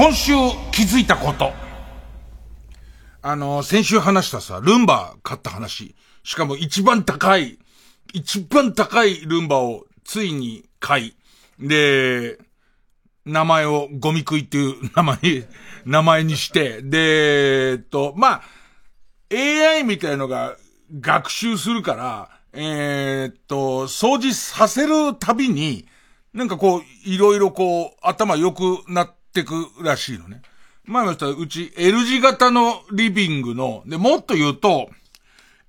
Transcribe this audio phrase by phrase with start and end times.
[0.00, 0.32] 今週
[0.72, 1.59] 気づいたこと。
[3.22, 5.94] あの、先週話したさ、ルンバ買った話。
[6.22, 7.58] しかも一番高い、
[8.14, 11.14] 一番高いルンバをついに買い。
[11.58, 12.38] で、
[13.26, 15.18] 名前をゴミ食いっていう名前、
[15.84, 18.42] 名前にして、で、えっと、まあ、
[19.30, 20.56] AI みたいのが
[20.98, 25.86] 学習するから、えー、っと、掃除させるたびに、
[26.32, 30.40] なんかこう、いろいろこう、頭良くなってくらしいのね。
[30.90, 34.90] 前も言ったうち L 字型のリビングの、で、もっと言うと、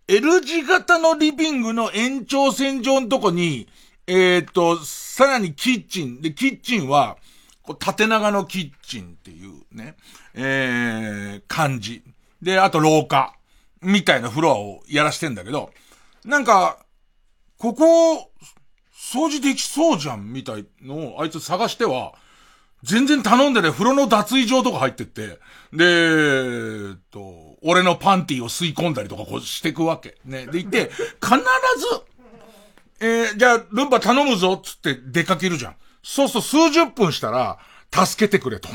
[0.07, 3.67] L 字型のリビングの延長線上のとこに、
[4.07, 6.21] えっ、ー、と、さらにキッチン。
[6.21, 7.17] で、キッチンは、
[7.61, 9.95] こう縦長のキッチンっていうね、
[10.33, 12.01] えー、感じ。
[12.41, 13.35] で、あと廊下。
[13.83, 15.71] みたいなフロアをやらしてんだけど、
[16.25, 16.85] なんか、
[17.57, 18.31] ここ、
[18.93, 22.13] 掃除できそうじゃんみたいのをあいつ探しては、
[22.83, 25.39] 全然頼んでね、風呂の脱衣場とか入ってって、
[25.71, 30.17] で、えっと、俺のパンティを吸い込んだりとかこうしてくわけ。
[30.25, 30.47] ね。
[30.47, 31.37] で、行って、必
[31.77, 35.75] ず、えー、じゃあ、ルンバ頼むぞつって出かけるじゃん。
[36.03, 37.59] そうそう数十分したら、
[37.93, 38.69] 助けてくれと。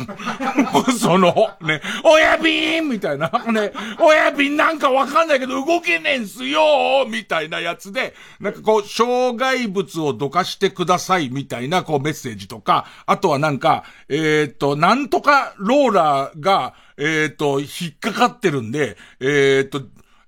[0.92, 19.83] その、ね、親瓶みたいな、ね、親瓶なんかわかんないけど動けねえんすよみたいなやつで、なんかこう、障害物をどかしてくださいみたいなこうメッセージとか、あとはなんか、えっ、と、なんとかローラーが、えっ、と、引っかかってるんで、えっ、と、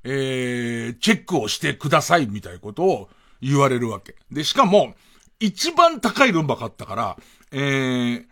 [0.04, 3.10] えー、チェックをしてくださいみたいなことを
[3.42, 4.16] 言われるわけ。
[4.30, 4.94] で、しかも、
[5.40, 7.16] 一番高いルンバ買ったから、
[7.52, 8.24] えー、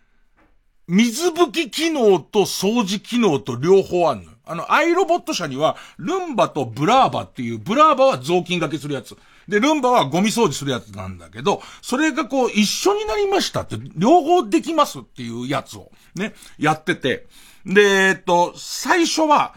[0.88, 4.32] 水拭き機能と掃除機能と両方あんの。
[4.48, 9.16] あの、アイロボット車には、ルンバとブラーバっていう、ブラーバは雑巾掛けするやつ。
[9.48, 17.26] で、ルンバはゴミ掃除するやつなんだけど、それがこう、一緒になりましたって、両方できますっていうやつを、ね、やってて。
[17.64, 19.56] で、えっと、最初は、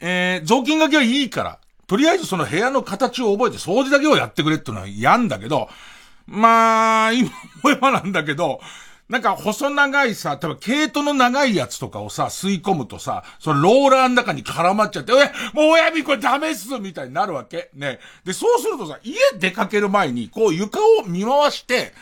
[0.00, 5.68] えー、雑巾掛けはいいから、とりあえずその部屋の形を覚えて掃除だけをやってくれっていうのは嫌んだけど、
[6.26, 7.30] まあ、今
[7.64, 8.60] 思えばなんだけど、
[9.10, 15.16] なんか細長いさ、多分毛糸の長いやつとかをさ、吸い込むとさ、そのローラーの中に絡まっちゃって、え、
[15.52, 17.70] もう親指これダメっすみたいになるわけ。
[17.74, 17.98] ね。
[18.24, 21.92] で、そうするとさ、家出かける前に、こう床を見回して、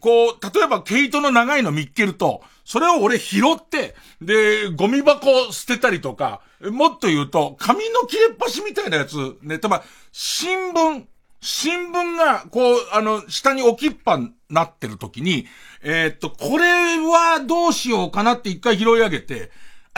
[0.00, 11.04] こう、例えば毛糸の長いの見っけると、それを俺拾って、で、ゴミ箱捨てたりとか、もっと言うと、紙の切れっ端みたいなやつ、ね、たば、新聞、
[11.40, 14.18] 新聞が、こう、あの、下に置きっぱ
[14.50, 15.46] なってる時に、
[15.82, 19.50] えー、っと、これはどうしようかなって一回拾い上げて、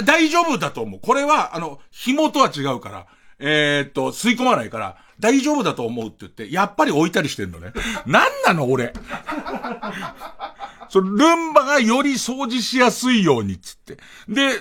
[0.05, 1.01] 大丈夫だと思う。
[1.01, 3.07] これは、あの、紐とは違うから、
[3.39, 7.73] えー、っと、吸い込まないから、大丈夫だと思うって言って、やっぱり置いたりしてんのね。
[8.07, 8.93] なんなの俺。
[10.89, 13.99] そのルンバがより掃除しやすいようにっつって。
[14.29, 14.59] で、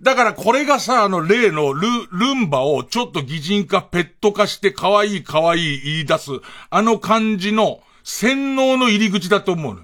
[0.00, 6.30] だからこれがさ、あの例のル、ルンバをちょっと擬人化、ペット化して可愛い可愛い言い出す、
[6.70, 9.82] あの感じの洗脳の入り口だと思うの。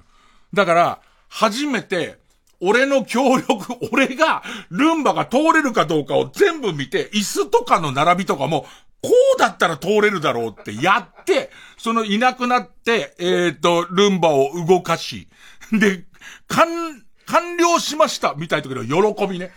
[0.53, 2.17] だから、初めて、
[2.61, 8.67] 俺の協力、 俺が、ルンバが通れるかどうかを全部見て、椅子とかの並びとかも、
[9.01, 15.29] こうだったら通れるだろうってやって、そのいなくなって、えっ、ー、と、ルンバを動かし、
[15.71, 16.05] で、
[16.47, 19.53] 完、完了しましたみたいな時の喜びね。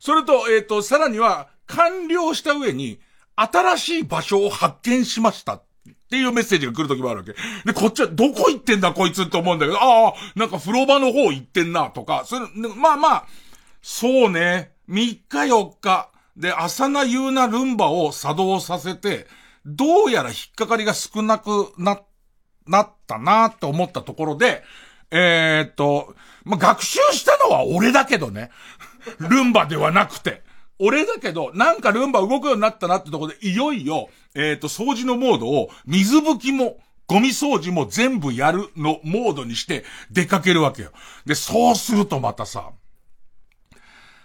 [0.00, 2.98] それと、えっ、ー、と、さらには、完了した上に、
[3.36, 5.62] 新しい場所を発見しましたっ
[6.08, 7.34] っていうメッセージが来る時もあるわけ。
[7.66, 12.46] で、こっちはどこ行ってんだこいつって思うんだけど、ああ、なんか風呂場の方行ってんなとか、それ、
[12.76, 13.26] まあまあ、
[13.82, 19.26] そうね、3日4日、で、朝な夕なルンバを作動させて、
[19.66, 22.00] どうやら引っかかりが少なくな、
[22.66, 24.62] なったなって思ったところで、
[25.10, 26.14] えー、っと、
[26.44, 28.50] まあ、学習したのは俺だけどね。
[29.18, 30.42] ルンバではなくて。
[30.78, 36.78] 俺だけど、なんかルンバ動くようになったなってとこで、いよいよ、えっ、と、掃除のモードを、水拭きも、
[37.08, 40.92] ゴミ掃除も全部やるのモードにして出かけるわけよ。
[41.24, 42.70] で、そうするとまたさ、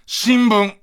[0.05, 0.75] 新聞。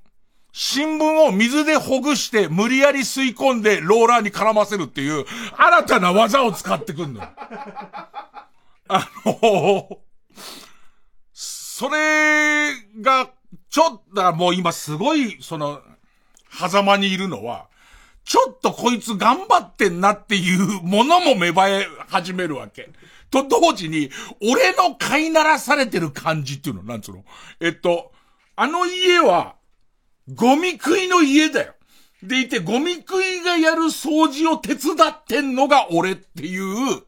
[0.53, 5.25] 新聞を水でほぐして無理やり吸い込んでローラーに絡ませるっていう
[5.55, 7.29] 新たな技を使ってくんのよ。
[8.89, 9.99] あの、
[11.31, 13.29] それが、
[13.71, 15.81] ちょっとだ、もう今すごい、その、
[16.51, 17.67] 狭間にいるのは、
[18.25, 22.89] ちょっとこいつ頑張ってんなっていうものも芽生え始めるわけ。
[23.31, 27.23] と同時に、俺の飼いならされてる感じっていうの、なんつうの？
[27.61, 28.11] えっと、
[28.57, 29.55] あの家は、
[30.35, 31.73] ゴミ食いの家だよ。
[32.21, 37.01] でいて、ゴミ食いがやる掃除を手伝ってんのが俺っていう、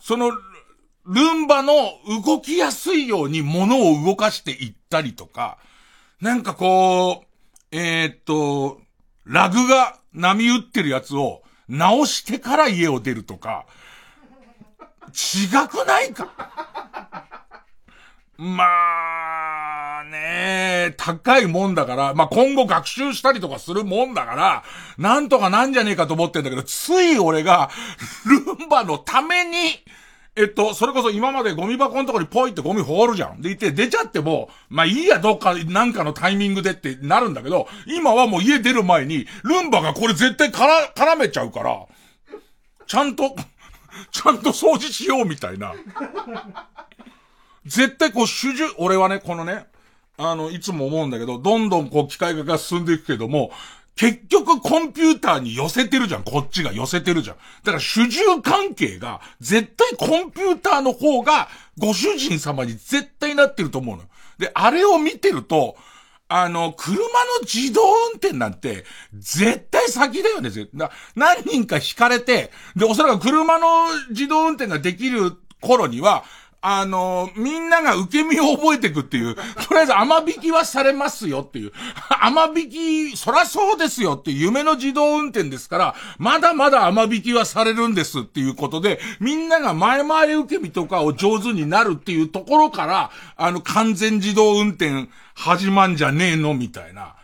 [0.00, 0.32] その、
[1.04, 1.74] ルンバの
[2.24, 5.58] 動きやすいように物を動かしていったりとか、
[6.22, 8.80] なんかこう、えー、っと、
[9.24, 13.66] ラグが波打ってるやつを直してから家を出るとか、
[15.08, 17.26] 違くないか？
[18.38, 24.62] まあ、ね高いもんだから、まあ今後学習したりとかするもんだから、
[24.98, 27.68] なんとかなんじゃねえかと思ってんだけど、つい俺が、
[28.26, 29.56] ルンバのために、
[30.34, 33.42] えっと、それこそ今までゴミ箱のとこにポイってゴミ放るじゃん。
[33.42, 41.84] でいて、出ちゃっても、まあいいや、どっか、なんかのタイミングでってなるんだけど、今はもう家出る前に、ルンバがこれ絶対から、絡めちゃうから、
[42.86, 43.36] ちゃんと、
[44.10, 45.74] ちゃんと掃除しようみたいな。
[47.66, 49.66] 絶対こう主従、俺はね、このね、
[50.16, 53.50] あの、いつも思うんだけど、どんどんこう機械化が進んでいくけども、
[53.96, 56.22] 結局コンピューターに寄せてるじゃん。
[56.22, 57.36] こっちが寄せてるじゃん。
[57.36, 61.48] だから主従関係が、絶対コンピューターの方が、
[61.78, 64.04] ご主人様に絶対なってると思うの。
[64.38, 65.76] で、あれを見てると、
[66.28, 67.08] あの、車の
[67.42, 73.68] 自動運転なんて、絶対先だよね、な何人か引かれて、で、おそらく車の
[74.08, 76.24] 自動運転ができる頃には、
[76.64, 79.34] あの、みんなが受け身を覚えていくっていう、
[79.68, 81.72] とりあえず甘引きはされますよっていう、
[82.22, 97.00] 甘引き、そらそうですよっていう夢の自動運転ですから、まだまだ甘引きはされるんですっていうことで、みんなが前々受け身とかを上手になるっていうところから、あの、完全自動運転始まんじゃねえのみたいな。
[97.00, 97.16] だか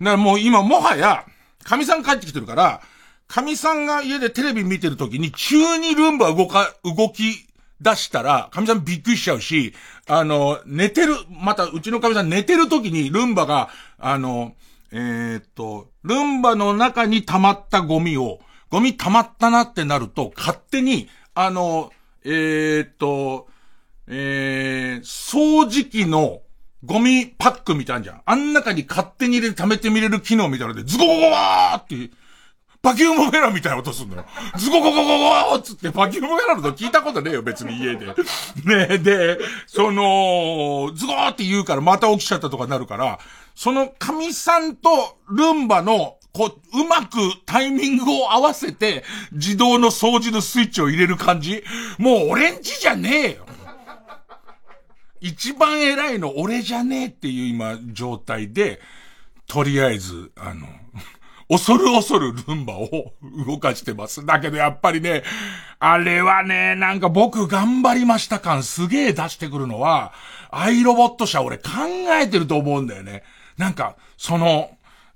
[0.00, 1.24] らもう今もはや、
[1.64, 2.80] 神さん帰ってきてるから、
[3.28, 7.46] 神さんが家でテレビ見てる時に急にルンバ動か、動き
[7.80, 9.74] 出したら、神さんびっくりしちゃうし、
[10.06, 13.68] あの、寝てる、またうちの神さん寝てる時にルンバが、
[13.98, 14.54] あの、
[14.92, 18.40] えー、っと、ルンバの中に溜まったゴミを、
[18.70, 21.92] ゴミ溜まったなってなると、勝手に、あの、
[22.24, 23.48] えー、っと、
[24.06, 26.42] えー、掃除機の
[26.84, 28.22] ゴミパックみたいなじゃん。
[28.24, 32.10] あん中に勝手に入れて溜めてみれる機能みたいなので、ズゴーって、
[32.86, 34.24] バキュームフェラみたいな音すんのよ。
[34.56, 38.06] ズゴゴゴゴゴーつってバキュームフェラの音聞いたことねえよ、別に家で。
[38.64, 43.18] ねで、その、ズゴーって言うからまた起きちゃったとかなるから、
[43.56, 49.02] その神さんとルンバのこう、うまくタイミングを合わせて、
[49.32, 51.64] 自動の掃除のスイッチを入れる感じ
[51.98, 53.46] もう俺んちじゃねえよ。
[55.20, 58.80] 一番偉いの俺じゃねえっていう今状態で、
[59.48, 60.68] とりあえず、あの、
[61.48, 63.14] 恐る恐るルンバを
[63.46, 64.26] 動かしてます。
[64.26, 65.22] だけどやっぱりね、
[65.78, 70.12] あれはね、なんか僕頑張りました感すげえ出してくるのは、
[70.50, 71.70] アイロボット社俺考
[72.20, 73.22] えてると思うんだよね。
[73.56, 74.70] なんか、その、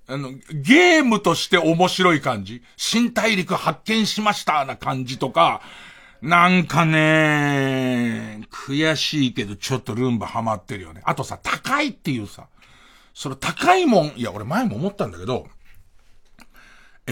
[0.06, 5.60] あの、ゲームとして面白い感じ新大陸発見しましたな感じとか、
[6.22, 11.00] なんかね、悔しいけどちょっとルンバハマってるよね。
[11.04, 12.46] あとさ、高いっていうさ、
[13.14, 15.46] その高いもん、いや俺前も思ったんだけど、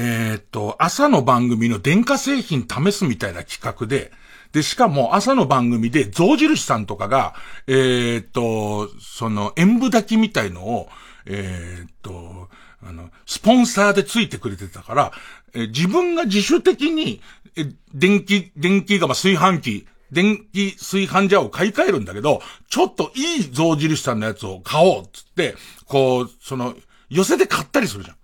[0.00, 4.12] えー、っと、朝の番組の電化製品試すみたいな企画で、
[4.52, 7.34] で、しかも朝の番組で象印さんとかが、
[7.66, 10.88] えー、っと、その演舞炊きみたいのを、
[11.26, 12.48] えー、っと、
[12.80, 15.12] あの、スポンサーでついてくれてたから、
[15.52, 17.20] え、自分が自主的に、
[17.56, 22.40] え電気、電気が、ま、炊飯器、電気炊飯ジャーを買い替えるんだけど、
[22.70, 26.76] ちょっといい象印さんのやつを買おうっつって、こう、その、
[27.10, 28.17] 寄せで買ったりするじゃん。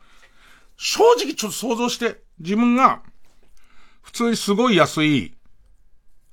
[0.85, 3.00] 正直ちょっと想像して、自分が、
[4.03, 5.35] 普通にすごい安い、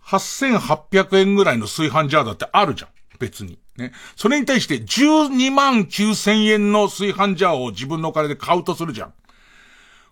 [0.04, 2.90] 8800円ぐらいの炊飯ジャーだってあるじゃん。
[3.18, 3.60] 別に。
[3.78, 3.94] ね。
[4.18, 9.14] それに対して12万9000円の炊飯ジャーを自分のお金で買うとするじゃん。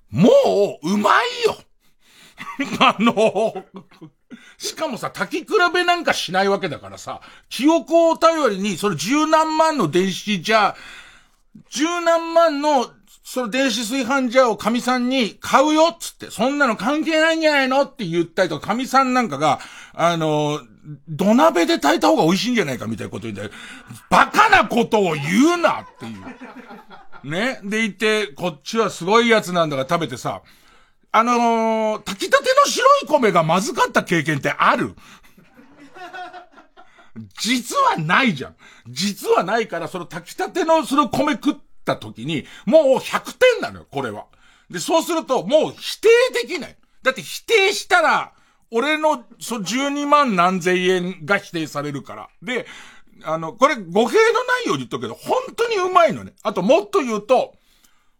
[0.09, 0.29] も
[0.83, 1.57] う、うまいよ
[2.79, 3.65] あの、
[4.57, 7.19] しかもさ、炊き比べなんかしないわけだからさ、
[7.49, 10.75] 記憶を頼りに、その十何万の電子ジャー、
[11.69, 12.89] 十何万の
[13.31, 19.59] その電子炊飯ジャーを神さんに買うよっつって、そんなの関係ないんじゃないのって言ったりとか、神さんなんかが、
[19.93, 20.61] あの、
[21.07, 23.51] 土鍋で炊いた方が美味しいんじゃないかみたいなこと言うんだよ。
[24.09, 26.15] バカなことを言うなってい
[27.27, 27.29] う。
[27.29, 27.59] ね？
[27.63, 30.41] でいて、こっちはすごいやつなんだから食べてさ、
[31.11, 34.95] あのー、炊きたての白い米がまずかった経験ってある？
[37.39, 38.55] 実はないじゃん。
[38.87, 44.25] 実はないから、その炊きたてのその米食ってた時に、もう100点なのよ、これは。
[44.69, 46.09] で、そうすると、もう否定
[46.43, 46.75] できない。
[47.01, 48.33] だって否定したら、
[48.71, 52.29] 俺の、そ、12万何千円が否定されるから。
[52.41, 52.67] で、
[53.23, 56.33] あの、これ語弊のないように言っとくけど、本当にうまいのね。
[56.43, 57.55] あともっと言うと、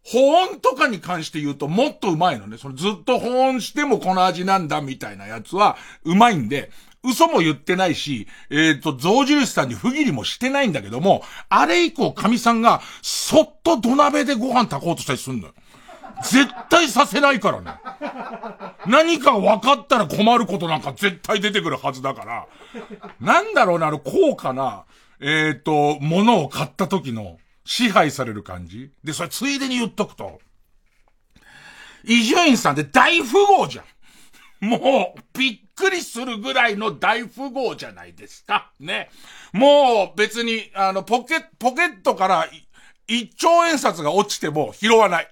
[0.02, 2.56] 保温とかに関して言うともっとうまいのね。
[2.58, 6.70] そのずっと保温してもこの味なんだみたいなやつはうまいんで、
[7.02, 15.54] 嘘も言ってないし、えっ、ー、と、象印さんに不義理もしてないんだけども、あれ以降神さんがそっと土鍋でご飯炊こうとしたりすんのよ。
[16.22, 17.72] 絶対させないからね。
[18.86, 22.46] 何か分かったら困ることなんか絶対出てくるはずだから。
[23.20, 24.84] なんだろうな、あの、高価な、
[25.20, 30.40] えっ、ー、と、物を買った時の支配される感じで、それついでに言っとくと、
[32.04, 33.84] 伊集院さんって大富豪じゃん。
[34.60, 38.72] もう、びっくりするぐらいの大富豪じゃないですか。
[38.78, 39.10] ね。
[39.52, 42.46] もう別に、あの、ポケ、ポケットから
[43.08, 45.28] 1兆円札が落ちても拾わない。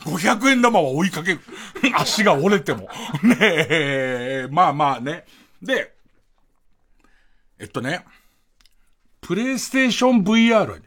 [0.00, 1.40] 500円玉は追いかける。
[1.94, 2.88] 足が折れても。
[3.22, 5.24] ねえ、まあまあね。
[5.60, 5.94] で、
[7.58, 8.04] えっとね、
[9.20, 10.82] プレイステーション VR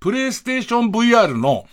[0.00, 1.66] プレイステーション VR の、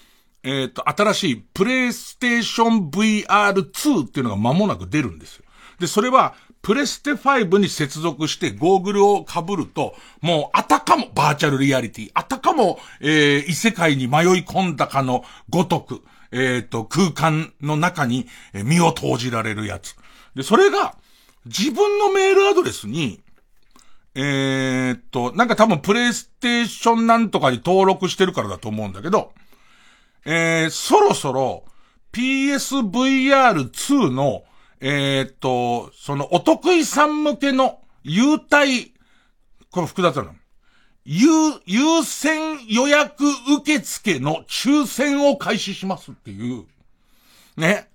[0.43, 5.45] えっ、と、新しいプレイステーション VR2 っていうのが間もなく出るんですよ。
[5.79, 19.95] で、それは、プレステ5に接続してゴーグルを被ると、もうあたかもバーチャルリアリティ、あたかも、えー、異世界に迷い込んだかのごとく、えっ、ー、と、空間の中に身を投じられるやつ。
[20.35, 20.95] で、それが、
[21.45, 23.21] 自分のメールアドレスに、
[24.13, 29.33] えー、と、なんか多分プレイステーションなんとかに登録してるからだと思うんだけど、
[30.25, 31.65] えー、そろそろ
[32.13, 34.43] PSVR2 の
[34.83, 38.93] えー、っと、そのお得意さん向けの優待、
[39.69, 40.33] これ複雑なの。
[41.05, 41.27] 優、
[41.65, 43.23] 優先予約
[43.59, 46.65] 受付の抽選を開始しますっていう。
[47.57, 47.89] ね。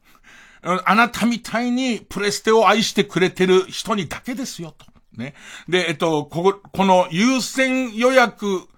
[0.63, 4.87] あなたみたいにプレステを愛してくれてる人にだけですよ、と。
[5.17, 5.35] ね。
[5.69, 8.69] で、えっと、ここ、この優先予約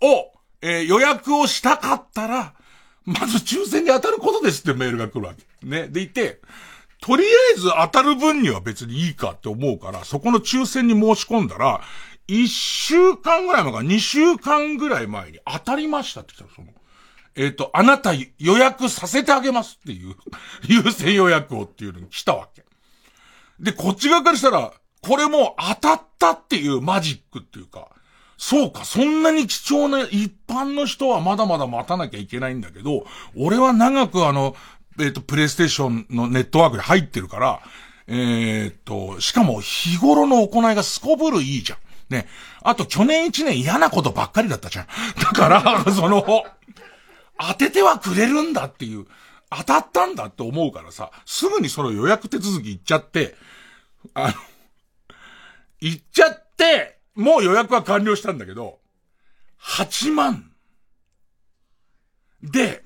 [0.00, 2.54] を、えー、予約をしたかったら、
[3.04, 5.66] まず抽選に当たることですってメールが来るわけ。
[5.66, 5.88] ね。
[5.88, 6.40] でいて、
[7.00, 11.82] とりあえず当たる分には別にいいかって思うから、そこの抽選に申し込んだら、
[12.26, 16.78] 一週間ぐらい前か、二週間ぐらい前に当たりましたって言ったら、その、
[17.36, 20.14] えっ、ー、と、あなた予約させてあげますっていう、
[20.66, 22.64] 優先予約をっていうのに来たわけ。
[23.60, 27.93] で、こっち側からしたら、これも当たったっていうマジックっていうか、
[28.46, 34.54] そうか、そんなに貴重な一般の人はまだまだ待たなきゃいけないんだけど、俺は長くあの、
[35.00, 37.62] えっ、ー、と、プレイステーションのネットワークに入ってるから、
[38.06, 41.78] えっ、と、しかも日頃の行いがすこぶるいいじゃん。
[42.10, 42.28] ね。
[42.62, 44.86] あと去年一年嫌なことばっかりだったじゃん。
[45.18, 46.44] だから、その、
[47.40, 49.06] 当ててはくれるんだっていう、
[49.48, 53.36] 当たったんだって思うからさ、すぐにその予約手続き行っちゃって、
[54.12, 54.34] あの、
[55.80, 58.78] 行っちゃって、もう予約は完了したんだけど、
[59.60, 60.50] 8万。
[62.42, 62.82] で、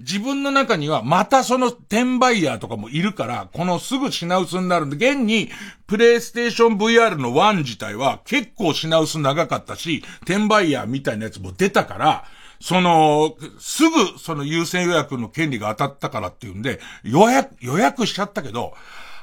[0.00, 5.50] 自分の中にはまたその転売ヤーとかもいるから、このすぐ品薄になるんで、現に、
[5.86, 12.24] プレイステーション VR の1自体は結構品薄長かったし、転売ヤーみたいなやつも出たから、
[12.60, 18.74] その、すぐその優先予約の権利が当たったからっていうんで、予約、予約しちゃったけど、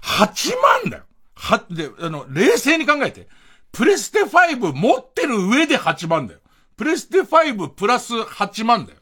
[0.03, 1.03] 8万だよ。
[1.35, 3.27] は、で、あの、冷静に考えて。
[3.71, 6.39] プレステ5持ってる上で8万だよ。
[6.75, 8.99] プレステ5プラス8万だよ。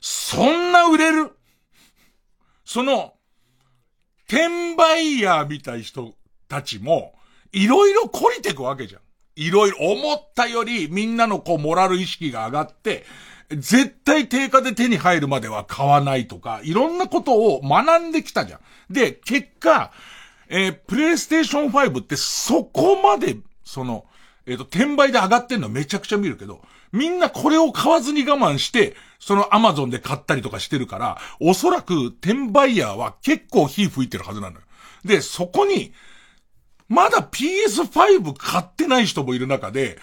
[0.00, 1.30] そんな売れる？
[2.64, 3.14] その、
[4.26, 6.14] 転売ヤーみたい人
[6.48, 7.14] たちも、
[7.52, 9.02] いろいろ懲りてくわけじゃん。
[9.36, 13.04] いろいろ思ったよりみんなのこうモラル意識が上がって、
[13.50, 18.60] 絶対定価で手に入るまでは買わないとか、いろんなことを学んできたじゃん。
[18.92, 19.92] で、結果、
[20.48, 24.04] えー、プレイステーション5ってそこまで、その、
[24.46, 34.62] えっ、ー、と、転売で上がってんのめちゃくちゃ見るけど、みんなこれを買わずに我慢して、そのアマゾンで買ったりとかしてるから、おそらく転売ヤーは結構火吹いてるはずなのよ。
[35.04, 35.92] で、そこに、
[36.88, 39.98] まだ PS5 買ってない人もいる中で、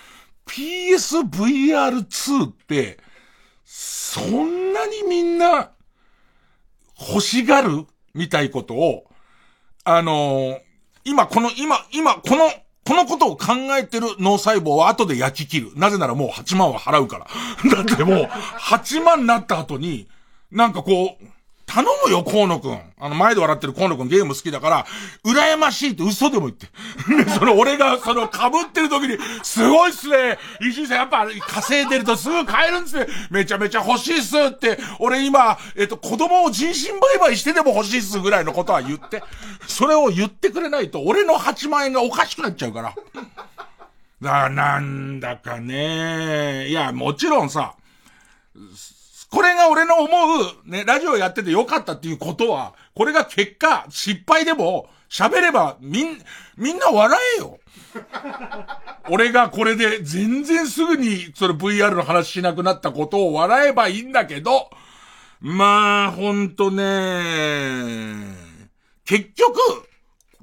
[0.47, 2.99] PSVR2 って、
[3.63, 5.71] そんなにみんな
[6.99, 9.05] 欲しがるみたいことを、
[9.83, 10.59] あのー、
[11.03, 12.51] 今この、今、今この
[12.85, 15.71] このことを考えてる脳細胞は後で焼き切る。
[15.75, 17.27] なぜならもう8万は払うから。
[17.75, 20.07] だってもう、8万になった後に、
[20.51, 21.25] なんかこう、
[21.73, 22.81] 頼むよ、河野くん。
[22.99, 24.85] あの、前で笑ってる河野くんゲーム好きだから、
[25.23, 26.67] 羨ましいって嘘でも言って。
[27.39, 30.37] その、俺が、その、被ってる時に、すごいっすね。
[30.59, 33.07] 石井さん、やっぱ、稼いでるとすぐ買えるんですね。
[33.29, 39.23] めちゃめちゃ欲しいっすって、俺今、えっと、子供を人身売買してでも欲しいっすぐらいのことは言って。
[39.67, 42.95] それを言ってくれないと、俺の8万円がおかしくなっちゃうから。
[44.21, 46.67] だなんだかね。
[46.69, 47.75] いや、もちろんさ、
[49.29, 56.21] これが俺の思う、ね、ラジオやっててよかったっていうことは、これが結果、失敗でも、喋れば、みん、
[56.57, 57.59] みんな笑えよ。
[59.09, 64.69] 俺がこれで全然すぐにそれ VR の話しなくなったことを笑えばいいんだけど、
[65.41, 68.40] まあ、ほんとね、
[69.11, 69.59] 結局、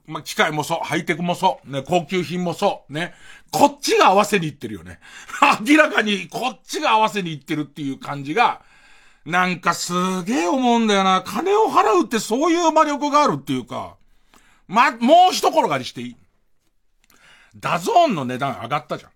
[0.07, 3.15] ま、機械もそう、ハイテクもそう、ね、高級品もそう、ね、
[3.51, 5.01] こっちが合わせに行ってるよね。
[5.67, 8.61] 明らかにこっちが合わせに行ってるっていう感じが、
[9.25, 11.23] なんかすげえ思うんだよな。
[11.23, 13.97] 金を払うってそういう魔力があるっていうか、
[14.67, 16.17] ま、もう一転がりしていい。
[17.57, 19.11] DAZN の値段上がったじゃん。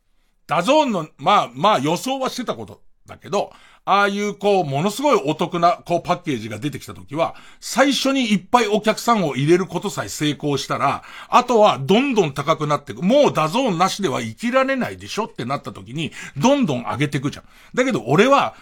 [0.47, 3.53] DAZN の、まあ、まあ予想はしてたことだけど、
[3.85, 13.03] ああいうこう、ものすごいお得なこうパッケージが出てきた時は、最初にいっぱいお客さんを入れることさえ成功したら、あとはどんどん高くなっていく。
[13.03, 17.45] もう DAZN なしでは生きられないでしょってなった時に、どんどん上げていくじゃん。
[17.75, 18.55] だけど俺は、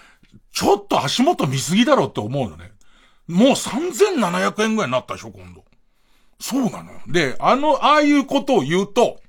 [0.53, 2.73] ちょっと足元見すぎだろって思うのね。
[3.29, 5.65] もう3700円ぐらいになったでしょ、今度。
[6.41, 7.01] そうなのよ。
[7.07, 9.21] で、あの、ああいうことを言うと、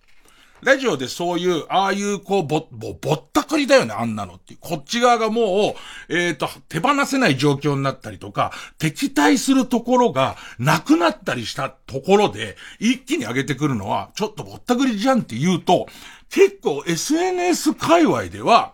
[0.63, 5.75] ラジオでそういう、ああいうこう、ぼ、ぼ、ぼったくりだよね、あんなのってこっち側がも
[6.09, 15.87] う、えっ、ー、と、手放せない状況になったりとか、敵対するところがなくなったりしたところで、一気に上げてくるのは、ちょっとぼったくりじゃんって言うと、
[16.29, 18.73] 結構 SNS 界隈では、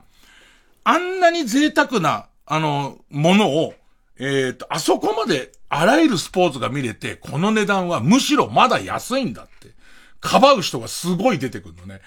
[0.84, 3.74] あんなに贅沢な、あの、ものを、
[4.20, 9.77] えっ、ー、と、あそこまであらゆるスポーツが見れて、この値段はむしろまだ安いんだって。
[10.20, 12.02] かばう人がすごい出てくるのね。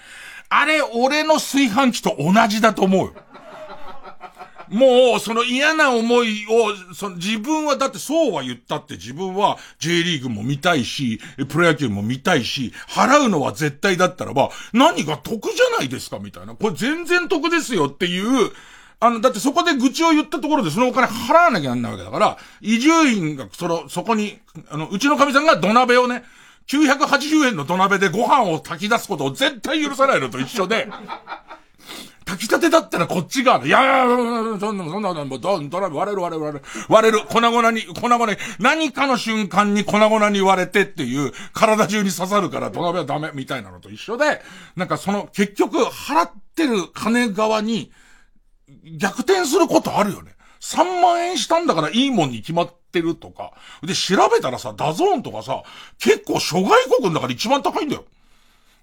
[0.49, 3.13] あれ、俺の炊飯器と同じだと思うよ。
[4.71, 11.19] もう、その嫌な思いを、その自分は、だってそうは言ったって自分は J リーグも見たいし、
[11.49, 16.55] プロ野球も見たいし、払うのは絶対だったらば、何が得じゃないですかみたいな。
[16.55, 18.51] これ全然得ですよっていう、
[19.01, 26.23] あの、だってそこで愚痴を言ったところでそのお金払わなきゃなんないわけだから、移住員が、その、そこに、あの、うちの神さんが土鍋をね、
[26.71, 30.87] 980円の土鍋でご飯を炊き出すことを絶対許さないのと一緒で、
[32.23, 34.05] 炊きたてだったらこっち側いやいや、
[34.57, 36.65] そんな、そんな、もう、土鍋割れる割れる割れる。
[36.87, 37.25] 割れる。
[37.27, 44.41] 粉々に、粉々に、何かの瞬間に粉々に割れてっていう、体中に刺さるから土鍋はダメみたいなのと一緒で、
[44.77, 47.91] なんかその、結局、払ってる金側に、
[48.97, 50.35] 逆転することあるよね。
[50.61, 53.53] 3万円したんだからいいもんに決まってるとか。
[53.81, 55.63] で、調べたらさ、 DAZN とかさ、
[55.99, 58.05] 結構諸外国の中で一番高いんだよ。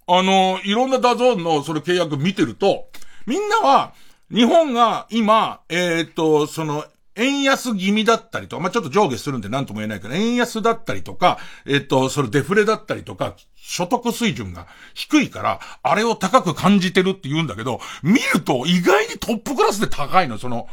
[0.06, 2.88] あの、いろんな DAZN のそれ契約見てると、
[3.26, 3.92] みんなは、
[4.32, 20.68] 日本が今、えっ、と、その、円安気味だったりとか、まあ、ちょっと上下するんで何とも言えないけど、円安だったりとか、えっ、と、それデフレだったりとか、所得水準が低いから、あれを高く感じてるって言うんだけど、見ると意外にトップクラスで高いの、その、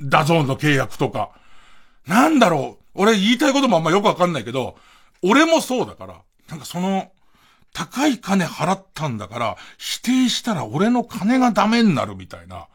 [0.00, 1.30] DAZN の契約とか。
[2.06, 2.84] なんだろう。
[2.94, 4.76] 俺言いたいこともあんまよくわかんないけど、
[5.22, 7.12] 俺もそうだから、なんかその、
[7.72, 12.66] 高い金払ったんだから、否定したら俺の金がダメになるみたいな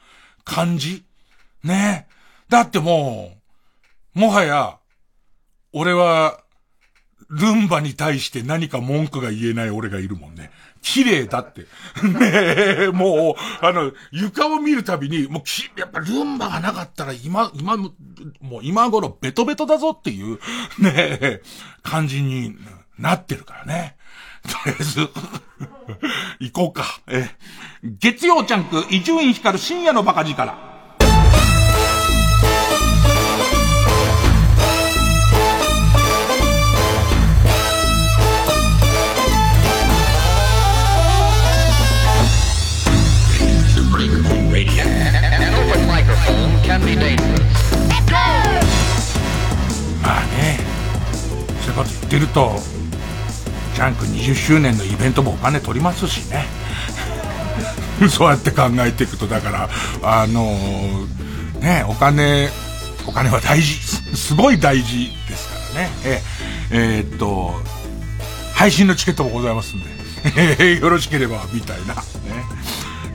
[0.46, 1.04] 感じ
[1.64, 2.08] ね
[2.48, 3.34] だっても
[4.16, 4.78] う、もはや、
[5.74, 6.40] 俺は、
[7.30, 10.52] ルンバに対して何か文句が言えない俺がいるもんね。
[10.86, 11.62] 綺麗だって。
[12.08, 17.92] ねえ、もう、あの、床を見るたびに、もうき、やっぱルンバがなかったら今、今、もう
[18.62, 20.36] 今頃ベトベトだぞっていう、
[20.78, 21.42] ねえ、
[21.82, 22.56] 感じに
[23.00, 23.98] なってるからね。
[24.44, 25.10] とりあえず
[26.40, 26.86] 行こうか。
[27.08, 27.32] え、
[27.84, 30.75] 月曜チャンク、伊集院光る深夜のバカ力。
[50.02, 50.60] まあね、
[51.62, 52.56] そういうこと言ってると、
[53.76, 56.46] ジャンク20周年のイベントもお金取りますしね。
[58.10, 59.70] そうやって考えていくと、だから、
[60.02, 62.50] あのー、ね、お金、
[63.06, 63.76] お金は大事、
[64.16, 65.90] すごい大事ですからね。
[66.04, 66.22] え
[66.72, 67.54] えー、っと、
[68.56, 69.84] 配信のチケットもございますん
[70.34, 72.02] で、 よろしければ、みたいな、ね。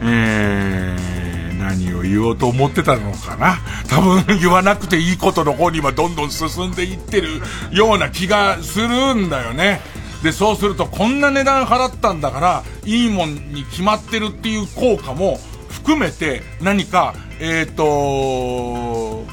[0.03, 1.30] えー
[1.61, 3.59] 何を言おうと思ってたのかな？
[3.89, 7.29] 多分言わなくていいことの方にはどんどん進んでいってる
[7.71, 9.81] ような気がするんだよね。
[10.23, 17.85] で、そうするとこんな値段払ったんだから、いいもんに決まってるっていう効果も含めて何か、えっ、ー、と、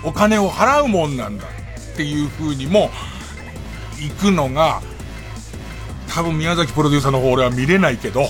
[0.07, 2.89] お金を払うもんなんだっていう風にも、
[3.99, 4.81] 行くのが、
[6.17, 8.29] 多分宮崎プロデューサーの方俺は見れないけど、 ね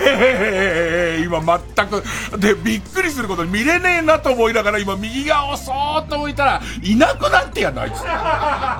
[0.00, 2.02] え今全く、
[2.38, 8.02] で、びっくりすることに見れねえなと思いながら今右側をそーっと置いたら、いなくなってやんな、あいつ。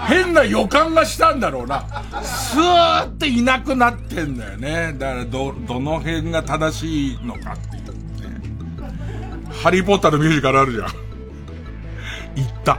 [0.08, 1.84] 変な予感がしたんだろうな。
[2.22, 4.94] スーっていなくなってんだよね。
[4.98, 8.40] だからど、どの辺が正しいのかっていうね。
[9.62, 10.84] ハリーポッターのミュージカルあるじゃん。
[10.86, 10.90] 行
[12.48, 12.78] った。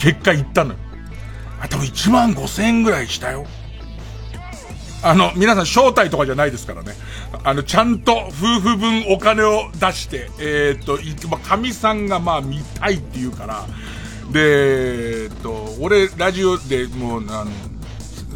[0.00, 0.78] 結果行ったのよ。
[1.60, 3.46] あ、多分1万5千円ぐらいしたよ。
[5.02, 6.94] あの、皆さん招待とかじゃないですからね。
[7.44, 13.66] あの、ちゃんと夫婦分お金を出して、えー、っと、まあ、神さんがまあ見たいって言うから、
[14.32, 14.40] で、
[15.24, 17.50] えー、っと、俺、ラジオでもう、あの、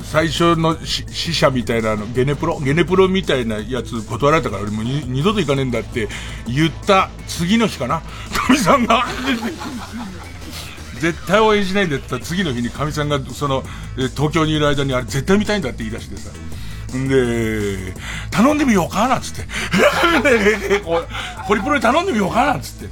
[0.04, 2.58] 最初の死者みたいなの、ゲネプロ？
[2.60, 6.08] ゲネプロみたいなやつ断られたから俺もう二度と行かねえんだって
[6.48, 8.02] 言った次の日かな
[8.46, 9.04] 神さんが
[10.98, 13.62] 絶対応援しないんだって言った次の日に神さんがその、
[14.16, 16.30] 東京にいる間にあれ絶対見たいんだって言い出してさ。
[16.96, 17.94] んで、
[18.30, 19.42] 頼んでみようかなんつって。
[21.44, 22.86] ホリプロに頼んでみようかなんつって。
[22.86, 22.90] で、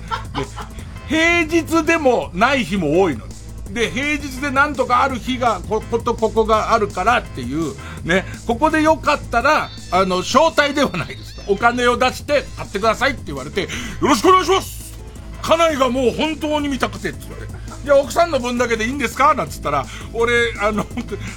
[1.08, 3.26] 平日でもない日も多いの。
[3.70, 11.40] で、平日でなんとかある日が、こことここがあるからっていう、ね、ここでよかったら、あの、招待ではないです。
[11.46, 13.68] お金を出して買ってくださいって言われて、よ
[14.02, 14.98] ろしくお願いします
[15.42, 17.54] 家内がもう本当に見たくてって言われて。
[17.84, 20.84] じゃあ奥さんの分だけでいいんですかなんつったら、俺、あの、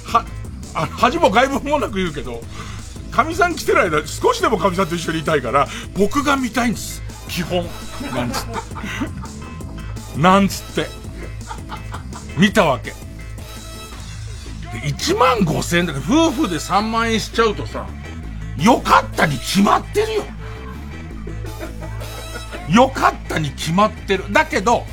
[0.04, 0.24] は、
[0.74, 2.42] あ恥も外部もなく言うけど、
[3.10, 7.02] かみさん来てる間、少しでもかみさんと一緒にいたいから、僕が見たいんです。
[7.28, 7.66] 基本。
[8.14, 10.18] なんつって。
[10.18, 10.88] なんつって。
[12.36, 12.90] 見たわけ。
[12.90, 12.96] で、
[14.88, 17.86] 1万5千円だから、夫婦で3万円しちゃうとさ、
[18.58, 20.24] よかったに決まってるよ。
[22.70, 24.32] よかったに決まってる。
[24.32, 24.86] だけど、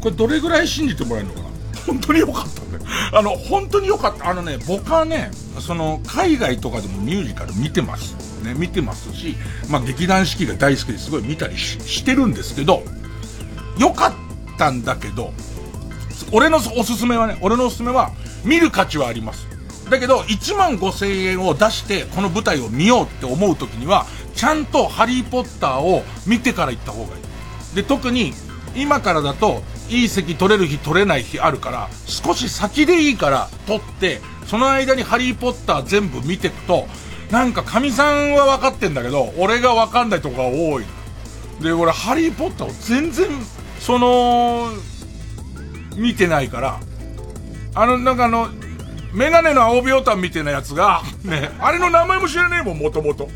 [0.00, 1.49] これどれぐらい信じてもらえるのかな？
[1.86, 2.84] 本当によかったんだよ。
[3.12, 4.28] あの、本当によかった。
[4.28, 8.14] あのね、僕はね、その、海外とかでもミュージカル見てます。
[8.42, 9.36] ね、見てますし、
[9.68, 12.82] まあ、劇団四季が大好きですごい見たりしてるんですけど、
[13.78, 14.12] よかっ
[14.58, 15.32] たんだけど、
[16.32, 18.12] 俺のおすすめはね、俺のおすすめは、
[18.44, 19.46] 見る価値はあります。
[19.90, 27.74] だけど、1万5千円を出して、この舞台を見ようって思う時には、ちゃんとハリーポッターを見てから行った方がいい。
[27.74, 28.32] で、特に、
[28.76, 36.86] 今からだと、いい席取れる日取れない日あるから、少し先でいいから取って、その間にハリーポッター全部見てくと、
[37.30, 40.84] なんか神さんは分かってんだけど、俺が分かんないとこが多い。
[41.60, 43.28] で、俺ハリーポッターを全然、
[43.80, 44.68] その、
[45.96, 46.80] 見てないから、
[47.74, 48.48] あの、なんかあの、
[49.12, 53.28] メガネの青ビタンみたいなやつが、ね、あれの名前も知らねえもん、もともと。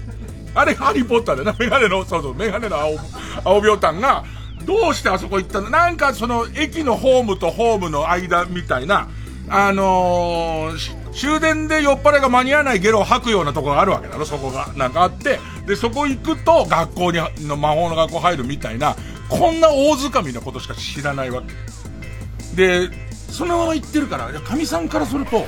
[0.55, 2.97] あれハリーポッターだな、メガネの、そうそう、メガネの青、
[3.45, 4.25] 青ビタンが、
[4.65, 5.71] どうしてあそこ行ったの？
[5.71, 9.09] なんかその駅のホームとホームの間みたいな、
[9.49, 14.73] あのー、終電で酔っ払いが間に合わないゲロを吐くようなとこがあるわけだろ、そこが。
[14.77, 18.97] なんかあって、で、そこ行くと学校に、の魔法の学校入るみたいな、
[19.29, 22.57] こんな大掴みなことしか知らないわけ。
[22.57, 22.91] で、
[23.31, 25.47] そのまま行ってるから、神さんからすると、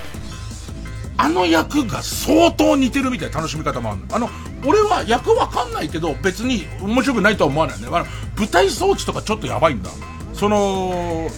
[1.18, 4.00] あの役が相当似てるみたいな楽しみ方もある。
[4.12, 4.29] あの、
[4.64, 7.87] 俺は役わかんないけど、別に面白くないとは思わないね。
[7.90, 9.90] あの、舞台装置とかちょっとやばいんだ。
[10.35, 11.31] その、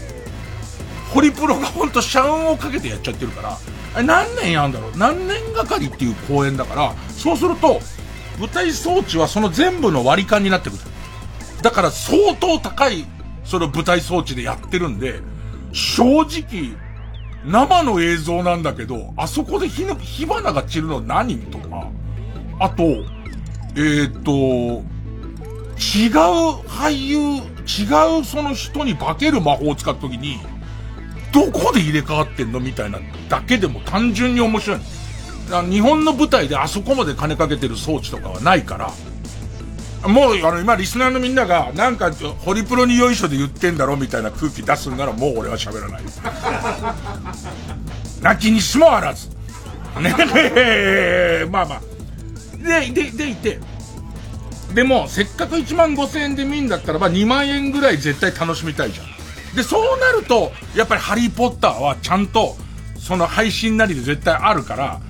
[1.13, 3.59] ホリプロがほんと社運をかけてやっちゃってるから、
[3.95, 7.81] あれ何年やんだろう何年がかりっていう公演だから、そうすると、
[8.39, 10.83] 舞台装置はその全部の割り勘になってくる。
[11.63, 13.07] だから相当高い、
[13.45, 15.21] その舞台装置でやってるんで、
[15.73, 16.77] 正直、
[17.45, 21.89] 生の映像なんだけど、あそこで火の、火花が散るの何とか、
[22.59, 22.83] あと、
[23.77, 24.83] えー、っと、
[25.79, 26.13] 違う
[26.67, 27.19] 俳優、
[27.67, 30.41] 違うその人に化ける魔法を使った時に、
[31.33, 32.99] どこで入れ替わってんのみたいな
[33.29, 34.81] だけでも単純に面白い。
[35.71, 38.91] 日本の舞台であそこまで金かけてる装置とかはないから、
[40.07, 46.03] もう、あの、今、リスナーのみんなが、なんか、ホリプロによいしょで言ってんだろみたいな空気出すんなら、もう俺は喋らない。
[48.23, 49.29] なきにしもあらず。
[50.01, 52.81] ねえ、まあまあ。
[52.81, 53.59] で、で、でいて、
[54.75, 59.57] でも、せっかく1万5千円で見んだったらば、2万円ぐらい絶対楽しみたいじゃん。
[59.57, 62.57] で、そうなると、やっぱりハリーポッターはちゃんと、
[62.99, 65.01] その配信なりで絶対あるから、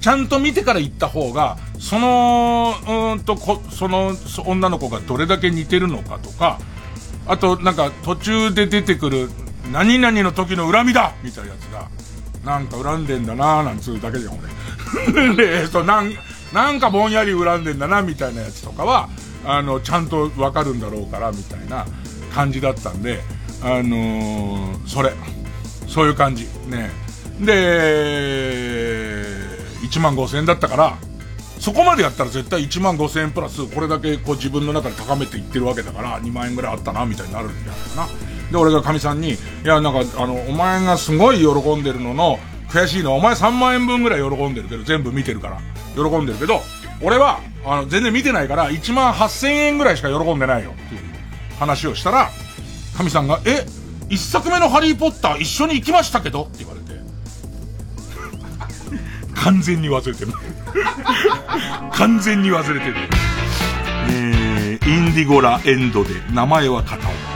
[0.00, 2.74] ちゃんと見てから行った方が、その、
[3.14, 4.12] うんとこ、その
[4.46, 6.58] 女の子がどれだけ似てるのかとか、
[7.26, 9.30] あと、なんか途中で出てくる、
[9.72, 11.88] 何々の時の恨みだみたいなやつが、
[12.44, 15.34] なんか恨んでんだなーなんつうだけじゃん、俺。
[15.36, 16.12] で、そう、なん、
[16.52, 19.08] なんかぼんやり恨んでんだな、みたいなやつとかは、
[19.44, 21.86] あの、ちゃんとわかるんだろうから、みたいな
[22.34, 23.20] 感じだったんで、
[23.62, 25.12] あのー、それ。
[25.88, 26.48] そういう感じ。
[26.68, 26.90] ね。
[27.40, 29.24] で、
[29.82, 30.96] 1万5千円だったから、
[31.58, 38.08] そこまでやったら絶対1万5千円プラス、これだけこう自分の中で高めていってるわけだから、2万円ぐらいあったな、みたいになるんじゃないかな。
[38.50, 42.38] で、俺が神さんに、いや、なんか、あの、お前がすごい喜んでるのの、
[42.68, 45.60] 悔しいのは、お前3万円分ぐらい喜んでるけど、全部見てるから。
[45.96, 46.62] 喜んでるけど、
[47.02, 51.00] 俺は、あの、全然見てないから、1万8000円ぐらいしか喜んでないよ、っていう
[51.58, 52.30] 話をしたら、
[52.96, 53.66] 神さんが、え、
[54.08, 56.85] 一作目のハリーポッター一緒に行きましたけどって言われて。
[59.36, 60.32] 完全に忘れてる。
[61.92, 62.94] 完全に忘れてる。
[64.10, 67.35] えー、インディゴラエンドで名前は片岡。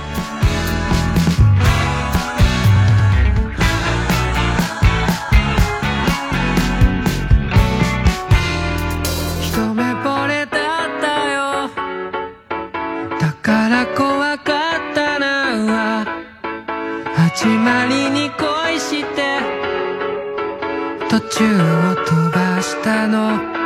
[21.11, 23.60] 途中を飛ばしたの。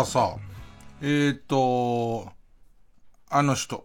[0.00, 0.36] リーポッターさ、
[1.02, 2.32] えっ、ー、と、
[3.28, 3.84] あの人、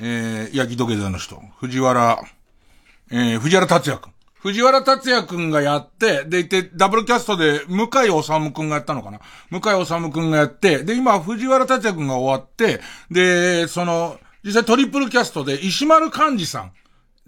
[0.00, 2.22] えー、焼き土下座の人、藤原、
[3.10, 4.12] えー、藤原達也くん。
[4.40, 16.72] 藤原達也くんがやって、でいて、ダブルキャストで、向井治くんがやったのかな向井治くんがやって、で、今、藤原達也くんが終わって、で、その、実際トリプルキャストで、石丸幹二さん、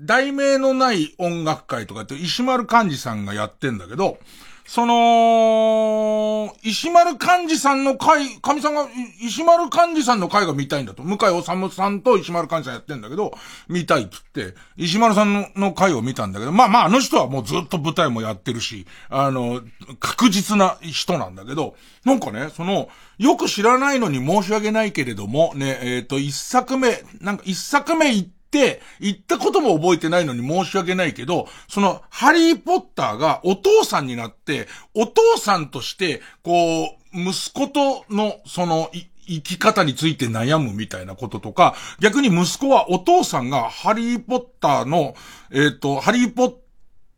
[0.00, 4.18] 題名のない音楽会とかって、石丸幹二さんがやってんだけど、
[4.64, 8.86] その、石丸幹二さんの回、神さんが、
[9.20, 11.02] 石丸幹二さんの回が見たいんだと。
[11.02, 13.32] 向井治さんと石丸幹二さんやってんだけど、
[13.68, 19.62] 見たいっつって、石丸さんのの回を見たんだけど、まあまああの人はもうずっと舞台もやってるし、あの、
[20.00, 38.90] 確実な人なんだけど、なんかね、その、よく知らないのに申し訳ないけれども、ね、えっ、ー、と、一作目、なんか一作目行って、って行ったことも覚えてないのに申し訳ないけど、その、ハリーポッターがお父さんになって、お父さんとして、こう、息子との、その、
[39.26, 45.14] 生き方について悩むみたいなこととか、逆に息子はお父さんがハリーポッターの、
[45.50, 46.54] えっ、ー、と、ハリーポッ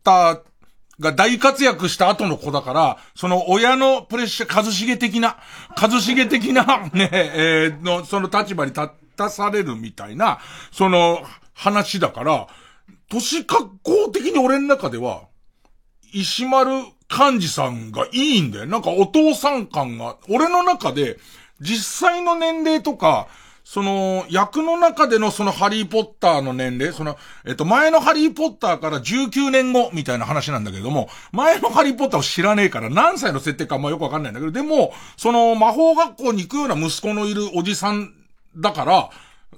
[0.03, 0.41] ター
[0.99, 5.37] が大活躍した後の子だから、その親のプレッシャー、一茂的な、
[5.75, 10.39] 一茂的な、 ね、えー、の、その立場に立たされるみたいな、
[10.71, 12.47] その話だから、
[13.09, 15.23] 都市格好的に俺の中では、
[16.13, 16.71] 石丸
[17.09, 18.65] 幹事さんがいいんだよ。
[18.65, 21.17] なんかお父さん感が、俺の中で、
[21.59, 23.27] 実際の年齢とか、
[23.65, 38.13] その、役の中でのそのハリーポッターの年齢、その、えっと、前のハリーポッターから19年後みたいな話なんだけれども、前のハリーポッターを知らねえから何歳の設定かもよくわかんないんだけど、でも、その魔法学校に行くような息子のいるおじさん
[38.55, 39.09] だから、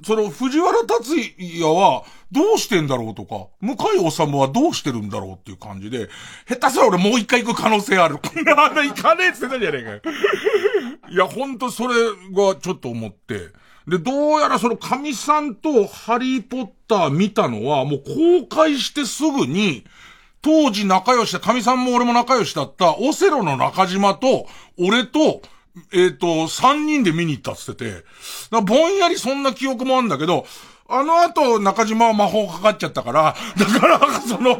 [0.06, 6.08] その藤原達也はどうしてんだろうとか、向井治はどうしてるんだろうっていう感じで、
[6.48, 8.20] 下手すら俺もう一回行く可能性ある。
[8.56, 10.02] あれ行かねえって言ってたじゃねえかよ。
[11.10, 11.93] いや、ほんとそれ
[12.32, 13.67] がちょっと思って。
[13.88, 18.04] で、どうやらその神さんとハリーポッター見たのは、もう
[18.41, 19.86] 公開してすぐに、
[20.41, 24.47] 当時仲良しで、神さんも俺も仲良しだった、オセロの中島と、
[24.78, 25.41] 俺と、
[25.93, 28.04] えっ、ー、と、三人で見に行ったっつってて、
[28.52, 30.45] ぼんやりそんな記憶もあんだけど、
[30.89, 34.58] あの後、中島は魔法かかっちゃったから、だから、その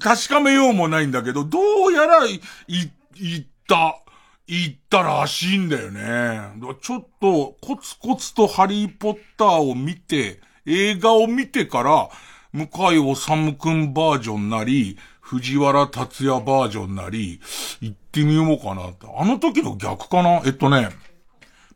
[0.00, 3.98] 確かめようもないんだけど、どうやら、い、行った。
[4.46, 6.40] 行ったらしいんだよね。
[6.80, 12.08] ちょっと、コツコツとハリーポッターを見て、映画を見てから、
[12.52, 17.40] 向井治くんバージョンなり、藤原達也バージョンなり、
[17.80, 20.40] 行ってみようかなあの時の逆かな？
[20.46, 20.88] えっとね、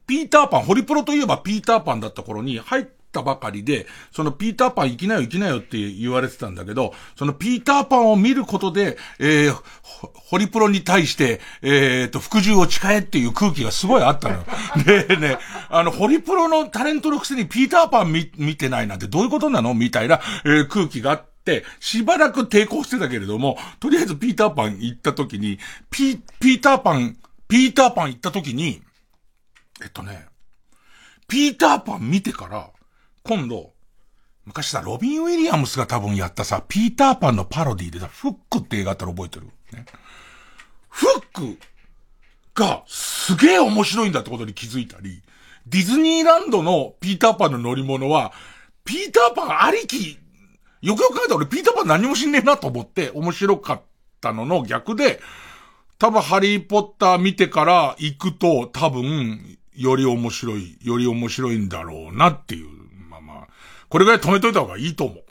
[0.06, 9.54] ピーターパン、ホリプロといえばピーターパンだった頃に入ったばかりで、そのピーターパン行きなよ行きなよって言われてたんだけど、そのピーターパンを見ることで、えー、
[10.14, 14.44] ホリプロに対して、えー、と、服従を誓えっていう空気がすごいあったのよ。
[14.84, 19.74] でね、あの、ホリプロのタレントのくせにピーターパン見、見てないなんてどういうことなの？
[19.74, 25.58] みたいな、えー、空気があって、しばらく抵抗してたけれども、とりあえずピーターパン行った時に、
[25.90, 27.16] ピ、ピーターパン、
[27.48, 28.82] ピーターパン行った時に、
[29.82, 30.26] えっとね、
[31.26, 32.70] ピーターパン見てから、
[33.22, 33.72] 今度、
[34.46, 39.84] 昔さ、ロビン・ウィリアムスが多分やったさ、ピーターパンのパロディでさ、フックって映画あったら覚えてるね。
[40.88, 41.58] フック
[42.54, 45.22] がすげえ面白いんだってことに気づいたり、
[45.66, 48.32] ディズニーランドのピーターパンの乗り物は、
[48.84, 50.18] ピーターパンありき、
[50.82, 53.82] よくよく考えたら俺ピーターパン何も知んねえなと思って面白かっ
[54.20, 55.20] たのの逆で、
[55.98, 62.79] 多分ハリーポッター見てから行くと多分、より面白い、より面白いんだろうなっていう。
[63.90, 65.24] これぐらい止めといた方がいいと思う。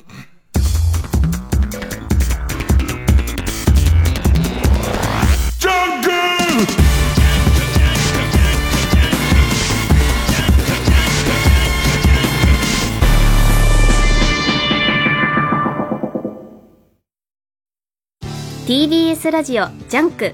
[18.67, 20.33] TBS ラジオジャンク。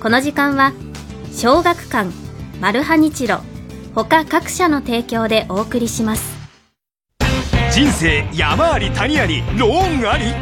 [0.00, 0.72] この時間は
[1.30, 2.10] 小学館
[2.58, 3.40] マルハニチロ
[3.94, 6.37] 他各社の提供でお送りします。
[7.70, 10.32] 人生山あり谷ありローンあり。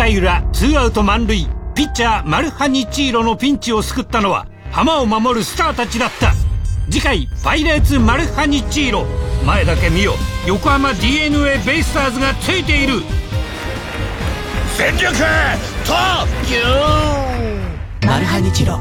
[0.00, 1.46] 回裏ツーアウト満塁。
[1.74, 6.32] ピッチャーマルハニチーロのピンチを救ったのは浜を守るスターたちだった。
[6.90, 9.04] 次回パイレーツマルハニチーロ。
[9.44, 10.14] 前だけ見よ。
[10.46, 13.02] 横浜 d n a ベイスターズがついている。
[14.78, 15.12] 全力
[15.84, 18.78] 特急マルハニチロ。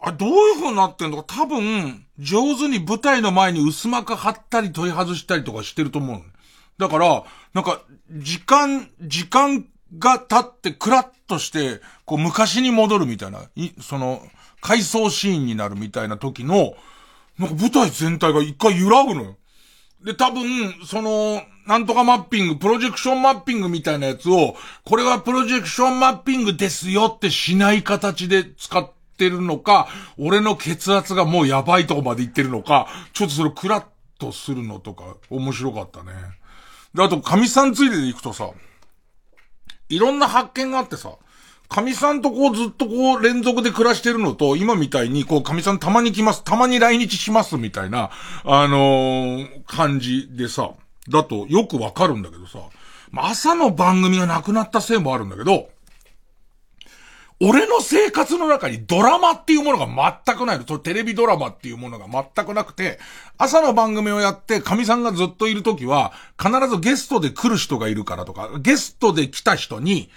[0.00, 6.22] あ、どういう風になってんのか多分、上手に舞台の前に薄膜貼ったり取り外したりとかしてると思う。
[6.78, 9.66] だから、なんか、時間、時間
[9.98, 14.22] が経ってクラッとして、こう昔に戻るみたいな、いその、
[14.60, 16.74] 回想シーンになるみたいな時の、
[17.38, 19.36] なんか舞台全体が一回揺らぐのよ。
[20.04, 29.88] で、多分、その、なんとかマッピング、プロジェクションマッピングみたいなやつを、これはプロジェクションマッピングですよってしない形で使ってるのか、
[30.18, 33.84] 俺の血圧がもうやばいとこまで行ってるのか、ちょっとそれクラッ
[34.18, 36.12] とするのとか、面白かったね。
[36.94, 38.50] で、あと、神さんついでで行くとさ、
[39.88, 41.16] いろんな発見があってさ、
[41.68, 48.10] 神さんとこうずっとこう連続で暮らしてるのと、今みたいにこう神さんたまに来ます、たまに来日しますみたいな、
[48.44, 50.70] あのー感じでさ、
[51.08, 52.58] だとよくわかるんだけどさ、
[53.10, 55.68] まあ朝の番組がなくなったせいもあるんだけど、
[57.40, 59.86] 俺の生活の中にドラマっていうものが
[60.26, 60.64] 全くないの。
[60.64, 62.98] テレビドラマっていうものが全くなくて、
[63.36, 70.10] 朝の番組をやって、神さんがずっといるときは、必ずゲストで来る人がいるからとか、ゲストで来た人に、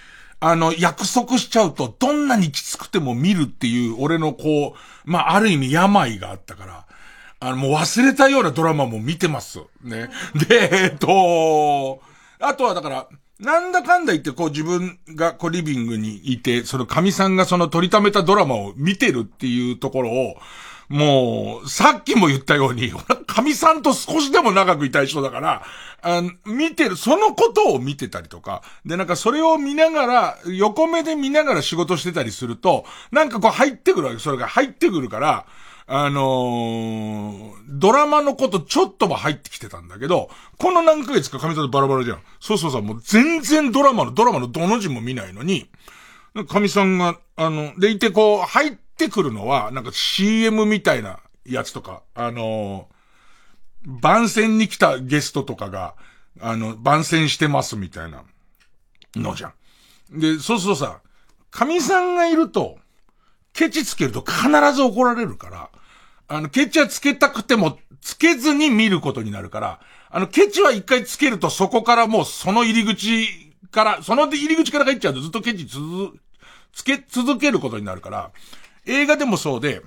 [0.44, 6.84] あの、約束しちゃうと、どんなにきつくても見るっていう、俺のこう、まあ、ある意味病があったから、
[7.38, 9.60] あの、もう忘れたようなドラマも見てます。
[9.84, 10.10] ね。
[10.48, 12.02] で、えっと、
[12.40, 20.36] あとはだから、なんだかんだ言ってこう自分がこうリビングにいて、その神さんがその取りためたドラマを見てるっていうところを、
[20.88, 22.92] もう、さっきも言ったように、
[23.32, 25.62] 神さんと少しでも長くいたい人だから、
[26.02, 35.46] あ見てる、そのことを見てたりとか、で、なんかそれを見ながら、横目で見ながら仕事してたりすると、なんかこう入ってくるわけ、それが入ってくるから、
[35.86, 40.28] あのードラマのことちょっとは入ってきてたんだけど、
[40.58, 42.22] この何ヶ月か神さんとバラバラじゃん。
[42.38, 45.70] そうそうさ、もう全然ドラマの、ドラマのどの字も見ないのに、
[46.48, 52.92] 神さんが、あの、でいてこう、入ってくるのは、なんか CM みたいなやつとか、あのー
[53.84, 55.94] 番宣に来たゲストとかが、
[56.40, 58.24] あの、番宣してますみたいな
[59.16, 60.18] のじゃん。
[60.18, 61.00] で、そうするとさ、
[61.50, 62.78] 神さんがいると、
[63.52, 65.70] ケチつけると必ず怒られるから、
[66.28, 69.80] あの、ケチはつけたくても、つけずに見ることになるから、
[70.10, 73.28] あの、ケチは一回つけるとそこからもうその入り口
[73.70, 76.18] から、その入り口から入っちゃうとずっとケチ続、
[76.72, 78.30] つけ続けることになるから、
[78.86, 79.82] 映画でもそうで、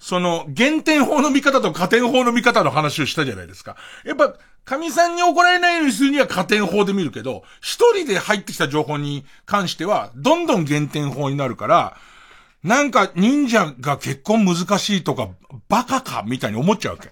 [0.00, 3.76] その、減点法の見方と加点法の見方の話をしたじゃないですか。
[4.04, 4.34] やっぱ、
[4.64, 11.96] 神さんに怒られないようにするには加点法で見るけど、一人で入ってきた情報に関しては、どんどん減点法になるから、
[12.62, 15.28] なんか忍者が結婚難しいとか、
[15.68, 17.10] バカかみたいに思っちゃうわけ。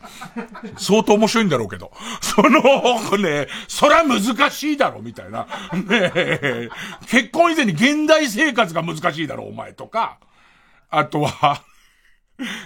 [0.76, 1.90] 相当面白いんだろうけど。
[2.20, 5.46] その、ね、そら難しいだろ、みたいな。
[5.72, 6.70] ね
[7.06, 10.18] 結婚以前に現代生活が難しいだろ、お前とか。
[10.90, 11.62] あとは、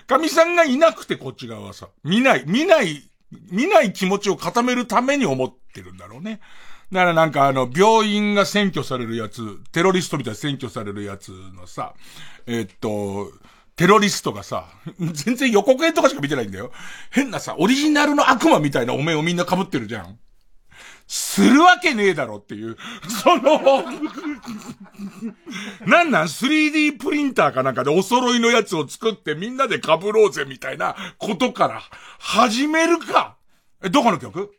[0.07, 3.03] 神さんがいなくてこっち側はさ、見ない、見ない、
[3.51, 6.41] 見ない気持ちを固めるために思ってるんだろうね。
[6.93, 11.95] だからなんかあの、病院が占拠されるやつ、テロリストみたいに占拠されるやつのさ、
[12.47, 13.33] えっと、
[13.77, 14.69] テロリストがさ、
[14.99, 16.71] 全然予告編とかしか見てないんだよ。
[17.11, 20.19] 変なさ、オリジナルの悪魔みたいなお面をみんな被ってるじゃん。
[21.15, 22.79] するわけねえだろっていう、
[23.23, 23.85] その
[25.87, 31.83] なんなん？3D プリンターかなんかでお揃いのやつを作ってみんなで被ろうぜみたいなことから
[32.19, 33.37] 始めるか。
[33.85, 34.57] え、どこの曲？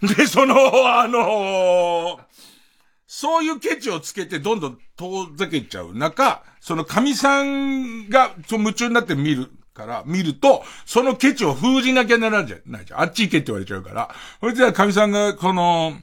[0.02, 0.54] で、その、
[1.00, 2.20] あのー、
[3.06, 9.50] そういうケチをつけてどんどん遠ざけちゃう中、その神さんが、そ夢中になって見る
[9.80, 13.00] から見ると、そのケチを封じなきゃならんじゃないじゃん。
[13.00, 14.14] あっち行けって言われちゃうから。
[14.40, 15.94] それじゃ神さんが、この、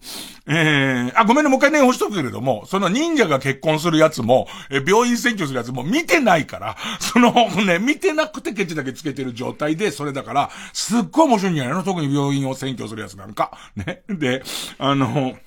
[0.47, 7.31] えー、あ、ごめんね、もう一回ね、押しとくけれども、その忍者が結婚するやつも、え病院占拠するやつも見てないから、その
[7.65, 11.83] ね、見てなくてケチだけつけてる状態で、それだから、すっごい面白いんじゃないの？
[11.83, 13.57] 特に病院を占拠するやつなんか。
[13.75, 14.03] ね。
[14.07, 14.41] で、
[14.79, 15.37] あの、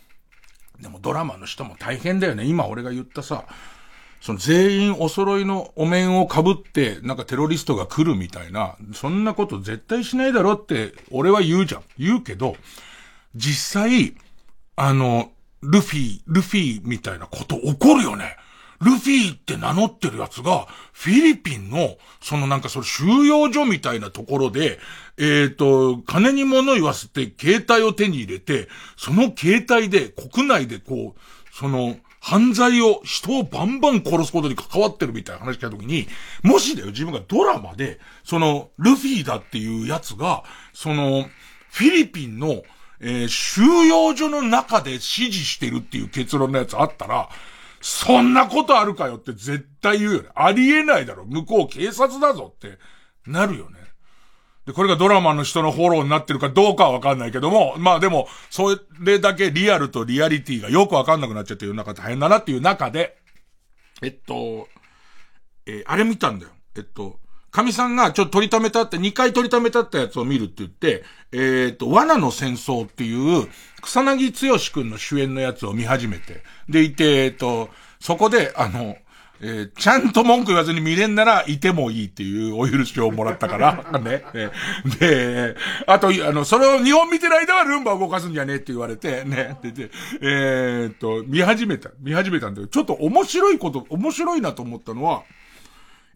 [0.80, 2.44] でもドラマの人も大変だよね。
[2.44, 3.44] 今俺が言ったさ、
[4.20, 11.82] その全員お揃いのお面を被って、なんかテロリストが来るみたいな、そんなこと絶対しないだろって、俺は言うじゃん。
[11.98, 12.56] 言うけど、
[13.34, 14.14] 実際、
[14.76, 18.36] あの、ルフィ、ルフィみたいなこと起こるよね。
[18.80, 24.78] ルフィって名乗ってるやつが、フィリピンの、そのなんかその収容所みたいなところで、
[25.18, 36.06] えっ、と、金に物言わせて携帯を手に入れて、その携帯で国内でこう、その、犯罪を、人をバンバン殺すことに関わってるみたいな話聞いたときに、
[36.42, 40.44] もしだよ、自分がドラマで、その、ルフィだっていうやつが、
[40.74, 41.24] その、
[41.70, 42.62] フィリピンの、
[43.00, 47.30] えー、収容所の中で指示してるっていう結論のやつあったら、
[47.80, 50.28] そんなことあるかよって絶対言うよね。
[50.34, 51.24] ありえないだろ。
[51.24, 52.78] 向こう警察だぞって
[53.26, 53.79] なるよね。
[54.66, 63.16] で、これがドラマの人のフォローになってるかどうかはわかんないけども、まあでも、それだけリアルとリアリティがよくわかんなくなっちゃってる中大変だなっていう中で、
[64.02, 64.68] えっと、
[65.66, 66.52] えー、あれ見たんだよ。
[66.76, 67.18] えっと、
[67.50, 73.48] 神さんがちょっと取りためたって、2回取りためたったやつを見るって言って、えっ、と、罠の戦争っていう、
[73.82, 78.96] 草薙剛くんの主演のやつを見始めて、でいて、えっ、と、そこで、あの、
[79.42, 84.22] えー、ちゃんと文句言わずに見れんならいてもいいっていうお許しをもらったから、 ね。
[84.98, 89.56] で、あと、あの、それを日本見てる間はルンバ動かすんじゃねえって言われて、ね。
[89.62, 95.22] で、でえー、っと、見始めた、見始めたんだけど、ちょっと面白いこと、面白いなと思ったのは、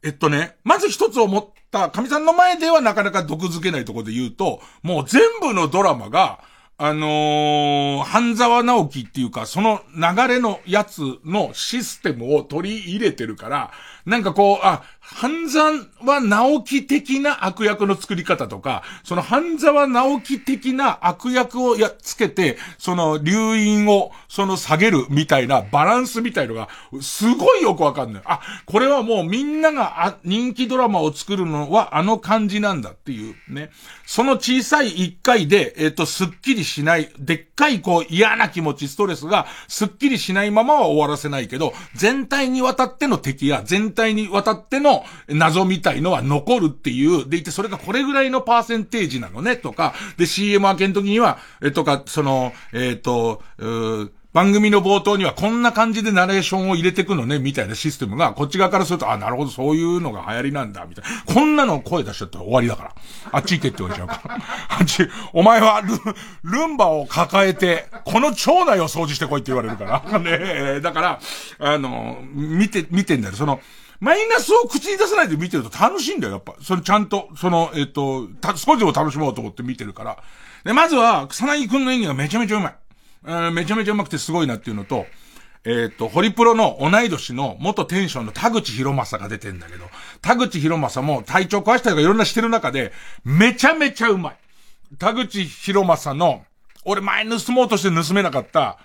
[0.02, 6.40] えっとね、まず一つ思った、神さんの前ではなかなか毒づけないところで言うと、もう全部のドラマが、
[6.76, 13.70] あのー、半沢直樹っていうか、その流れのやつのシステムを取り入れてるから、
[14.06, 14.82] なんかこう、あ、
[15.14, 26.68] 半沢直樹的な悪役の作り方とか、その半沢直樹的な悪役をやっつけて、その留飲を、その下げるみたいなバランスみたいのが、
[27.00, 28.22] すごいよくわかんない。
[28.26, 33.70] あ、これはもうみんなが人気ドラマを作るのはあの感じなんだっていうね。
[34.06, 61.32] その小さい一回で、えっ、ー、と、すっきりしない、でっかいこう嫌な気持ち、ストレスがすっきりしないままは終わらせないけど、全体にわたっての敵や全体にわたっての謎みたいのは残るっていう、でいてそれがこれぐらいのパーセンテージなのね、とか、で CM 明けの時には、え、とか、その、えっ、ー、と、う番組の冒頭にはこんな感じでナレーションを入れてくのね、みたいなシステムが、こっち側からすると、あ、なるほど、そういうのが流行りなんだ、みたいな。
[61.32, 62.94] こんなの声出しちゃったら終わりだから。
[63.30, 64.34] あっち行けって言われちゃうから。
[64.80, 70.02] あっち、お前はル、ルンバを抱えて、この町内を掃除してこいって言われるから。
[70.18, 71.20] ねだから、
[71.60, 73.36] あの、見て、見てんだよ。
[73.36, 73.60] その、
[74.04, 76.54] マイナスを口に出さないで見てると楽しいんだよ、やっぱ。
[76.60, 80.18] それちゃんと、その、えっ、と、た、少しでも楽しもうと思って見てるから。
[80.62, 82.68] で、まずは、草薙くんの演技がめちゃめちゃうま
[83.48, 83.52] い。
[83.52, 85.06] めちゃめちゃうまくてすごいなっていうのと、
[85.64, 89.86] えっ、ー、と、ホリプロの同い年の元テンションの田口博正が出てんだけど、
[90.20, 92.92] 田口博正も体調壊したりとかいろんなしてる中で、
[93.24, 94.36] めちゃめちゃうまい。
[94.98, 96.44] 田口博正の、
[96.84, 98.76] 俺前盗もうとして盗めなかった、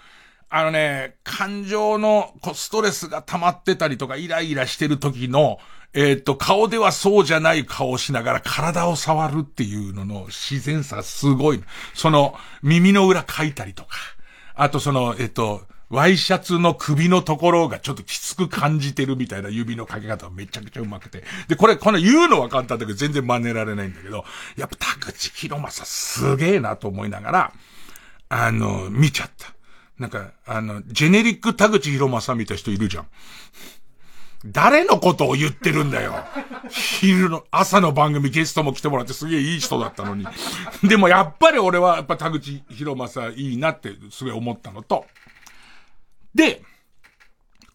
[0.52, 5.60] あのね、感情のこうストレスが溜まってたりとかイライラしてる時の、
[5.93, 11.64] えっ、ー、と、顔ではそうじゃない顔をしながら体を触るっていうのの自然さすごい。
[11.93, 13.89] その耳の裏書いたりとか。
[14.56, 21.24] あとその、えっと、ワイシャツの首のところがちょっときつく感じてるみたいな指のかけ方がめちゃくちゃうまくて。
[21.47, 24.26] で、これ、この言うのは簡単だけど全然真似られないんだけど、
[24.56, 27.54] やっぱ田口博正すげえなと思いながら、
[28.30, 29.59] あの、見ちゃった。
[30.00, 33.08] なんか、あの、ジェネリック田口博正みたいな人いるじゃん。
[34.45, 36.16] 誰のことを言ってるんだよ。
[36.70, 40.26] 昼の、朝の番組ゲストも来てもらってすげえいい人だったのに。
[40.84, 45.06] でもやっぱり俺はやっぱ田口博正いいなってすごい思ったのと。
[46.34, 46.62] で、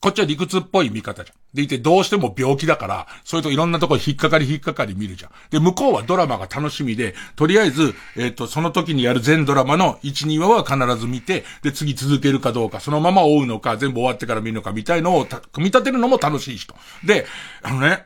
[0.05, 1.36] こっちは理屈っぽい見方じゃん。
[1.55, 5.30] でいて、どうしても病気だから、それといろんなところ引っかかり引っかかり見るじゃん。
[5.48, 16.74] で、向こうはドラマが楽しみで、とりあえず、えっ、ー、と、その時にやる全ドラマの1、2話は必ず見て、で、次続けるかどうか、そのまま追うのか、全部終わってから見るのか、みたいのを、組み立てるのも楽しい人。
[17.02, 17.24] で、
[17.62, 18.05] あのね、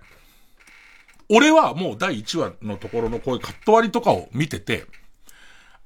[1.29, 4.87] 俺はもう第1話のところのこういうカット割りとかを見てて、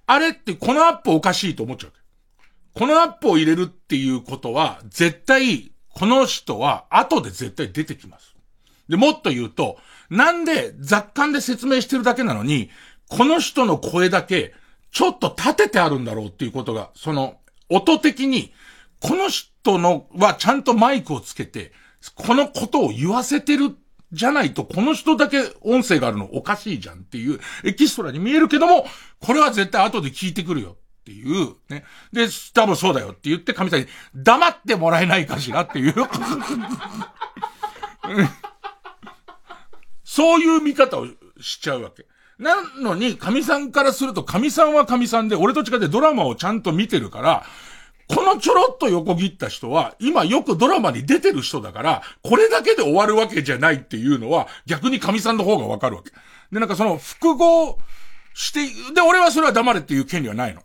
[0.07, 1.93] あれってこのアップおかしいと思っちゃう。
[2.75, 8.35] このアップを入れるっていうことは、絶対、この人は後で絶対出てきます。
[8.89, 9.79] で、もっと言うと、
[10.11, 12.71] なんで雑感で説明してるだけなのに、
[13.09, 14.55] この人の声だけ、
[14.91, 17.37] ちょっと立ててあるんだろうっていうことが、その、
[17.69, 18.53] 音的に、
[19.01, 21.73] この人のはちゃんとマイクをつけて、
[22.15, 23.75] このことを言わせてる
[24.13, 28.87] じゃないと、この人だけ音声があるのおかしいじゃんっていうエキストラに見えるけども、
[29.21, 30.77] これは絶対後で聞いてくるよ。
[31.03, 31.85] っていう、ね。
[32.13, 35.95] で、多分そうだよって言って神様に黙ってもらえないかしらっていう。
[40.05, 41.07] そういう見方を
[41.41, 42.07] しちゃうわけ。
[42.39, 47.45] なのに、神さんからすると、神さんは神さんで、俺と違ってドラマをちゃんと見てるから、
[48.09, 56.11] このちょろっと横切った人は、今よくドラマに出てる人だから、これだけで終わるわけじゃないっていうのは、逆に神さんの方がわかるわけ。
[56.53, 57.79] で、なんかその複合
[58.35, 60.63] して、で、俺はそれは黙れっていう権利はないの。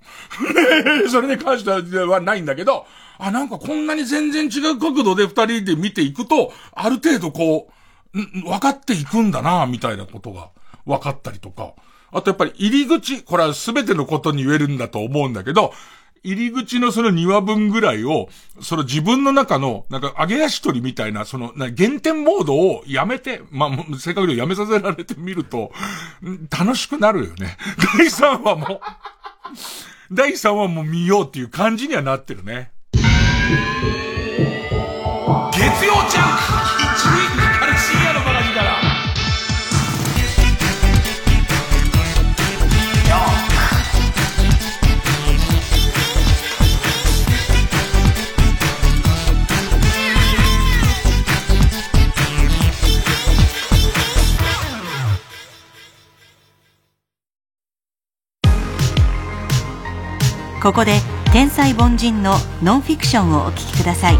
[1.09, 2.85] それに関してはないんだけど、
[3.19, 7.69] あ、なんかこんなに全然違う角度で二人で見ていくと、ある程度こ
[8.13, 10.49] う、分かっていくんだな、みたいなことが
[10.85, 11.73] 分かったりとか。
[12.11, 15.73] あとやっぱり入り口、これは全てのことに言えるんだと思うんだけど、
[16.23, 18.29] 入り口のその2話分ぐらいを、
[18.61, 25.71] その自分の中の、なんか、揚げ足取りみたいな、その、な、減点モードをやめて、まあ、正確にやめさせられてみると、
[26.49, 27.57] 楽しくなるよね。
[27.97, 28.81] 第3話も
[30.11, 32.71] 第3話も見ようっていう感じにはなってるね。
[35.51, 36.66] 月曜ジャンク
[60.67, 60.99] ここで
[61.31, 64.15] 天才凡人のノンフィクションをお聞きください。
[64.15, 64.19] し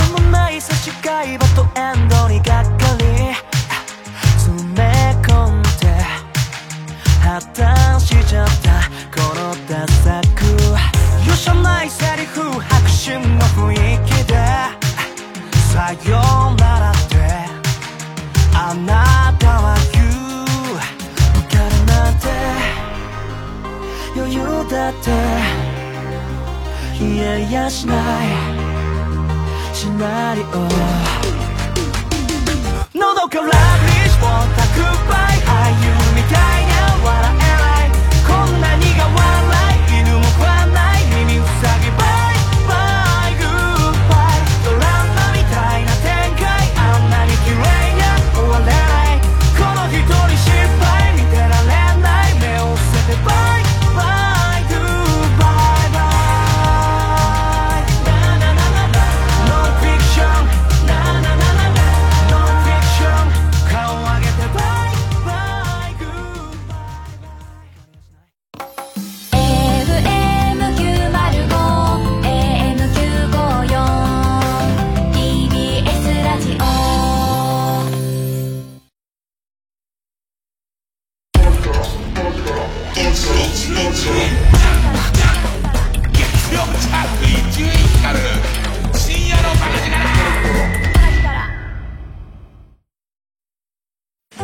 [0.00, 3.04] ょうもない差し替えバトエンドにがっかり。
[4.36, 5.68] 詰め込んで
[7.22, 10.42] 破綻しちゃったこのダサく。
[11.24, 14.34] 許さないセリフ白真の雰囲気で。
[15.72, 16.67] さよなら。
[24.68, 25.10] だって
[27.00, 28.26] 言えやしない
[29.72, 30.44] シナリオ。
[32.94, 35.37] 喉からビーチを宅配俳優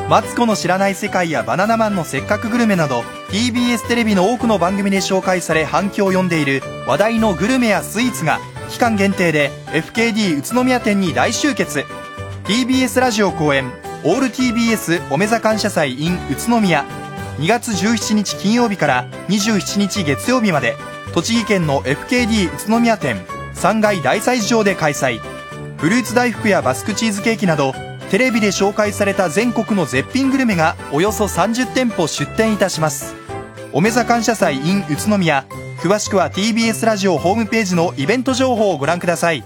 [0.08, 3.00] マツコの知らない世界やバナナマンのせっかくグルメなど
[3.30, 8.38] TBS テレビの多くの番組で紹介され反響を呼んでいる話題のグルメやスイーツが
[8.68, 11.84] 期間限定で FKD 宇都宮店に大集結。
[12.44, 13.72] TBS ラジオ公演
[14.04, 16.84] オール TBS おめざ感謝祭 in 宇都宮。
[17.38, 20.76] 2月17日金曜日から27日月曜日まで
[21.14, 23.24] 栃木県の FKD 宇都宮店
[23.54, 25.18] 3階大祭場で開催。
[25.78, 27.72] フルーツ大福やバスクチーズケーキなど
[28.14, 33.16] テレビで紹介された全国の絶品グルメがおよそ30店舗出店いたします。
[33.72, 35.44] おめざ感謝祭 in 宇都宮。
[35.80, 39.42] 詳しくは TBS ラジオホームページのイベント情報をご覧ください。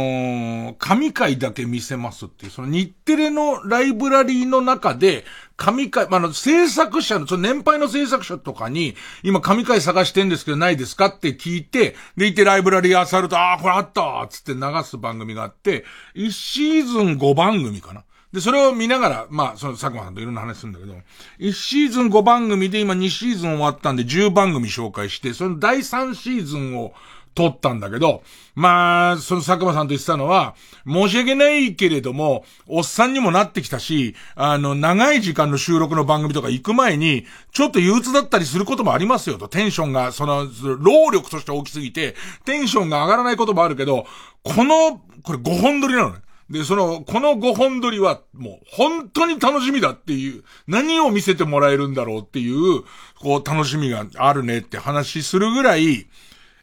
[0.73, 5.25] ー、神回だけ見せますっていう、その日テレのライブラリーの中で、
[5.57, 15.85] 神回、あ、の、制作者の、その年配の制作者とかに、今神回探してんですけどないですかって聞いて、でいてライブラリー漁ると、ああ、これあったつって流す番組があって、
[16.15, 18.03] 1シーズン5番組かな。
[18.33, 20.93] で、それを見ながら、まあ、その佐久間さんといろんな話するんだけど、
[21.39, 26.93] 1シーズン5番組で今2シーズン終わったんで10番組紹介して、その第3シーズンを
[27.33, 28.21] 撮ったんだけど、
[28.53, 30.55] まあ、その佐久間さんと言ってたのは、
[30.85, 39.47] 申し訳ないけれども、おっさんにもなってきたし、あの、長い時間の収録の番組とか行く前に、ちょっと憂鬱だったりすることもありますよと。
[39.47, 40.47] テンションが、その、
[40.79, 42.15] 労力として大きすぎて、
[42.45, 44.05] テンションが上がらないこともあるけど、
[44.43, 46.19] この、これ5本撮りなのね。
[46.49, 52.83] で、その、この5本撮りは、もう、本当に楽しみだっていう、何を見せてもらえるんだろうっていう、
[53.19, 56.07] こう、楽しみがあるねって話するぐらい、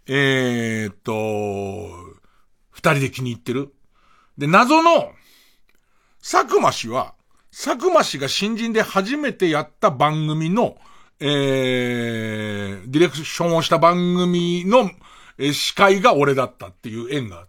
[0.09, 1.13] えー、っと、
[2.73, 3.73] 二人で気に入ってる。
[4.37, 5.13] で、謎の、
[6.21, 7.15] 佐久間氏は、
[7.53, 10.77] 佐久間氏が新人で初めてやった番組の、
[11.21, 14.91] えー、ディレクションをした番組の、
[15.39, 17.46] えー、司会が俺だったっていう縁が。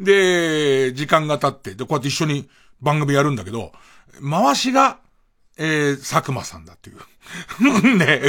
[0.00, 2.48] で、時間が経って、で、こうやって一緒に
[2.80, 3.72] 番組やるんだけど、
[4.28, 4.98] 回しが、
[5.58, 6.96] えー、佐久間さんだっていう。
[7.96, 8.20] ね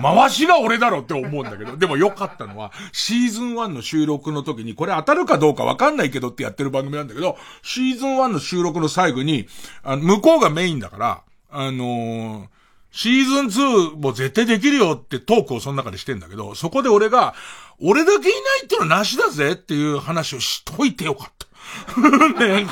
[0.00, 9.46] 回しが俺だろって思うんだけど、でも良かったのは、シーズン1の収録の時に、これ当たるかどうかわかんないけどってやってる番組なんだけど、シーズン1の収録の最後に、
[9.82, 12.46] あの、向こうがメインだから、あのー、
[12.92, 17.34] シーズン2も絶対できるよってトークをその中でしてんだけど、そこで俺が、
[17.82, 21.46] 俺だけいないってのはなしだぜっていう話をしといてよかった。
[22.44, 22.66] ね、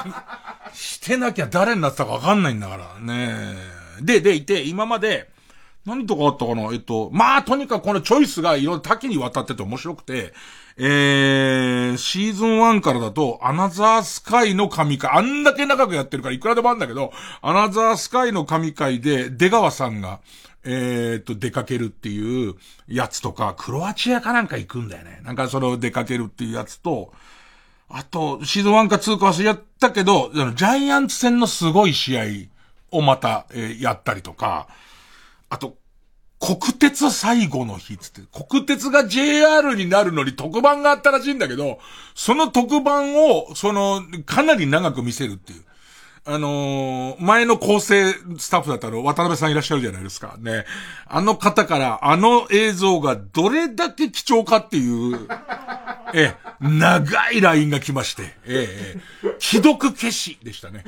[0.75, 3.57] してなきゃ誰になってたかわかんないんだからね。
[4.01, 5.31] で、でいて、今まで、
[5.87, 6.73] 何とかあったかな？
[6.73, 10.35] えっと、まあ、とにかくこのチョイスがいろいろ多岐にわたってて面白くて、
[10.77, 20.21] えー、シーズン1からだと、アナザースカイの神回、あんだけ長くやってるからいくらでもあるんだけど、アナザースカイの神回で、出川さんが、
[20.65, 22.55] えー、っと、出かけるっていう
[22.89, 25.21] やつとか、クロアチアかなんか行くんだよね。
[25.25, 27.13] なんかその出かけるっていうやつと、
[27.89, 32.25] あと、シーズン1か2か忘れちゃったけど、ジャイアンツ戦のすごい試合
[32.91, 34.69] をまた、えー、やったりとか、
[35.49, 35.77] あと、
[36.41, 41.79] 国鉄最後の日つって、国鉄が JR になるのに特番があったらしいんだけど、
[42.15, 45.65] その特番を、その、かなり長く見せるっていう。
[46.31, 50.37] あのー、前の構成スタッフだったの、渡辺さんいらっしゃるじゃないですか。
[50.39, 50.67] ね。
[51.07, 55.27] あの方から、あの映像がどれだけ貴重かっていう、
[56.13, 60.85] え、長いラインが来まして、ええ、既読消しでしたね。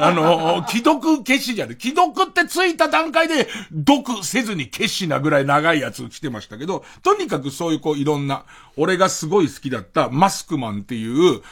[0.00, 3.48] あの、既読消しじゃね、既読ってついた段階で、
[3.88, 8.44] 読せずに消しなぐらい長いやつ来てましたけど、とにかくそういうこういろんな、
[8.76, 11.42] 俺がすごい好きだったマスクマンっていう、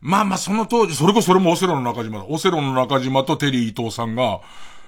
[0.00, 2.24] まあまあその当時、それこそそれもオセロの中島だ。
[2.28, 4.40] オセロの中島とテリー伊藤さんが、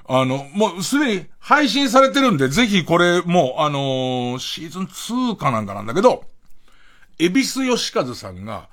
[0.06, 6.24] あの、もうすでに配信されてるんで、ぜひこれもう、あのー、シーズン2かなんかなんだけど、
[7.18, 8.68] エビス吉和さんが、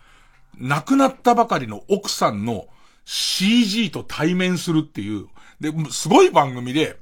[0.57, 2.67] 亡くなったばかりの奥さんの
[3.05, 5.27] CG と対面するっていう、
[5.59, 6.97] で、すごい番組で、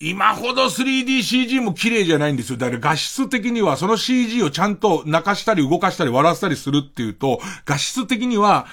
[0.00, 2.56] 今ほど 3DCG も綺麗じゃないんですよ。
[2.56, 8.66] だから画質的にはその CG をちゃんと泣かしたり動かしたり笑わせたりするっていうと、画質的には、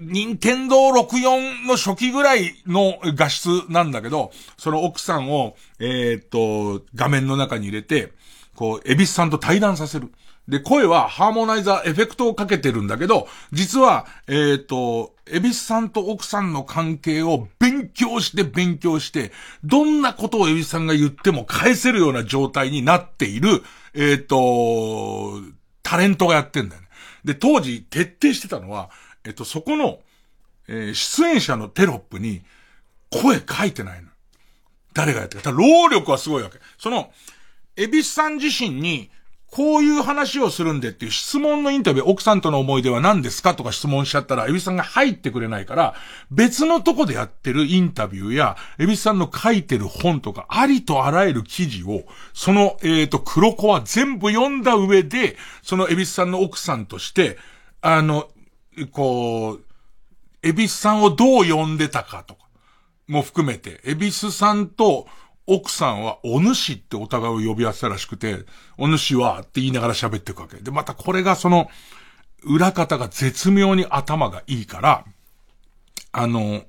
[0.00, 8.12] 任天堂64の初期ぐらいの画質なんだけど、その奥さんを、えー、っと、画面の中に入れて、
[8.54, 10.12] こう、エビスさんと対談させる。
[10.48, 19.30] で、声はハーモナイザーエフェクトをかけてるんだけど、実は、えっ、ー、と、エビスさんと奥さんの関係を勉強して勉強して、
[19.62, 23.62] どんなことをエビスさんが言っても返せるような状態になっている、
[23.94, 25.40] えっ、ー、と、
[25.82, 26.88] タレントがやってんだよね。
[27.24, 28.90] で、当時徹底してたのは、
[29.24, 30.00] えっ、ー、と、そこの、
[30.68, 32.42] えー、出演者のテロップに
[33.10, 34.08] 声書いてないの。
[34.94, 35.52] 誰がやってるか。
[35.52, 36.58] 労力はすごいわけ。
[36.78, 37.12] その、
[37.76, 39.10] エビスさん自身に、
[39.50, 45.94] こういう話をするんでっていう質問のインタビュー、奥さんとの思い出は何ですかとか質問しちゃったら、エビスさんが入ってくれないから、
[46.30, 57.36] 別のとこでやってるインタビューや、エビスさんの書いてる本とか、ありとあらゆる記事を、その、えっ、ー、と、黒子は全部読んだ上で、そのエビスさんの奥さんとして、
[57.80, 58.28] あの、
[58.92, 59.64] こう、
[60.44, 62.40] エビスさんをどう呼んでたかとか、
[63.08, 65.08] も含めて、エビスさんと、
[65.52, 68.44] 奥さんはお主ってお互いを呼び合わせたらしくて、
[68.78, 70.58] お主はって言いながら喋っていくわけ。
[70.58, 71.68] で、またこれがその、
[72.44, 75.04] 裏方が絶妙に頭がいいから、
[76.12, 76.62] あの、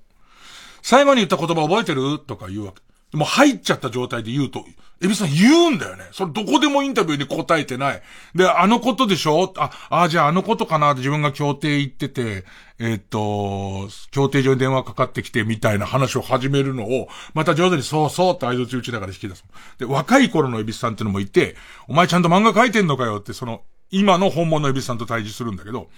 [0.82, 2.20] 最後に言った言葉覚えてる？
[2.20, 3.18] とか言うわけ。
[3.18, 4.66] もう入っちゃった状態で言うと、
[5.04, 6.08] エビさん言うんだよね。
[6.12, 8.02] それどこでもインタビューに答えてない。
[8.36, 9.52] で、あのことでしょ？
[9.58, 10.92] あ、あ、じゃああのことかな？
[10.92, 12.46] って自分が協定行ってて、
[12.78, 19.44] えー、っと、協定上に電話かかってきてみたいな話を始めるのを、また上手にそうそうって合図打ちながら引き出す。
[19.80, 21.56] で、若い頃のエビさんってのもいて、
[21.88, 25.90] お前ちゃんと漫画描いてんのかよって、その、今の本物のエビさんと対峙するんだけど、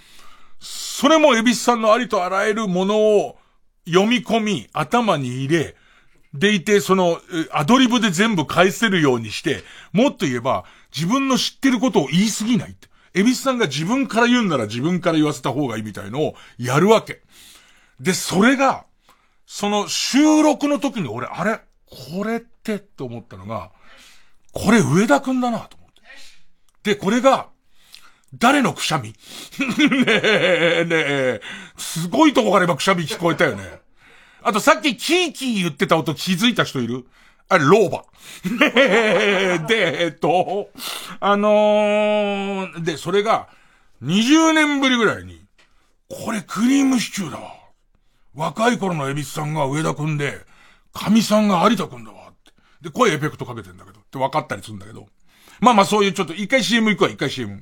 [0.60, 3.36] それもエビさんのありとあらゆるものを
[3.86, 5.76] 読み込み、頭に入れ、
[6.34, 7.20] でいて、その、
[7.52, 9.62] アドリブで全部返せるようにして、
[9.92, 10.64] もっと言えば、
[10.94, 12.88] 自分の知ってることを言い過ぎないって。
[13.14, 17.22] エビスさんが自分から言うんなら自分から言わせた方がいいみたいのをやるわけ。
[18.00, 18.84] で、それが、
[19.46, 23.70] その収録の時に俺、あれこれってって思ったのが、
[24.52, 25.88] これ上田くんだなと思っ
[26.82, 26.94] て。
[26.94, 27.48] で、これが、
[28.36, 29.10] 誰のくしゃみ？
[29.14, 29.16] ね
[30.08, 31.40] え、ねえ、
[31.76, 33.83] すごいとこから今くしゃみ聞こえたよね。
[34.44, 37.06] あとさっきキーキー言ってた音気づいた人いる？
[37.48, 38.04] あれ、老婆。
[39.66, 40.70] で、えっと、
[41.20, 43.48] あのー、で、それが、
[44.02, 45.44] 20年ぶりぐらいに、
[46.08, 47.54] これクリームシチューだわ。
[48.34, 50.40] 若い頃のエビスさんが上田くんで、
[50.92, 52.52] 神さんが有田くんだわって。
[52.82, 54.00] で、声エフェクトかけてんだけど。
[54.00, 55.06] って分かったりするんだけど。
[55.60, 57.60] まあまあそういうちょっと、一回 CM 行くわ、一回 CM。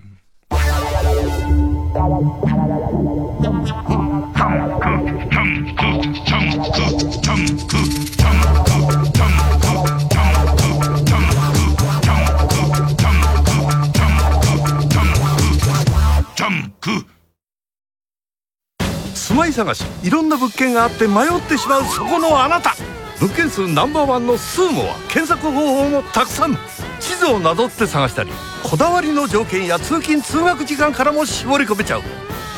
[19.33, 22.75] 住まい探しいろんな物件があって迷ってしまうそこのあなた。
[23.19, 26.59] 物件数ナンバーワンのスーモは検索方法もたくさん。
[27.01, 32.03] 地図をなぞって探したりこだわりの条件や通勤通学時間からも絞り込めちゃう。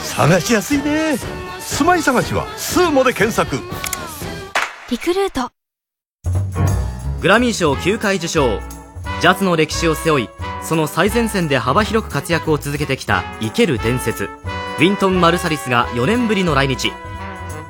[0.02, 1.16] 探しやすいね。
[1.60, 3.56] 住まい探しはスーモで検索。
[4.90, 5.52] リクルート。
[7.22, 8.58] グラミー賞9回受賞。
[9.20, 10.28] ジャズの歴史を背負い
[10.60, 14.28] その最前線で幅広く活躍を続けてきた生ける伝説
[14.76, 16.90] ウィントン・マルサリスが4年ぶりの来日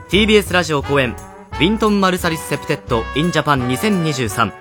[0.09, 1.15] TBS ラジオ公演
[1.53, 4.53] ウィントン・マルサリス・セプテッド・イン・ジャパン2023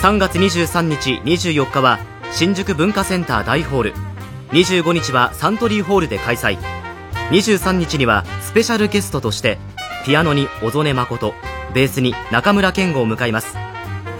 [0.00, 1.98] 3月23日24日は
[2.30, 3.94] 新宿文化センター大ホール。
[4.52, 6.56] 25日はサントリーホールで開催。
[7.30, 9.58] 23日にはスペシャルゲストとして
[10.06, 11.34] ピアノに小曽根真
[11.74, 13.56] ベースに中村健吾を迎えます。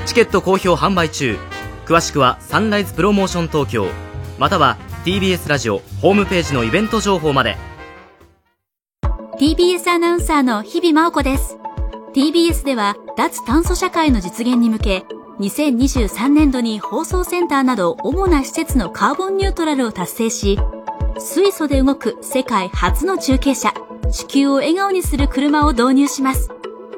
[0.04, 1.38] チケット好評販売中。
[1.86, 3.86] 詳しくはサンライズプロモーション東京。
[4.38, 7.56] または TBS ラジオホームページのイベント情報まで。
[9.38, 11.56] TBS アナウンサーの日々真央子です。
[12.12, 15.04] TBS では脱炭素社会の実現に向け
[15.38, 20.58] 2023年度に放送センターなど主な施設のカーボンニュートラルを達成し
[21.18, 23.72] 水素で動く世界初の中継車
[24.10, 26.50] 地球を笑顔にする車を導入します。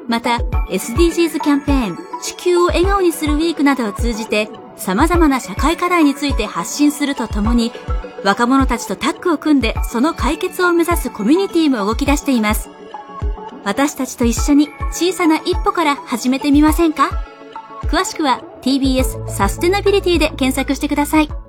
[0.09, 0.39] また
[0.69, 7.71] SDGs キャンペーン地球を笑顔にするウィークなどを通じて様々な社会課題について発信するとともに、
[8.23, 12.69] 若者たちとタッグを組んでその解決を目指すコミュニティも動き出しています。
[13.63, 17.09] 私たちと一緒に小さな一歩から始めてみませんか？
[17.83, 21.42] 詳しくは TBS サステナビリティで検索してください。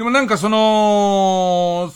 [0.00, 1.92] でもなんかその、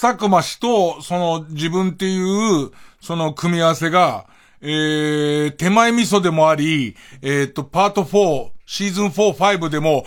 [0.00, 2.70] 佐久間氏と、その自分っていう、
[3.00, 4.26] その組み合わせが、
[4.60, 10.04] えー、手前味噌でもあり、えっ、と、パート4、シーズン4、5でも、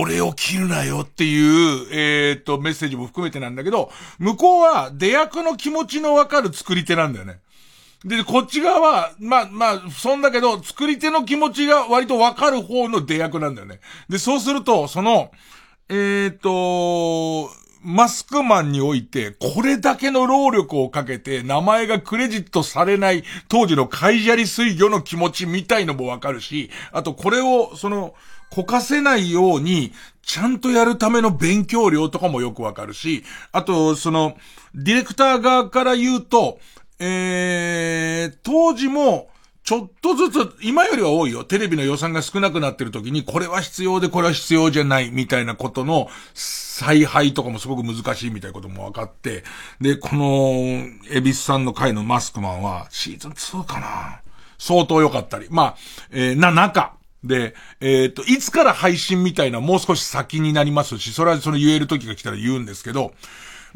[0.00, 7.40] 俺を切るなよっていう、えっ、と、メッセージも含めてなんだけど、向こうは出役の気持ちのわかる作り手なんだよね。
[8.04, 13.80] で、こっち側は、まあ、まあ、そんだけど、作り手の気持ちが割とわかる方の出役なんだよね。
[14.08, 15.32] で、そうすると、その、
[15.90, 17.50] えっ、と、
[17.82, 28.14] マスクマンにおいて、これだけの労力をかけて、名前がクレジットされない、当時の海砂利水魚の気持ちみたいのもわかるし、あとこれを、その、
[28.50, 34.36] こかせないように、ちゃんとやるための勉強量とかもよくわかるし、あと、その、
[34.74, 36.58] ディレクター側から言うと、
[36.98, 39.30] えー、当時も、
[39.68, 41.44] ちょっとずつ、今よりは多いよ。
[41.44, 49.44] テレビの予算が少なくなってる時に、これは必要でこれは必要じゃない、みたいなことの、采配とかもすごく難しいみたいなことも分かって、
[49.78, 54.22] で、この、エビスさんの回のマスクマンは、シーズン2かな
[54.56, 55.48] 相当良かったり。
[55.50, 55.76] まあ、
[56.12, 56.94] えー、な、中。
[57.22, 63.12] で、えっ、と、いつから配信みたいなもう少し先になりますし、それはその言える時が来たら言うんですけど、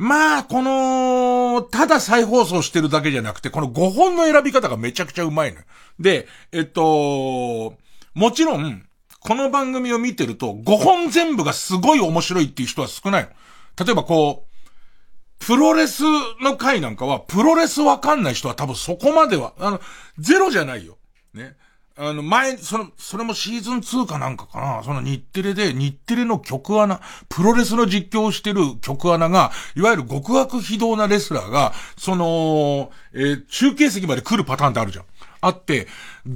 [0.03, 5.61] まあ、この、ただ再放送してるだけじゃなくて、この5本の選び方がめちゃくちゃうまいの。
[6.01, 7.75] で、えっと、
[8.13, 8.85] もちろん、
[9.21, 13.29] この番組を見てると、5本全部がすごい面白いっていう人は少ない。
[13.79, 16.03] 例えばこう、プロレス
[16.43, 19.81] の回なんかは、プロレスわかんない人は多分そこまでは、あの、
[20.19, 20.99] ゼロじゃないよ。
[21.33, 21.55] ね。
[21.97, 24.83] あの、前、その、それもシーズン2かなんかかな。
[24.83, 35.05] その日テレで、日テレの曲穴、プロレスの実況をしてる曲穴が、いわゆる極悪非道なレスラーが、その、えー中継席まで来るパターンってあるじゃん。
[35.41, 35.87] あって、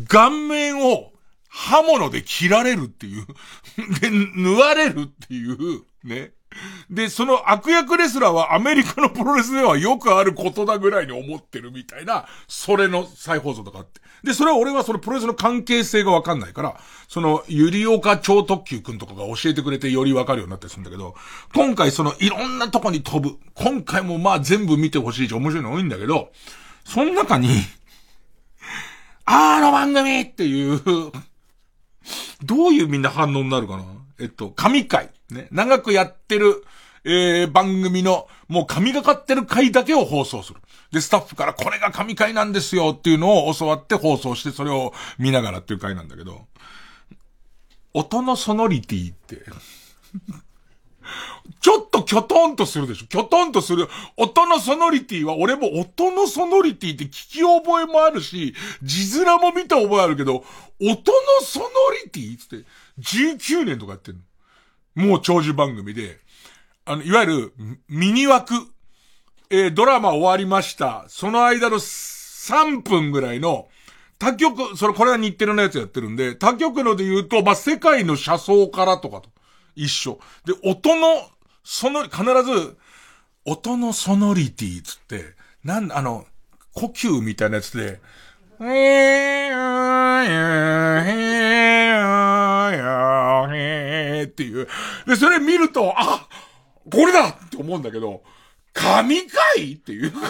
[0.08, 1.12] 顔面を
[1.48, 3.26] 刃物で切られるっていう。
[4.00, 6.32] で、縫われるっていう、ね。
[6.90, 14.00] で、その悪役レスラーはアメリカのプロレスではよくあることだぐらいに思ってるみたいな、それの再放送とかあって。
[14.22, 21.14] で、それは俺はそのプロレスの関係性がわかんないから、その、ゆりおか超特急くんとかが教えてくれてよりわかるようになったりするんだけど、
[21.54, 23.38] 今回そのいろんなとこに飛ぶ。
[23.54, 26.30] 今回もまあ全部見てほしいし面白いの多いんだけど、
[26.84, 27.48] その中に、
[29.24, 30.80] あの番組っていう、
[32.44, 33.84] どういうみんな反応になるかな？
[34.20, 35.10] えっと、神回。
[35.30, 35.48] ね。
[35.50, 36.64] 長くやってる、
[37.04, 40.60] えー、番組の、もう神がかってる回だけを放送する。
[40.92, 46.46] で、スタッフからこれが神回なんですよっていうのを教わって放送して、それを見ながらっていう回なんだけど、
[47.94, 49.42] 音のソノリティって、
[51.60, 53.88] ちょっとキョトンとするでしょキョトンとする。
[54.16, 60.44] 音のソノリティは、俺も音のソノリティって聞き覚えもあるし、字面も見た覚えあるけど、
[60.80, 60.96] 音の
[61.42, 61.68] ソノ
[62.04, 62.64] リティって、
[63.00, 64.20] 19年とかやってんの。
[64.96, 66.18] もう長寿番組で、
[66.86, 67.52] あの、いわゆる、
[67.88, 68.54] ミニ枠、
[69.50, 71.04] えードラマ終わりました。
[71.08, 73.68] その間の3分ぐらいの、
[74.18, 79.28] 他局、それ、これは日テレのやつやってるんで、他局ので言うと、まあ、世界の車窓からとかと
[79.74, 80.18] 一緒。
[80.46, 81.28] で、音の、
[81.62, 82.76] その、必ず、
[83.44, 86.24] 音のソノリティつって、なん、あの、
[86.72, 88.00] 呼吸みたいなやつで、
[88.60, 89.52] えー、えー、
[91.04, 91.85] えー
[92.74, 94.68] っていう。
[95.06, 96.28] で、それ見ると、あ
[96.90, 98.22] これだって思うんだけど、
[98.72, 100.12] 神回っていう。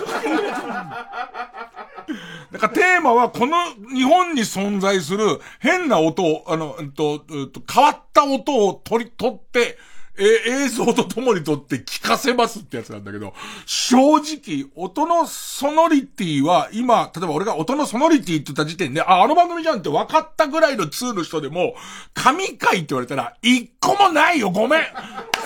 [2.53, 3.57] だからテーマはこの
[3.93, 9.76] 日本に存在する変な音を、あの、うんと、うんと変わった音を取り、取って、
[10.19, 13.35] え映像とともに撮って聞かせますってやつなんだけど、
[13.67, 21.75] 正直、音のソノリティは今、例えば俺が音のソノリティって言った時点で、あ、あの番組じゃんって分かったぐらいの2の人でも、
[22.14, 24.83] 神回って言われたら、一個もないよ、ごめん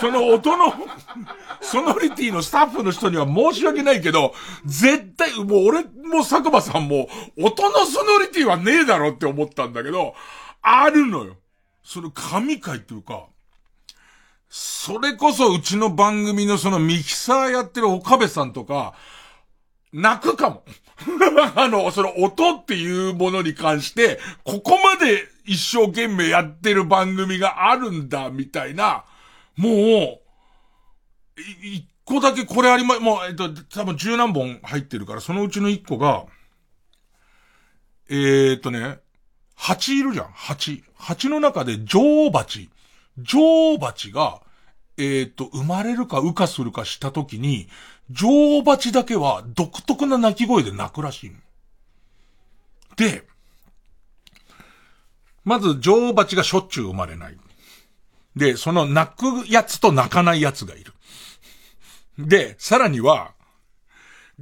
[0.01, 0.73] その音の、
[1.61, 7.09] ソノリティのスタッフの人には申し訳ないけど、絶対、もう俺も佐久間さんも、
[7.39, 10.15] 音のソノリティはねえだろって思ったんだけど、
[10.63, 11.37] あるのよ。
[11.83, 13.25] その神回っていうか、
[14.51, 18.95] それこそうちの番組のそのミキサーやってる岡部さんとか、
[19.93, 20.65] 泣くかも。
[21.55, 29.05] あの、その音っていうものに関して、ここまで一生懸命やってる番組があるんだ、みたいな、
[29.57, 30.21] もう、
[31.63, 36.27] 一個だけこれありま、もう、えっと、多分十何本入ってるから、そのうちの一個が、
[38.09, 38.99] えー、っとね、
[39.55, 40.83] 蜂いるじゃん、蜂。
[40.97, 42.69] 蜂の中で女王蜂。
[43.23, 44.43] 女王蜂が、
[44.97, 47.69] えっ、と、生まれるか羽化するかしたときに、
[48.11, 51.33] 女王蜂だけは独特な鳴き声で鳴くらしい。
[52.97, 53.25] で、
[55.45, 57.39] まず女王蜂がしょっちゅう生まれない。
[58.37, 60.93] で、その泣くやつと泣かないやつがいる。
[62.19, 63.33] で、さらには、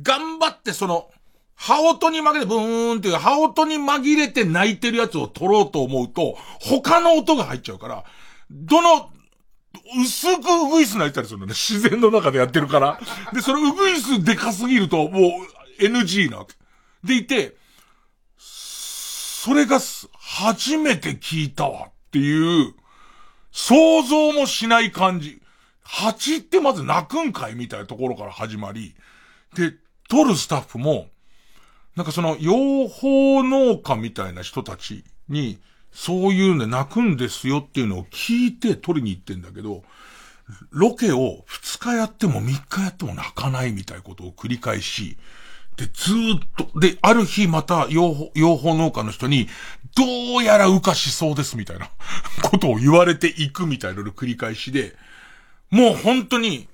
[0.03, 1.11] 頑張ってその、
[1.55, 8.05] 羽音に紛れて、ブーンっていう、羽音に紛れて泣いてるやつを撮ろうと思うと、他の音が入っちゃうから、
[8.51, 9.11] どの、
[10.03, 11.55] 薄くウグイス泣いたりするのね。
[11.55, 13.01] 自然の中でやってるから。
[13.33, 15.29] で、そのウグイスでかすぎると、も
[15.81, 16.55] う NG なわけ。
[17.05, 17.57] でいて、
[18.37, 19.79] それが
[20.19, 22.75] 初めて聞いたわっていう、
[23.53, 25.41] 想像もしない感じ。
[25.83, 28.95] 蜂ってまず泣くんかいみたいなところから始まり、
[29.55, 29.75] で、
[30.09, 31.09] 撮るスタッフも、
[31.97, 35.59] なんかその、養蜂農家みたいな人たちに、
[35.93, 39.83] そういうんで泣くんですよっていうのを聞いて撮りに行ってんだけど、
[40.71, 45.19] ロケを2日やっても3日やっても泣かないみたいなことを繰り返し、
[45.77, 49.49] で、ずーっと、で、ある日また養蜂、養蜂農家の人に、
[49.97, 51.89] どうやら羽化しそうですみたいな
[52.43, 54.97] ことを言われていくみたいなの繰り返しで、
[55.71, 56.69] もう本当に、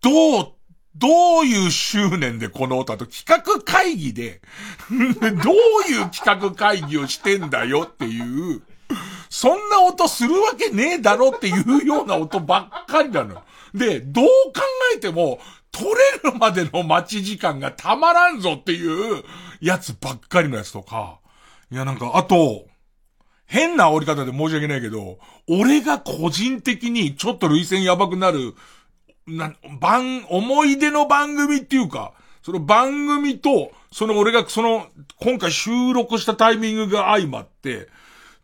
[0.00, 0.52] どう、
[0.98, 4.40] どういう執念でこの歌と企画会議で
[4.90, 8.20] どういう企画会議をしてんだよってい
[8.56, 8.62] う、
[9.30, 13.42] そんな音するわけねえだろっていうような音ばっかりなの。
[13.74, 14.30] で、どう考
[14.96, 15.40] えても、
[15.70, 15.84] 取
[16.24, 19.22] れるまでの待ち時間がたまらんぞっていう
[19.60, 21.18] やつばっかりのやつとか。
[21.70, 22.66] いやなんか、あと、
[23.46, 25.18] 変な煽り方で申し訳ないけど、
[25.48, 28.54] 俺が個人的にちょっと類線やばくなる、
[29.28, 32.12] な、番、思い出の番組っていうか、
[32.42, 34.86] その番組と、その俺がその、
[35.20, 37.88] 今回収録したタイミングが相まって、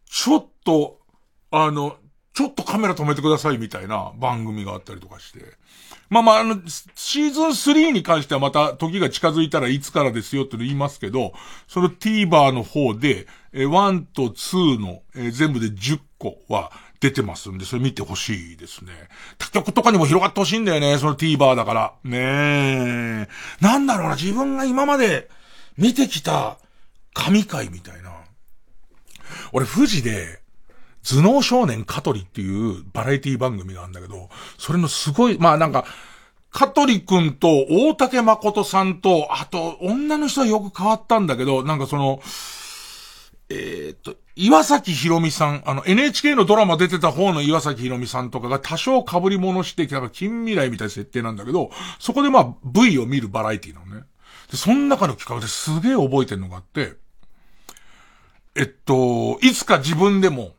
[0.06, 1.00] ちょっと、
[1.50, 1.96] あの、
[2.34, 5.40] ちょっとカメラ止めてくださいみたいな番組があったりとかして。
[6.10, 6.60] まあまあ、あの、
[6.94, 11.32] シーズン3に関してはまた時が近づいたらいつからですよって言いますけど、
[11.68, 16.72] その TVer の方で、え1と2の、え全部で10個は
[17.04, 18.92] 出てますんで、それ見てほしいですね。
[19.36, 21.92] 他局とかにも広がってほしいんだよね、その TVer だから。
[22.02, 23.28] ねえ。
[23.60, 25.28] なんだろうな、自分が今まで
[25.76, 26.56] 見てきた
[27.12, 28.10] 神回みたいな。
[29.52, 30.40] 俺、富士で、
[31.02, 35.84] 頭脳少年香取っていうバラエティ番組があるんだけど、それのすごい、まあなんか、
[36.52, 42.22] 香取くんと大竹誠さんと、あと、女の人はよく変わったんだけど、なんかその、
[43.50, 54.04] えー、っと、岩崎宏美さん、あの NHK のドラマ出てた方の岩崎宏美さんとかが多少被り物して、なんか近未来みたいな設定なんだけど、そこでまあ V を見るバラエティなのね。
[54.50, 56.94] で、その中の企画ですげえ覚えてるのがあって、
[58.56, 60.54] えっと、いつか自分でも、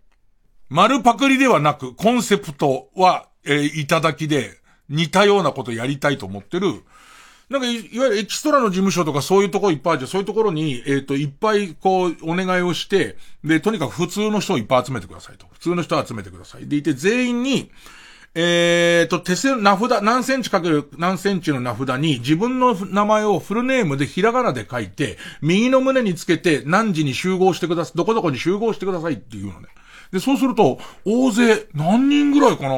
[0.69, 4.59] 丸パクリではなく、コンセプトは、えー、いただきで、
[4.89, 6.83] 似たようなことやりたいと思ってる、
[7.49, 10.09] なんかい、いわゆるエキストラの事務所とかそういうところいっぱいあるじゃん。
[10.09, 15.45] そういうところに、えっ、ー、と、いっぱいこう、お願いをして、で、とにかく普通の人をいっぱい集めてくださいと。
[15.51, 16.67] 普通の人を集めてください。
[16.67, 17.69] でいて、全員に、
[18.33, 29.69] えっ、ー、と、手製、名札、何センチかける何センチの名札に自分の名前をフルネームでひらがなで書いて、右の胸につけて何時に集合してください、どこどこに集合してくださいっていうのね。
[30.11, 32.69] で、そうすると、大勢、何人ぐらいかな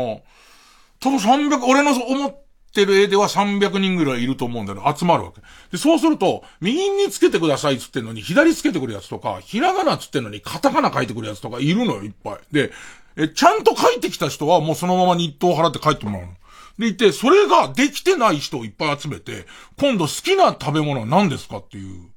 [1.00, 2.36] 多分300、俺の思っ
[2.72, 5.42] てる絵では300人ぐらいいると思うんだけど、集まるわけ。
[5.72, 12.38] で、そうすると、右につけてくださいっつってんのに、左つけてくるやつとか、ひらがなっつってんのに、カタカナ書いてくるやつとかいるのよ、いっぱい。
[12.52, 12.72] で、
[13.16, 16.34] え、ちゃんと書いてきた人はもうそのまま日当払って帰ってもらうの。
[16.78, 19.48] でいて、それができてない人をいっぱい集めて、
[19.80, 22.10] 今度好きな食べ物は何ですかっていう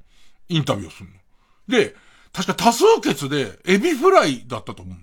[0.50, 1.14] インタビューをするの。
[1.68, 1.94] で、
[2.32, 5.00] 確か多数決でエビフライだったと思うの。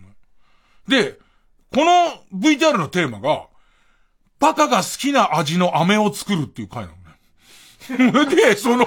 [0.87, 1.17] で、
[1.73, 3.47] この VTR のテーマが、
[4.39, 8.25] バカが好きな味の飴を作るっていう回なのね。
[8.35, 8.85] で、その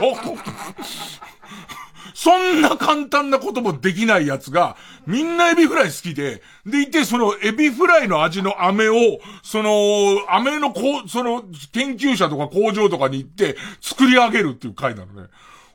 [2.15, 4.77] そんな簡単なこともできないやつが、
[5.07, 15.29] みんなエビフライ好きで、でいて、そのエビフライの味の飴を、その、飴のこう、その、研究者とか工場とかに行って、作り上げるっていう回なのね。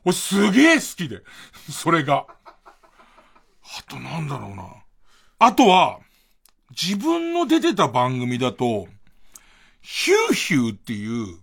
[0.04, 1.22] 俺すげえ好きで、
[1.68, 2.26] それが。
[2.28, 4.68] あとなんだろうな。
[5.40, 5.98] あとは、
[6.70, 8.86] 自分の出てた番組だと、
[9.88, 11.38] ヒューヒューっていう、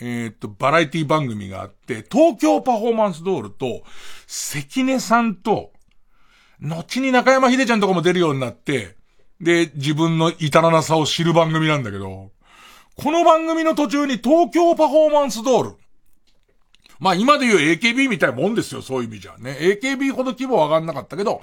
[0.00, 3.84] えー、っと、バラエティ番組があって、東京パフォーマンスドールと、
[4.26, 5.70] 関根さんと、
[6.60, 8.96] 後に中山秀ちゃんとかも出るようになって、
[9.40, 12.32] で、自分の至らなさを知る番組なんだけど、
[12.96, 15.76] この番組の途中に東京パフォーマンスドール。
[16.98, 19.56] まあ今で言う AKB みたいなもんですよ、そういう意味じゃね。
[19.60, 21.42] AKB ほど規模上がんなかったけど、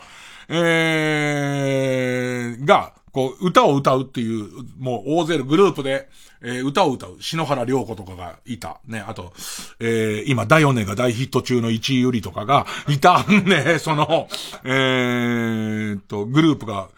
[0.50, 6.08] えー、が、こう、歌を歌うっていう、もう大勢のグループで、
[6.42, 7.18] えー、歌を歌う。
[7.20, 8.80] 篠原涼子とかがいた。
[8.88, 9.34] ね、あと、
[9.80, 13.24] えー、今、ダイオネが大ヒット中の一位よりとかが いた。
[13.24, 14.28] ね、その、
[14.64, 16.90] えー、と、グループが、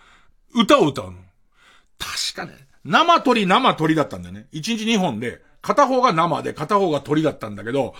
[0.53, 1.13] 歌を歌うの。
[1.97, 4.47] 確かね、生鳥生鳥だったんだよね。
[4.53, 7.95] 1日2本で、片方が生で片方が鳥だったんだけど、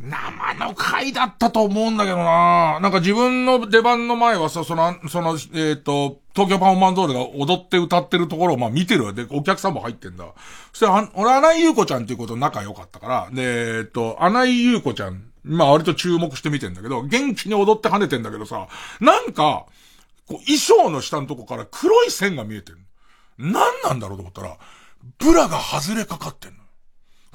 [0.00, 9.12] 生の回だったと思うんだけどななんか自分の出番の前はさ、その、その、えっ、ー、と、東京パフォーマンスールが踊って歌ってるところをまあ見てるわ。
[9.12, 10.24] で、お客さんも入ってんだ。
[10.72, 18.68] そして、俺、穴井優子ちゃんっていうこと仲良かったから、で、えっ、ー、と、穴井優子ちゃん、まあ割と注目して見てんだけど、元気に踊って跳ねてんだけどさ、
[19.00, 19.66] なんか、
[20.28, 22.78] こう、衣装の下のとこから黒い線が見えてる。
[23.36, 24.58] 何なんだろうと思ったら、
[25.18, 26.58] ブラが外れかかってんの。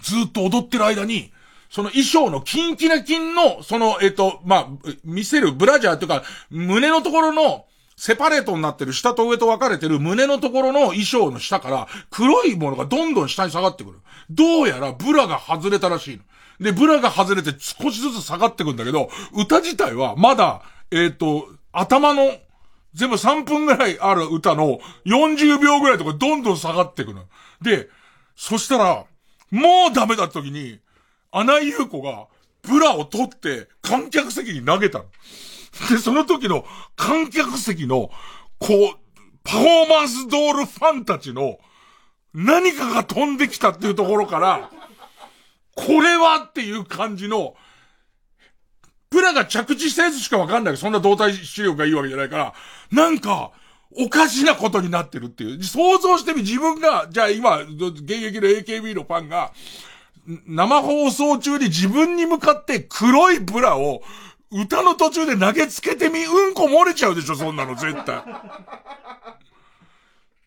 [0.02, 1.34] ずっと踊ってる間に、
[1.73, 4.67] その衣装のキンキラキンの、その、えっ、と、まあ、
[5.03, 6.21] 見せるブラジャーというか、
[6.51, 7.65] 胸のところの、
[7.97, 13.97] セパレートになってる下と上と分かれてる胸のところの衣装の下から黒いものがどんどん下に下がってくる。
[14.29, 16.23] どうやらブラが外れたらしいの。
[16.63, 22.33] で、ブラが外れて少しずつ下がってくんだけど、歌自体はまだ、えっ、ー、と、頭の、
[22.93, 27.21] 全部3分ぐらいある歌の40秒ぐらいとかどんどん下がってくる。
[27.63, 27.89] で、
[28.35, 29.05] そしたら、
[29.49, 30.82] もうダメだった時に、
[31.34, 32.27] 穴井優子が、
[32.61, 35.05] ブラを取って、観客席に投げたの。
[35.89, 36.65] で、その時の
[36.95, 38.10] 観客席の、
[38.60, 41.57] こう、パフォーマンスドールファンたちの、
[42.34, 44.69] 何かが飛んできたっていうところから、
[45.76, 47.55] これはっていう感じの、
[49.10, 50.77] プラが着地したやつしかわかんない。
[50.77, 52.53] そんな動体視力がいいわけじゃないから、
[52.91, 53.51] なんか、
[53.95, 55.64] おかしなことになってるっていう。
[55.64, 59.51] 想像してみ、自分が、じゃあ今、現役の AKB のファンが、
[60.25, 64.01] 生放送中に自分に向かって黒いブラを
[64.51, 68.23] 歌の途中で投げつけてみ、うんこ漏れちゃうでしょ、そんなの絶対。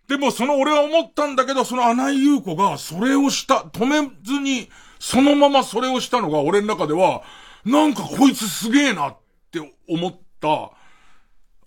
[0.09, 4.71] でもその俺は思ったんだけど、その穴井優子がそれをした、止めずに、
[5.01, 7.23] そのままそれをしたのが俺の中では、
[7.65, 9.17] なんかこいつすげえなっ
[9.51, 10.71] て思った、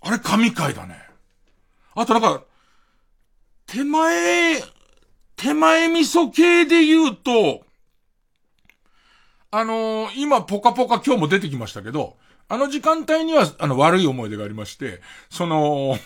[0.01, 0.95] あれ神回だね。
[1.93, 2.43] あとなんか、
[3.65, 4.63] 手前、
[5.35, 7.65] 手前味噌系で言うと、
[9.51, 12.17] あのー、今、ポカポカ今日も出てきましたけど、
[12.49, 15.01] あの時間帯には、あの、悪い思い出がありまして、
[15.31, 15.97] その、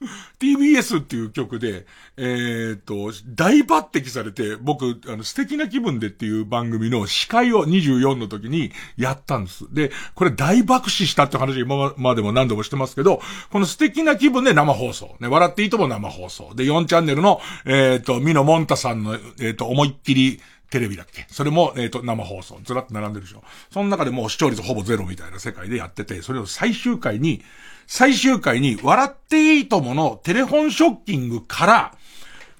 [0.38, 1.86] TBS っていう曲で、
[2.18, 9.64] えっ、と、大抜擢されて、僕、あの、素敵な気分でっていう番組の司会を24の時にやったんです。
[9.74, 13.20] で、これ大爆死したって話今までも何度もしてますけど、
[13.50, 15.16] この素敵な気分で生放送。
[15.20, 16.52] ね、笑っていいとも生放送。
[16.54, 20.40] で、4チャンネルの、えっ、と、ミノモンタさんの、えっ、と、思いっきり、
[20.70, 21.26] テレビだっけ？
[21.30, 22.60] それも、えっ、ー、と、生放送。
[22.62, 23.42] ずらっと並んでるでしょ。
[23.72, 27.42] その中でもう視聴率ほぼゼロみたいな世界でやってて、それを最終回に、
[27.86, 31.94] 最終回に、笑っていいとものテレフォンショッキングから、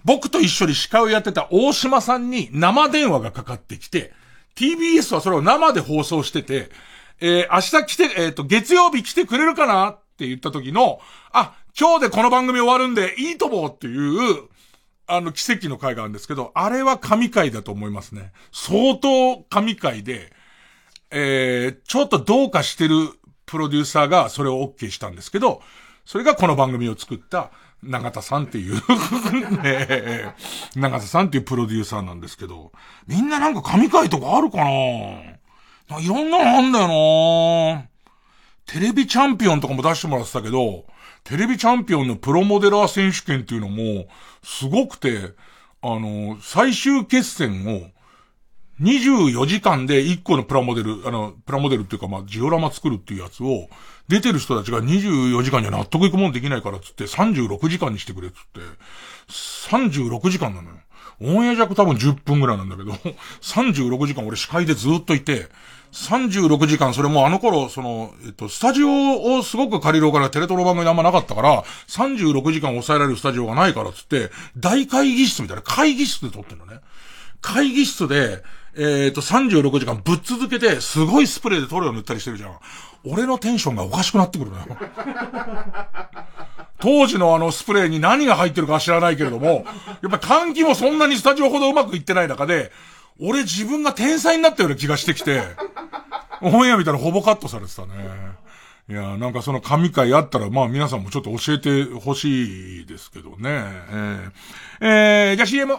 [0.05, 4.12] 僕と一緒に司会をやってた大島さんに生電話がかかってきて、
[4.56, 6.70] TBS はそれを生で放送してて、
[7.20, 9.90] えー、明日来て、えっ、ー、と、月曜日来てくれるかな？
[9.90, 14.48] って言った時の、あ、今日でこの番組終わるんでいいともっていう、
[15.09, 18.32] あの、奇跡の回があるんですけど、あれは神回だと思いますね。
[18.52, 20.32] 相当神回で、
[21.10, 22.94] えー、ちょっとどうかしてる
[23.47, 25.62] プロデューサーがそれを OK したんですけど、
[26.05, 27.51] それがこの番組を作った
[27.82, 28.74] 永田さんっていう
[29.62, 30.35] ね、
[30.76, 32.72] 永田さんっていうプロデューサーなんですけど、
[33.06, 36.01] みんななんか神回とかあるかな？
[36.01, 36.89] いろんなのあんだよ
[37.76, 37.86] な
[38.66, 40.85] テレビチャンピオンとかも出してもらってたけど、
[41.28, 44.09] テレビチャンピオンのプロモデラー選手権っていうのも、
[44.42, 45.34] すごくて、
[45.82, 47.90] あの、最終決戦を、
[48.80, 53.68] 24時間で1個のプラモデル、あの、プラモデルっていうかまあ、ジオラマ作るっていうやつを、
[54.09, 58.60] 出てる人たちが24時間には納得いくもんできないからっつって36時間にしてくれっつって、
[59.28, 60.76] 36時間なのよ。
[61.20, 62.92] オンエア弱多分10分ぐらいなんだけど、
[63.42, 65.48] 36時間俺司会でずっといて、
[65.93, 76.81] 36時間、それもあの頃、その、えっと、スタジオをすごく借りるからテレトロ番組あんまなかったから、36時間抑えられるスタジオがないからつって、大会議室みたいな会議室で撮ってんのね。
[77.40, 78.43] 会議室で、
[78.77, 82.59] えっ、と、36時間ぶっ続けて、すごいスプレーで塗料塗ったりしてるじゃん。
[83.05, 84.65] 俺のテンションがおかしくなってくるのよ。
[86.81, 89.65] 当時のあのスプレーに何が入ってるかは知らないけれども、
[90.01, 92.70] やっぱ換気もそんなにスタジオほどうまくいってない中で、
[93.20, 95.42] 俺自分が天才になったような気がしてきて、
[96.40, 97.88] オンエア見たらほぼカットされてたね。
[98.88, 103.36] いや、なんかその神回あったら、まあ皆さんもちょっと教えてほしいですけどね。
[103.40, 104.30] えー、
[104.80, 105.76] えー、じゃあ CM。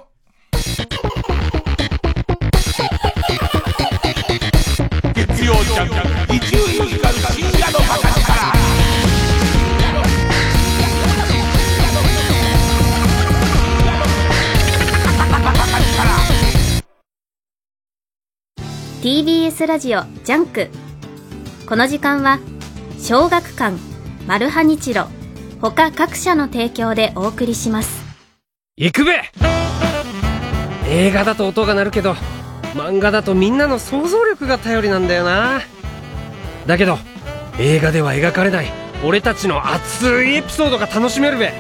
[5.16, 8.09] 月曜ジャン一流ミュージカル深夜のバ
[19.02, 20.68] TBS ラジオジャンク。
[21.66, 22.38] この時間は
[23.00, 23.78] 小学館
[24.28, 25.08] マルハニチロ
[25.62, 28.04] 他各社の提供でお送りします。
[28.76, 29.22] 行くべ!
[30.90, 32.12] 映画だと音が鳴るけど
[32.74, 35.62] 漫画だとみんなの想像力が頼りなんだよな。
[36.68, 36.98] だけど
[37.58, 38.72] 映画では描かれない
[39.06, 41.54] 俺たちの熱いエピソードが楽しめるべ。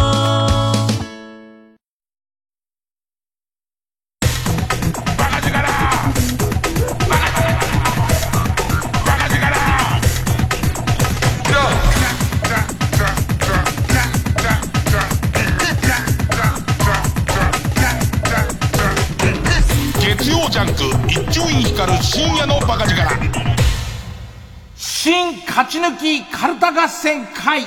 [25.63, 27.67] 勝ち抜きカルタ合戦会。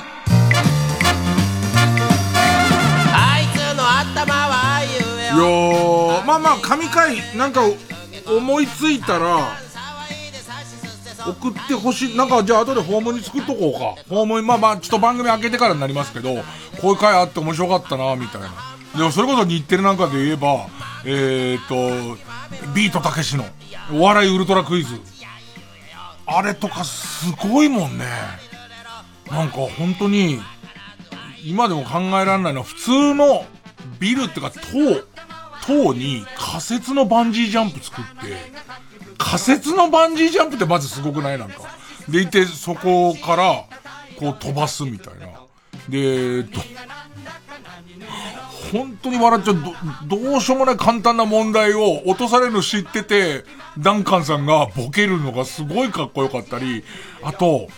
[3.40, 4.86] いつの頭はい
[5.28, 7.60] やーまあまあ神回なんか
[8.26, 9.56] 思いついたら
[11.24, 12.16] 送ってほしい。
[12.16, 13.94] なんかじゃあ後でホームに作っとこうか。
[14.12, 16.34] ホームにまあまあちょっと番組開けてからになりますけど
[16.80, 18.52] こういう回あって面白かったなみたいな。
[18.96, 20.66] でもそれこそ日テレなんかで言えば
[21.04, 22.18] えー、っと
[22.74, 23.44] ビートたけしの
[23.92, 25.00] お笑いウルトラクイズ
[26.26, 28.06] あれとかすごいもんね
[29.30, 30.40] なんか本当に
[31.44, 33.44] 今でも考えられないのは普通の
[33.98, 34.60] ビルってか塔
[35.66, 38.36] 塔に仮設のバンジージャンプ作って
[39.18, 41.38] 仮設のバンジージャンプってまずすごくない？
[41.38, 41.62] なんか。
[42.08, 43.64] でいて、そこから、
[44.18, 45.28] こう飛ばすみたいな。
[45.88, 46.60] で、ど、
[48.72, 49.56] 本当に笑っちゃう、
[50.06, 53.44] ど、どうしようもない簡単な問題を落とされるの知ってて、
[53.78, 56.84] ダンカンさんがボケるのがすごいかっこよかったり、
[57.22, 57.68] あと、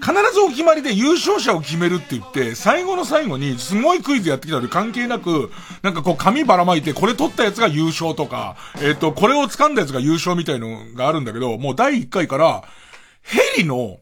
[0.00, 5.50] 必ずお決まりで優勝者を決めるって言って、最後の最後にすごいクイズやってきたのに関係なく、
[5.82, 12.64] なんかこう紙ばらまいて、これ取ったやつが優勝とか、えっ、と、これを掴んだやつが優勝みたいのがあるんだけど、もう第1回から、
[13.22, 13.98] ヘリの、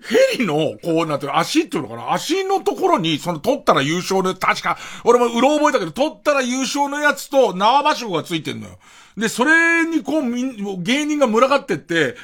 [0.00, 8.78] ヘリの、こうなってる、足っていうのかな足のところに、その取ったら優勝の、確か、俺もうろ覚えたけど、取ったら優勝のやつと縄場所がついてんのよ。
[9.18, 12.16] で、それにこう、芸人が群がってって、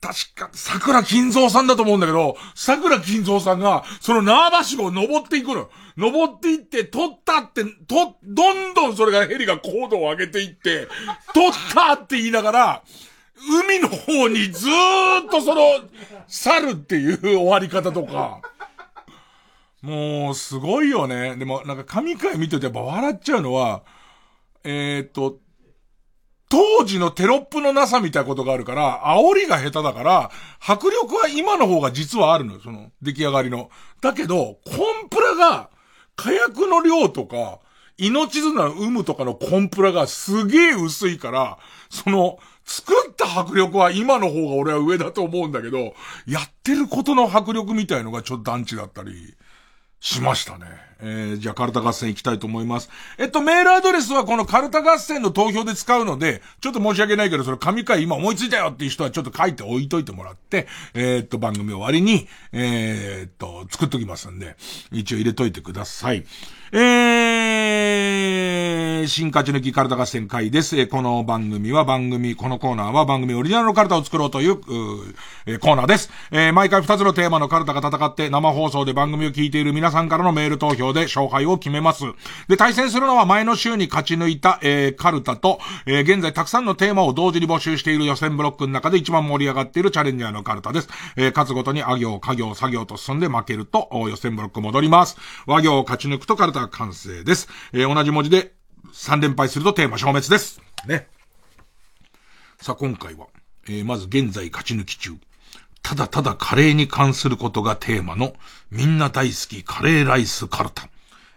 [0.00, 5.70] 確か、桜金蔵さんだと思うんだけど、桜金蔵さんが、その縄ばしごを登っていくの。
[5.96, 10.88] 登っていって、取ったって、と、どんどんそれがヘリが高度を上げていって、
[11.32, 12.82] 取ったって言いながら、
[13.66, 15.62] 海の方にずーっとその、
[16.26, 18.40] 去るっていう終わり方とか。
[19.80, 21.36] もう、すごいよね。
[21.36, 23.82] でも、なんか神回見ててやっぱ笑っちゃうのは、
[24.64, 25.38] えー、と、
[26.48, 30.30] 当時のテロップのなさみたいなことがあるから、煽りが下手だから、
[30.60, 33.70] 迫力は今の方が実はあるのよ、その、出来上がりの。
[34.00, 34.72] だけど、コ
[35.04, 35.70] ンプラが、
[36.16, 37.60] 火薬の量とか、
[37.96, 41.58] 命綱の有無とかのコンプラがすげえ薄いから、
[41.90, 45.94] その、作った迫力は今の方が俺は上だと思うんだけど、
[46.26, 49.34] やってることの迫力みたいのがちょっと団地だったり、
[50.04, 50.66] しましたね。
[51.00, 52.90] えー、じゃあカルタ合戦行きたいと思います。
[53.18, 64.56] えっと、メールアドレスはこのカルタ合戦の投票で使うので、ちょっと申し訳ないけど、それ神回今思いついたよっていう人はちょっと書いて置いといてもらって、えー、っと、番組終わりに、えー、っと、作っときますんで、
[64.92, 66.26] 一応入れといてください。
[66.72, 66.80] えー、
[69.08, 70.78] 新勝ち抜きカルタ合戦会です。
[70.78, 74.60] えーこの番組は番組、このコーナーは番組オリジナルのカルタを作ろうという、う
[75.46, 76.10] えーコーナーです。
[76.30, 82.04] えー毎回2つのテーマのカルタが戦って生放送で番組を聞いている皆さんからのメール投票で勝敗を決めます。
[82.48, 90.88] で、対戦するのは前の週に勝ち抜いた、えーカルタと、えー現在たくさんのテーマを同時に募集している予選ブロックの中で一番盛り上がっているチャレンジャーのカルタです。
[91.16, 95.16] えー勝つごとにあ行、家行、作業と進んで負けると、予選ブロック戻ります。
[95.46, 97.48] 和行を勝ち抜くとカルタが完成です。
[97.72, 98.54] えー同じ文字で
[98.94, 100.60] 3連敗するとテーマ消滅です。
[100.86, 101.08] ね。
[102.60, 103.26] さあ、今回は、
[103.66, 105.16] えーまず現在勝ち抜き中。
[105.82, 108.34] ただただカレーに関することがテーマの、
[108.70, 110.88] みんな大好きカレーライスカルタ。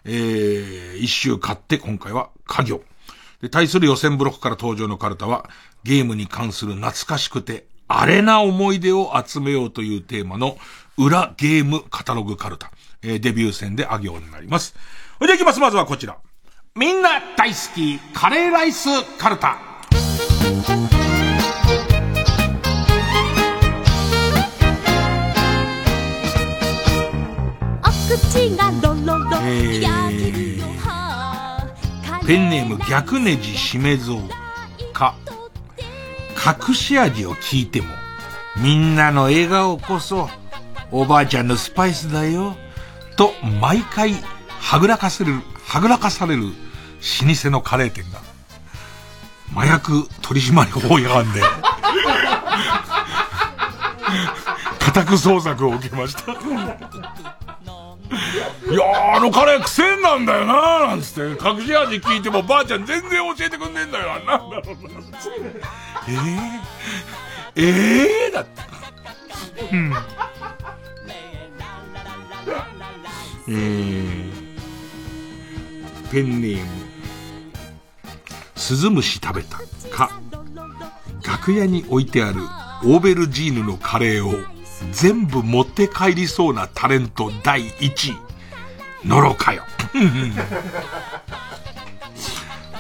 [0.06, 2.82] えー、一周買って今回は家業。
[3.42, 5.50] で、対する予選ブロックから登場のカルタは、
[5.84, 10.58] ゲームに関する懐かしくて、アレな思い出を集めようというテーマの、
[10.96, 12.72] 裏ゲームカタログカルタ。
[13.02, 14.76] えーデビュー戦であ行になります。
[15.18, 15.60] それでは行きます。
[15.60, 16.18] まずはこちら。
[16.78, 18.88] みんな大好きカレーライス
[19.18, 19.58] カルタ。
[32.22, 35.16] ー、ペンネーム逆ネジしめぞうか。
[36.68, 37.88] 隠し味を聞いても
[38.56, 40.30] みんなの笑顔こそ
[40.92, 42.56] おばあちゃんのスパイスだよ。
[43.16, 44.14] と毎回
[44.60, 46.67] はぐらかせるはぐらかされる
[47.02, 48.22] 老舗のカレー店が、
[49.56, 51.42] 麻薬取締法違反で、
[54.80, 56.32] 家宅捜索を受けました。
[56.32, 56.36] い
[58.74, 64.08] やー、あのカレー癖なんだよなーなんつって、隠し味聞いてもばあちゃん全然教えてくんねえんだよ。
[64.08, 64.62] なんだろうな。
[66.08, 66.62] えー、
[67.56, 68.62] ええー、だって。
[69.72, 69.94] うん。
[73.50, 74.32] えー、
[76.12, 76.87] ペンネーム、
[78.58, 79.60] 鈴虫食べた
[79.90, 80.20] か、
[81.26, 82.42] 楽屋に置いてある
[82.84, 84.34] オーベルジーヌのカレーを
[84.92, 88.18] 全部持って帰りそうなタレント第1位。
[89.08, 89.64] のろかよ。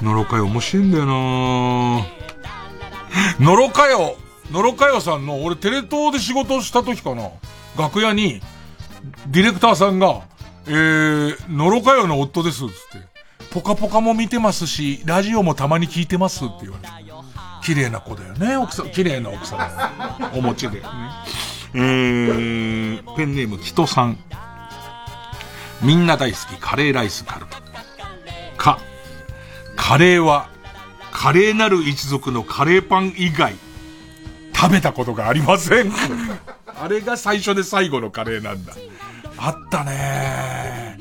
[0.02, 1.12] のろかよ面白いんだよな
[3.40, 4.16] のろかよ、
[4.52, 7.30] のろかよさんの、俺テレ東で仕事した時かな。
[7.78, 8.42] 楽屋に、
[9.28, 10.22] ディレクターさんが、
[10.68, 13.17] えー、のろかよの夫です、つって。
[13.52, 17.08] ポカポカも見てますし、ラジオもたまに聞いてますって言われて。
[17.64, 18.92] 綺麗な子だよね、奥さん。
[18.92, 19.56] 綺麗な奥さ
[20.34, 20.38] ん。
[20.38, 20.80] お持ちで。
[20.80, 20.86] ね、
[21.74, 24.18] えー、ペンネーム、キトさん。
[25.82, 27.62] みんな大好きカレーライスカルパ。
[28.58, 28.80] か、
[29.76, 30.48] カレーは、
[31.12, 33.56] カレーなる一族のカレーパン以外、
[34.56, 35.92] 食べたことがありません。
[36.80, 38.74] あれが最初で最後のカレーなんだ。
[39.38, 40.98] あったね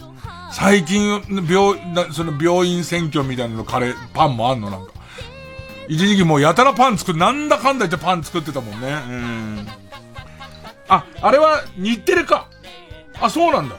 [0.57, 1.79] 最近、病、
[2.15, 4.71] その病院選挙みたいなのカレー、パンもあんの？
[4.71, 4.93] なんか。
[5.87, 8.89] 一時期もうやたらパン作る、なんだかんだ言ってパン作ってたもんね。
[8.89, 9.67] うん。
[10.89, 12.49] あ、あれは日テレか。
[13.21, 13.77] あ、そうなんだ。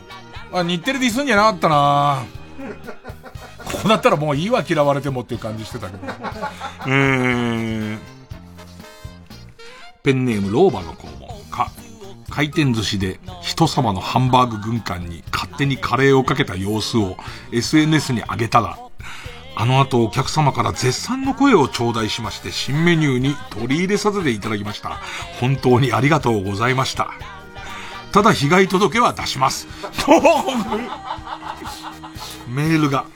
[0.54, 2.24] あ、日テレでィスんじゃなかったな
[3.66, 6.14] ここだったらもういいわ嫌われてもっていう感じしてたけど。
[6.86, 8.00] えー、
[10.04, 11.72] ペンネーム老婆の肛門か、
[12.38, 17.18] 回転寿司で人様のハンバーグ軍艦に勝手にカレーをかけた様子を
[17.52, 18.78] SNS に上げたら、
[19.56, 25.00] あの後お客様から絶賛の声を頂戴しまして新メニューに取り入れさせていただきました。
[25.40, 27.10] 本当にありがとうございました。
[28.12, 29.68] ただ被害届は出します。
[32.48, 33.08] メールが。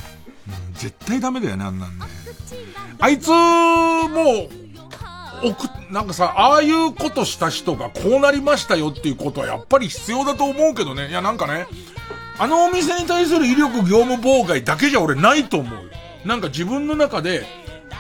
[0.73, 2.06] 絶対ダメだよね、あんなんね。
[2.99, 4.70] あいつ、もう、
[5.53, 11.09] く、なんかさ、ああいうことした人がこうなりましたよっていうことはやっぱり必要だと思うけどね。
[11.09, 11.68] いや、なんかね、
[12.38, 15.89] あのお店に対する威力業務妨害だけじゃ俺ないと思うよ。
[16.26, 17.45] なんか自分の中で、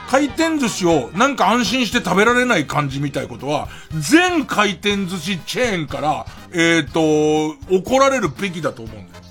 [0.09, 9.23] 回転寿司をなんか安心して食べられない感じみたいことは、全回転寿司チェーンから、えっ、ー、と、怒られるべきだと思うんだよ。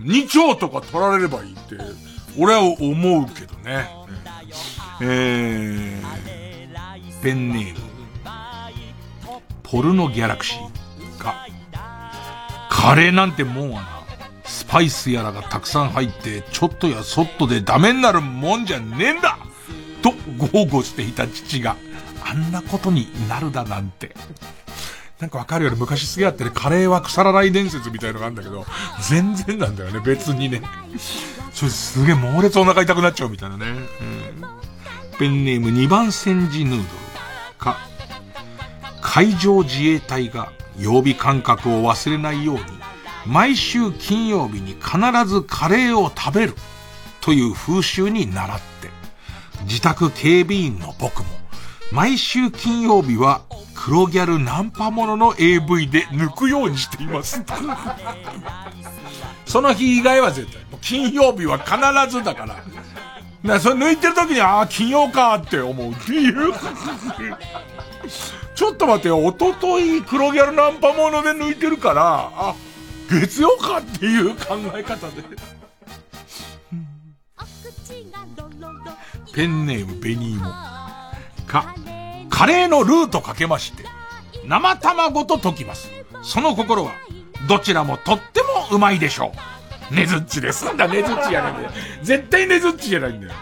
[0.00, 1.76] 2兆とか取られればいいって、
[2.38, 3.88] 俺は思うけどね。
[5.00, 6.45] えー、
[7.26, 7.80] ペンネーム。
[9.64, 11.34] ポルノギャラクシーか。
[12.70, 13.88] カレーなんてもんはな、
[14.44, 19.38] スパイスやらがたくさん入って、ちょっとやそっとでダメになるもんじゃねえんだ
[20.02, 20.12] と
[20.52, 21.74] 豪語していた父が、
[22.24, 24.14] あんなことになるだなんて。
[25.18, 25.76] なんかわかるよね。
[25.80, 28.64] 昔すげえあってね、カレーは腐らない伝説みたいのがあるんだけど、
[29.00, 30.62] 全然なんだよね、別にね。
[31.52, 33.66] それすげえ猛烈お腹痛くなっちゃうみたいなね。
[33.66, 34.66] うん。
[35.18, 37.05] ペンネーム2番煎じヌードル
[37.58, 37.78] か、
[39.00, 42.62] 海上自衛隊が曜日感覚を忘れないように、
[43.26, 46.54] 毎週金曜日に必ずカレーを食べる
[47.20, 48.90] という風習に習って、
[49.62, 51.28] 自宅警備員の僕も、
[51.92, 53.42] 毎週金曜日は
[53.74, 57.42] 黒ギャルナンパものの AV で抜くようにしています。
[59.46, 60.60] その日以外は絶対。
[60.80, 61.76] 金曜日は必
[62.10, 62.56] ずだから。
[63.46, 66.52] だそれ抜いてる時に、ああ、金曜かって思うっていう。
[68.54, 72.54] ちょっと待ってよ、おととい黒ギャルナンパもので抜いてるから、あ、
[73.10, 75.22] 月曜かっていう考え方で。
[79.32, 80.46] ペンネームベニーモ。
[81.46, 81.74] か、
[82.30, 83.84] カレーのルーとかけまして、
[84.46, 85.90] 生卵と溶きます。
[86.22, 86.92] その心は、
[87.48, 89.55] どちらもとってもうまいでしょう。
[89.90, 90.72] ねずっちです。
[90.72, 92.04] んだ、ねずっちやねん。
[92.04, 93.32] 絶対ねずっちじゃないんだよ。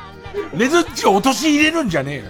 [0.52, 2.24] ねずっちを落とし入れるんじゃねえよ。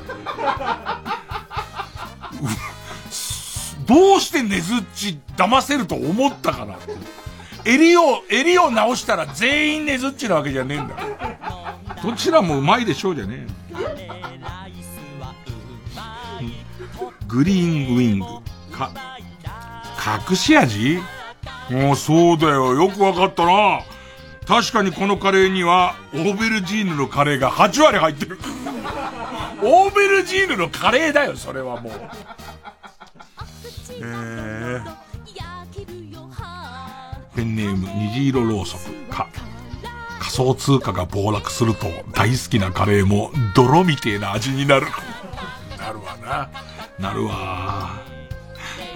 [3.86, 6.77] どうしてねずっち騙せると思ったかな
[7.66, 10.97] 襟を、襟を直したら全員ねずっちなわけじゃねえんだ。
[12.03, 14.09] どちらもうまいでしょうじゃねえ。
[17.27, 18.27] グリーンウィング。
[18.77, 18.91] か、
[20.28, 20.99] 隠し味？
[21.70, 22.74] もうそうだよ。
[22.74, 23.81] よくわかったな。
[24.47, 28.39] 確かにこのカレーには、オーベルジーヌのカレーが8割入ってる。
[29.62, 31.93] オーベルジーヌのカレーだよ、それはもう。
[33.97, 34.97] えー、
[37.35, 39.29] ペンネーム、虹色ろうそく、か。
[40.19, 44.89] 仮想通貨が暴落すると、大好きなカレーも、泥みてえな味になる。
[45.79, 46.51] なるわな。
[46.99, 47.93] なるわ。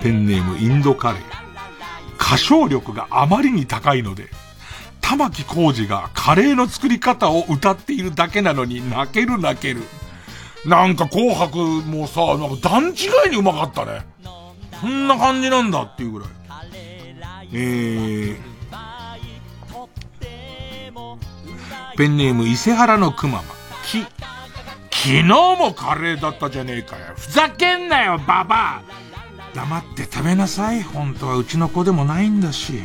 [0.03, 1.23] ペンネーム、インドカレー。
[2.21, 4.29] 歌唱力があまりに高いので、
[5.09, 9.81] 玉木浩二がカレーの作り方を歌っているだけなのに泣ける泣ける。
[10.67, 14.05] なんか紅白もさ、なんか段違いにうまかったね。
[14.79, 16.29] そんな感じなんだっていうぐらい。
[17.55, 18.37] えー、
[21.97, 23.45] ペンネーム伊勢原のくまま。
[23.87, 24.03] き、
[24.91, 27.05] 昨日もカレーだったじゃねえかよ。
[27.17, 28.83] ふざけんなよ、ババア
[29.55, 30.83] 黙って食べなさい。
[30.83, 32.83] 本当はうちの子でもないんだし。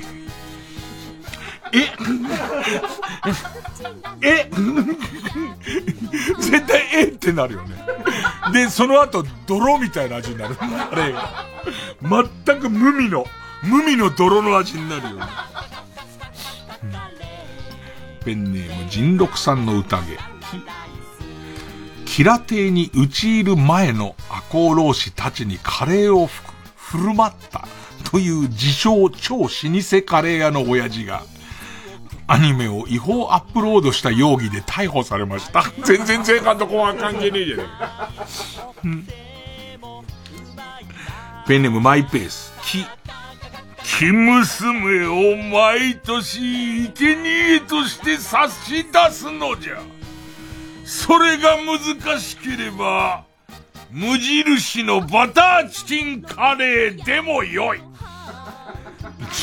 [1.73, 1.89] え
[4.21, 4.49] え
[6.39, 7.75] 絶対えってなるよね。
[8.53, 10.55] で、その後、泥みたいな味になる。
[10.59, 11.15] あれ。
[12.45, 13.25] 全く無味の、
[13.63, 15.25] 無味の泥の味になるよね。
[18.23, 20.17] ペンネーム、人六さんの宴。
[22.05, 26.27] キラ亭に打ち入る前の赤穂浪士たちにカレーを
[26.75, 27.67] 振る舞った
[28.11, 29.49] という自称超老舗
[30.05, 31.23] カレー屋の親父が、
[32.27, 35.63] アニメを違法アップロードした容疑で逮捕されました。
[35.83, 38.09] 全然前半と後半関係ねえじゃねえか。
[41.47, 42.53] ペンネームマイペース。
[42.61, 42.85] き、
[43.83, 49.81] 生娘を毎年生贄として差し出すのじゃ。
[50.85, 53.25] それが難しければ、
[53.91, 57.81] 無印のバターチキンカレーでもよい。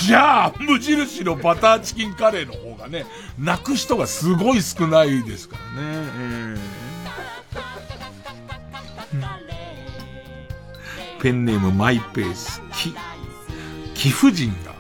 [0.03, 3.05] じゃあ、無印のバターチキンカレーの方がね、
[3.39, 5.89] 泣く人がすごい少ないですからね。
[6.19, 12.95] えー、ペンネームマイペース、き、
[13.95, 14.73] 貴婦人が、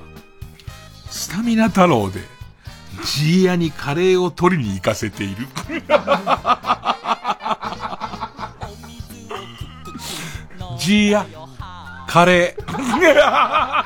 [1.10, 2.20] スタミナ太郎で、
[3.04, 5.46] ジーヤにカレーを取りに行かせている。
[10.78, 11.26] ジーヤ、
[12.06, 13.79] カレー。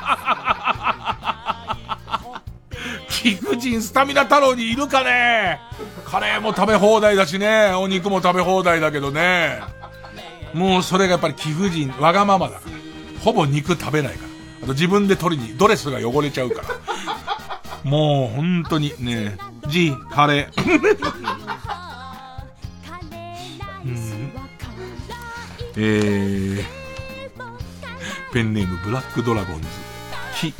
[3.25, 5.59] 貴婦人スタミナ太郎にいるかね？
[6.05, 9.61] カレーも食べ放題だしね、お肉も食べ放題だけどね。
[10.53, 12.75] もうそれがやっぱり貴婦人、わがままだから。
[13.21, 14.27] ほぼ肉食べないから。
[14.65, 16.67] あと自分で取りに、ドレスが汚れちゃうから。
[17.83, 19.37] もう本当にね、
[19.69, 20.55] G、カレー。
[25.77, 26.63] えー、
[28.31, 29.67] ペンネームブラックドラゴンズ。
[30.39, 30.53] き、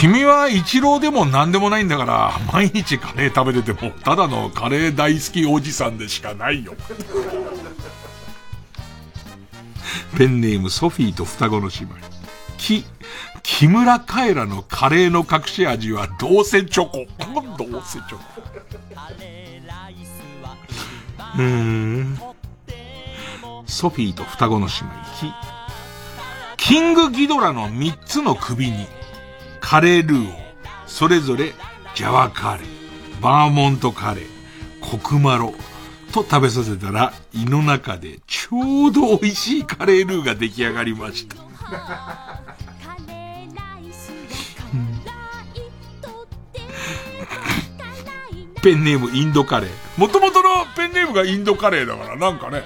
[0.00, 6.72] 君は一郎でも何でもないんだから、毎日カレー食べてても、ただのカレー大好きおじさんでしかないよ。
[10.16, 11.96] ペンネームソフィーと双子の姉妹。
[12.56, 12.86] き、
[13.42, 17.04] 木村カエラのカレーの隠し味はどうせチョコ。
[17.62, 18.22] どうせチョコ。
[21.36, 22.18] うーん。
[23.66, 24.94] ソフィーと双子の姉妹。
[26.56, 28.86] き、キングギドラの三つの首に、
[29.60, 30.32] カレールーを、
[30.86, 31.54] それぞれ、
[31.94, 34.26] ジャワカレー、バーモントカレー、
[34.80, 35.54] コクマロ、
[36.12, 41.36] と食べさせたら、胃の中でちょうど美味しいカレールーが出来上がりました。
[48.62, 49.70] ペンネームインドカレー。
[49.96, 52.62] もともとのペンネームがインドカレーだから、なんかね。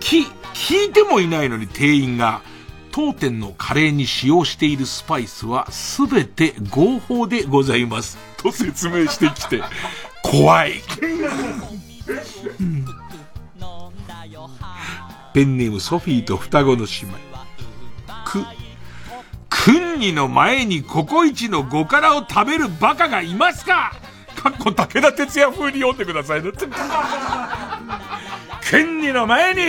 [0.00, 0.22] き、
[0.54, 2.42] 聞いてもいないのに店員が、
[2.90, 8.18] 当店のカレーに使用しているスパイスはすべて合法でございます。
[8.36, 9.62] と説明してきて、
[10.22, 10.82] 怖い。
[15.34, 17.18] ペンネームソフィーと双子の姉妹。
[18.24, 18.44] く、
[19.48, 23.92] くんにの前にココイチの5辛を食べるバカがいますか？
[24.36, 26.52] かっこ武田鉄矢風に読んでくださいね。
[28.70, 29.60] くんにの前に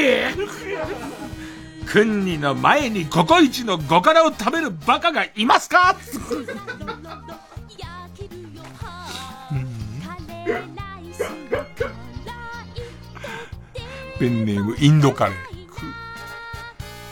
[1.89, 5.95] くんにの前にココイチの5辛を食べるバカがいますか？
[14.19, 15.35] ペンネームインドカレー。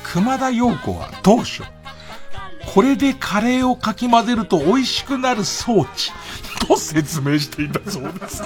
[0.04, 1.64] 熊田陽子は当初、
[2.72, 6.12] これでカレーをかき混ぜると美味しくなる装置、
[6.68, 8.44] と説明していたそうです。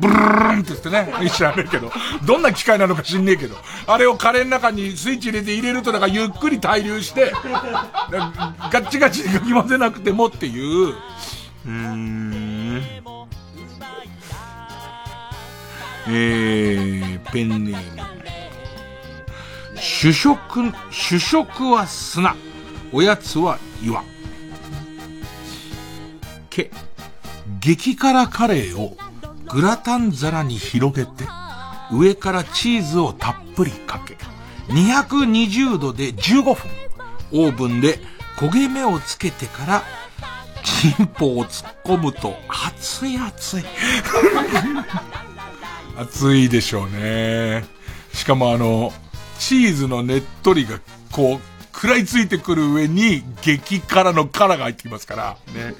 [0.00, 1.92] ブルーンって言ってね、 知らねえけど、
[2.24, 3.56] どんな機械なのか知んねえけど、
[3.86, 7.32] あれをカレーの中にスイッチ入れて入れるとなんかゆっくり対流して、
[8.10, 12.82] ガッチガチにかき混ぜなくてもっていう、うーん。
[16.08, 18.00] えー、ペンネーム。
[19.76, 22.34] 主食、主食は砂。
[22.92, 24.02] おやつは岩。
[26.48, 26.70] け、
[27.60, 28.96] 激辛カレーを
[29.52, 31.24] グラタン皿に広げて、
[31.92, 34.16] 上からチーズをたっぷりかけ、
[34.68, 36.54] 220度で15分、
[37.32, 37.98] オーブンで
[38.36, 39.82] 焦げ目をつけてから、
[40.62, 43.64] チンポを突っ込むと、熱い熱い。
[45.98, 47.64] 熱いでしょうね。
[48.14, 48.92] しかもあの、
[49.38, 51.40] チーズのねっとりが、こう、
[51.74, 55.74] 食らいついてくる上に、激辛の辛が入ってきますから、ね。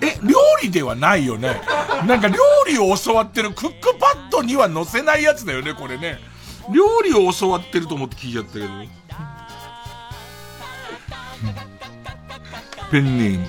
[0.00, 1.60] え、料理ではないよね。
[2.06, 2.36] なんか料
[2.66, 6.18] 理を教わってるクックパッドには載せないやつだよね、これね。
[6.72, 8.66] 料理を教わってると思って聞いちゃったけど。
[12.90, 13.46] ペンネーム、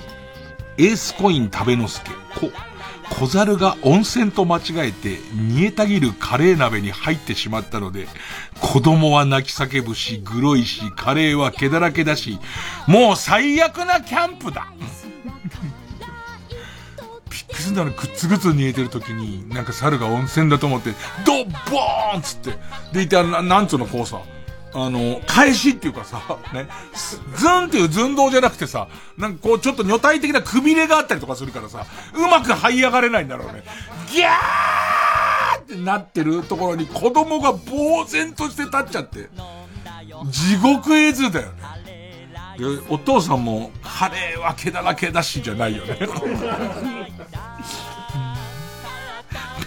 [0.78, 2.50] エースコイン食べのすけ、こ。
[3.10, 8.06] 小猿が温泉と間違えて煮えたぎるカレー鍋に入ってしまったので、
[8.60, 12.38] 子供は泣き叫ぶし、グロいし、カレーは毛だらけだし、
[12.86, 14.72] もう最悪なキャンプだ
[17.52, 20.94] くすんだね、グツグツ煮えてる時に、なんか猿が温泉だと思って、
[21.24, 22.58] ドッボーンつって、
[22.92, 24.20] でいて、なんつうのこうさ、
[24.72, 26.68] あの、返しっていうかさ、ね、
[27.36, 33.64] ズンっていう寸胴じゃなくてさ、なんかこうちょっと女体的なくびれがあったりとかするからさ、うまく這い上がれないんだろうね。
[34.12, 39.28] ギャーってなってるところに子供が呆然として立っちゃって、
[40.26, 41.79] 地獄絵図だよね。
[42.88, 45.96] お父さんも、カレーは毛だらけだしじゃないよね。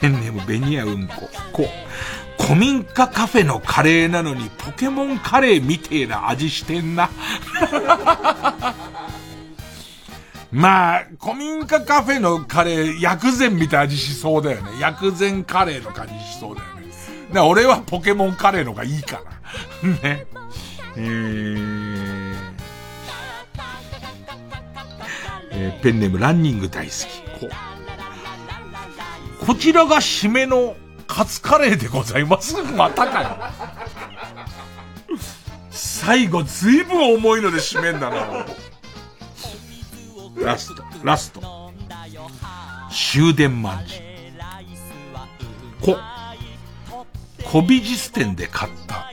[0.01, 1.29] ペンネームベニヤうんこ。
[1.51, 1.67] こう。
[2.41, 7.09] 古民家カフェのカレーなのにポケモンカレーみてえな味してんな。
[10.51, 14.71] まあ、古民家カフェのカレー、薬膳みたいな味しそうだよね。
[14.79, 16.83] 薬膳カレーの感じしそうだよね。
[17.33, 19.21] だ俺はポケモンカレーのがいいか
[19.83, 19.89] な。
[20.03, 20.27] ね。
[20.95, 21.82] えー、
[25.55, 27.21] えー、ペンネームランニング大好き。
[27.39, 27.49] こ
[29.45, 30.75] こちらが締めの
[31.07, 32.55] カツカレーでございます。
[32.73, 33.37] またかよ。
[35.69, 38.45] 最後、ずいぶん重いので締めんだな。
[40.37, 41.71] ラスト、ラスト。
[42.91, 44.01] 終電まんじ。
[45.81, 45.97] こ、
[47.43, 49.11] 小美術店で買った、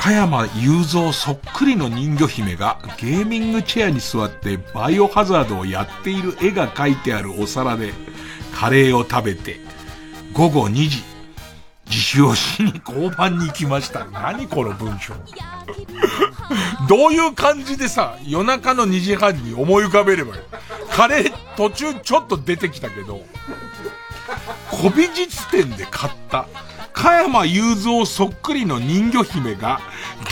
[0.00, 7.92] 加山雄三そっくりの人魚姫がゲーミングチェアに座ってバイオハザードをやっている絵が描いてあるお皿で
[8.54, 9.60] カレーを食べて、
[10.32, 11.04] 午後2時、
[11.90, 14.06] 自首をしに交番に行きました。
[14.06, 15.12] 何この文章。
[16.88, 20.42] どういう感じでさ、夜中の2時半に思い浮かべればいい。
[20.90, 23.20] カレー途中ちょっと出てきたけど、
[24.80, 26.46] 古美術店で買った、
[26.92, 29.80] 加山雄三そっくりの人魚姫が、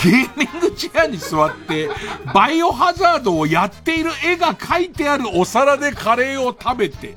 [0.02, 1.88] ゲーミングチェアに座って、
[2.34, 7.16] バイオハザードをやっている絵が描いてあるお皿でカレーを食べて、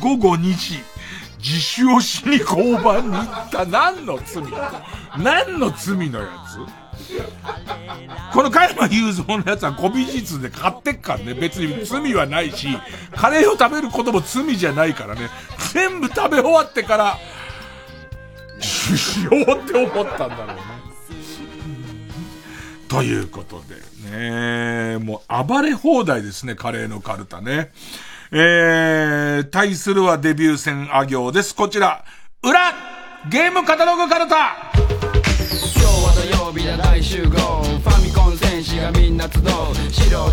[0.00, 0.80] 午後2時、
[1.38, 4.42] 自首をしに交番に行った何の罪？
[5.16, 6.58] 何の罪のやつ？
[8.32, 11.34] この加山雄三のやつは古美術で買ってっからね。
[11.34, 12.68] 別に罪はないし、
[13.14, 15.30] カレーを食べることも罪じゃないからね。
[15.72, 17.18] 全部食べ終わってから、
[18.60, 20.54] しようって思ったんだろうね。
[22.88, 23.76] ということで
[24.10, 27.70] ね、もう暴れ放題ですね、カレーのカルタね。
[28.30, 31.54] えー、対するはデビュー戦あ行です。
[31.54, 32.04] こちら、
[32.42, 32.72] 裏
[33.30, 39.42] ゲームカタログカルタ今日は土曜日だ大集合ファミコン戦士がみんな集う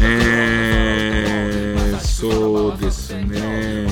[0.01, 3.87] えー、そうですね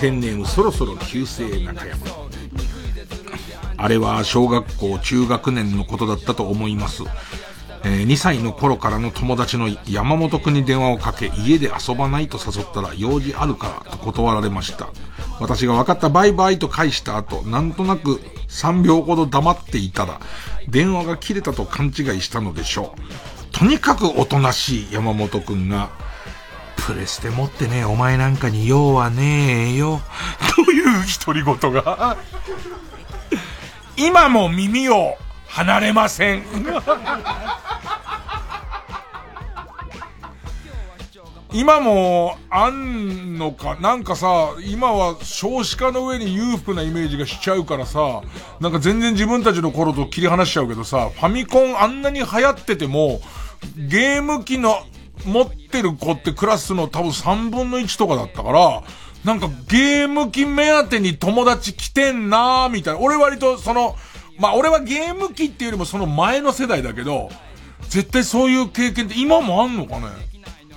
[0.00, 2.23] ペンネームそろそろ旧姓中山
[3.84, 7.02] あれは小学校中学年のことだったと思います
[7.86, 14.88] えー、2歳の頃からの友達の山本くんに電話をかけ、家で遊ばないと誘ったら用事あるからと断られました。
[15.38, 20.18] 私が分かったバイバイと返した後、なんとなく3秒ほど黙っていたら、
[20.66, 21.92] 電話が切れたと勘違い
[22.22, 23.54] したのでしょう。
[23.54, 25.90] とにかくおとなしい山本くんが、
[26.78, 30.00] プレステ持ってねえ、お前なんかに用はねえよ。
[30.56, 30.84] という
[31.22, 32.16] 独り言が。
[33.96, 35.16] 今も耳を
[35.46, 36.42] 離れません。
[41.52, 48.22] 今もあんのか、なんかさ、今は少子化の上に裕福なイメージがしちゃうからさ、
[48.58, 53.20] なんか全然自分たちの頃と切り離しちゃうけどさ、ファミコンあんなに流行ってても、
[53.76, 54.82] ゲーム機の
[55.24, 58.82] 持ってる子ってクラスの多分3分の1とかだったから、
[59.24, 63.00] なんかゲーム機目当てに友達来てんなーみたいな。
[63.00, 63.96] 俺割とその、
[64.38, 67.30] まあ俺はゲーム機っていうよりもその前の世代だけど、
[67.88, 70.08] 絶対そういう経験って今もあんのかね？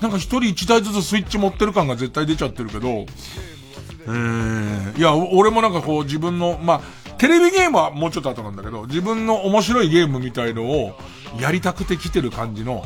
[0.02, 2.88] なんか一人一台ずつスイッチ持ってる感が絶対出ちゃってるけど、
[4.06, 6.82] えー、いや、俺もなんかこう自分の、まあ、
[7.18, 10.96] テレビゲームはもうちょっと後なんだけど、自分の面白いゲームみたいのを
[11.40, 12.86] やりたくて来てる感じの、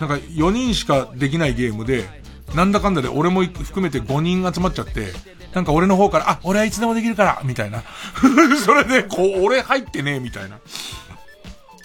[0.00, 2.08] なんか4人しかできないゲームで、
[2.54, 5.12] なんだかんだで俺も含めて5人集まっちゃって、
[5.52, 7.82] なんか俺の方から、あ、俺はいつでもできるから、みたいな。
[8.64, 10.58] それで、こう、俺入ってねえ、みたいな。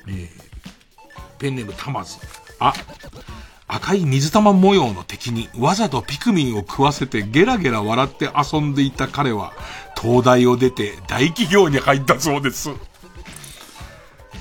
[0.08, 0.30] えー、
[1.40, 2.18] ペンネームたまず。
[2.60, 2.74] あ、
[3.68, 9.54] 赤い水玉模様の敵にわざとピクミンを食わせてゲラゲラ笑って遊んでいた彼は、
[10.00, 12.70] 東大を出て大企業に入ったそうです。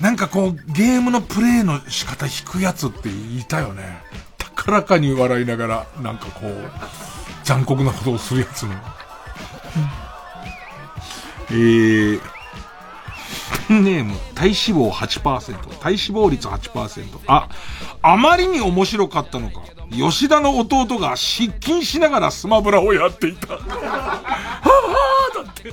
[0.00, 4.02] なんかこう、ゲームのプレイの仕方引くやつっていたよね。
[4.54, 6.70] 高らかに笑いながら、なんかこう、
[7.44, 8.72] 残酷なことをするやつの。
[11.50, 12.20] えー、
[13.68, 17.20] ネーム、体脂肪8%、体脂肪率8%。
[17.26, 17.48] あ、
[18.02, 23.54] あまりに面白かったのか、吉田の弟が失禁しながらスマブラをやっていた。
[23.54, 25.72] はぁはぁだって。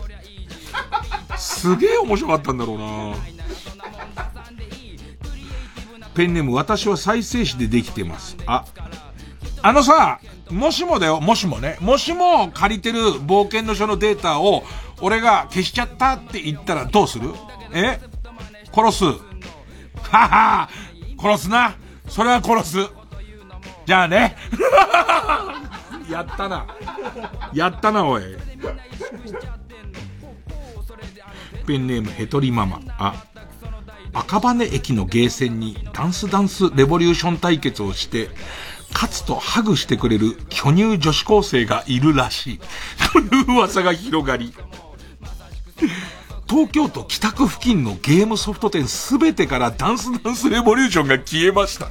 [1.38, 3.16] すげえ面白かったんだろうな
[6.20, 8.36] ペンネーム、私は再生紙でできてます。
[8.46, 8.66] あ、
[9.62, 10.20] あのさ、
[10.50, 14.66] もしもだよ、もしもね、もしも借りてる冒険の書のデータを、
[15.00, 17.30] 俺が消しちゃったって言ったらどうする？
[17.74, 18.02] え？
[18.76, 19.06] 殺す。
[19.06, 19.14] は
[20.12, 20.70] は
[21.18, 21.78] 殺すな。
[22.10, 22.90] それは殺す。
[23.86, 24.36] じゃあね。
[26.12, 26.68] やったな。
[27.54, 28.24] やったな、おい。
[31.66, 32.82] ペンネームヘトリママ。
[32.98, 33.24] あ、
[34.14, 38.30] 赤羽駅のゲーセンにダンスダンスレボリューション対決をして、
[38.94, 42.60] 勝つとハグしてくれる巨乳女子高生がいるらしい。
[43.14, 44.54] という噂が広がり。
[46.48, 51.90] 東京都北区付近のゲームソフト店すべてからダンスダンスレボリューションが消えました。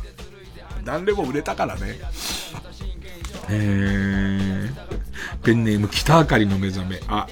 [0.85, 2.01] 何でも売れたからね。
[3.51, 7.01] えー、ペンネーム北あかりの目覚め。
[7.07, 7.29] あ、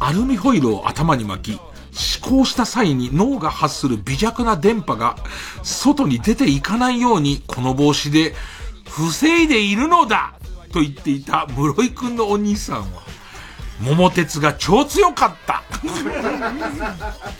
[0.00, 1.60] アルミホイルを頭に巻き、
[1.92, 5.16] 思考した際に脳が発する微弱な電波が
[5.62, 8.34] 外に出ていかないようにこの帽子で
[8.88, 10.34] 防いでいるのだ
[10.72, 13.02] と言っていた室井くんのお兄さんは
[13.80, 15.62] 桃鉄が超強かった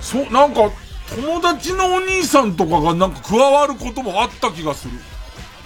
[0.00, 0.70] そう、なんか、
[1.14, 4.94] 友達のお兄さんとかがなんか加わることもあった気がする。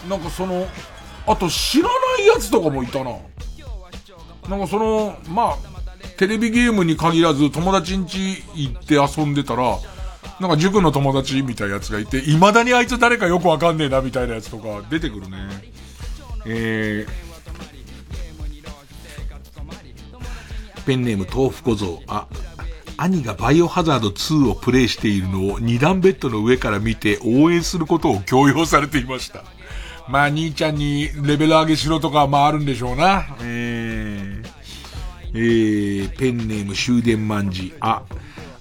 [0.08, 0.66] なんかその、
[1.26, 3.16] あと知らないやつとかもいたな。
[4.48, 5.73] なんかその、まあ、
[6.16, 9.78] テレビゲームに限らず友達ん家行って遊んでたら、
[10.40, 15.36] なんか塾の友達みたいなやつがいて、未だにあいつ誰かよくわかんねえなみたいなやつとか出てくるね。
[16.46, 17.08] えー、
[20.84, 22.02] ペンネーム豆腐小僧。
[22.06, 22.26] あ、
[22.96, 29.44] 兄がバイオハザード2をプレイしているのを二段ベッドの上から見て応援することを強要されていました。
[30.08, 33.26] まあ、兄ちゃんにレベル上げしろとか、まああるんでしょうな。
[33.40, 33.83] えー、
[35.34, 37.74] えー、ペンネーム終電万事。
[37.80, 38.04] あ、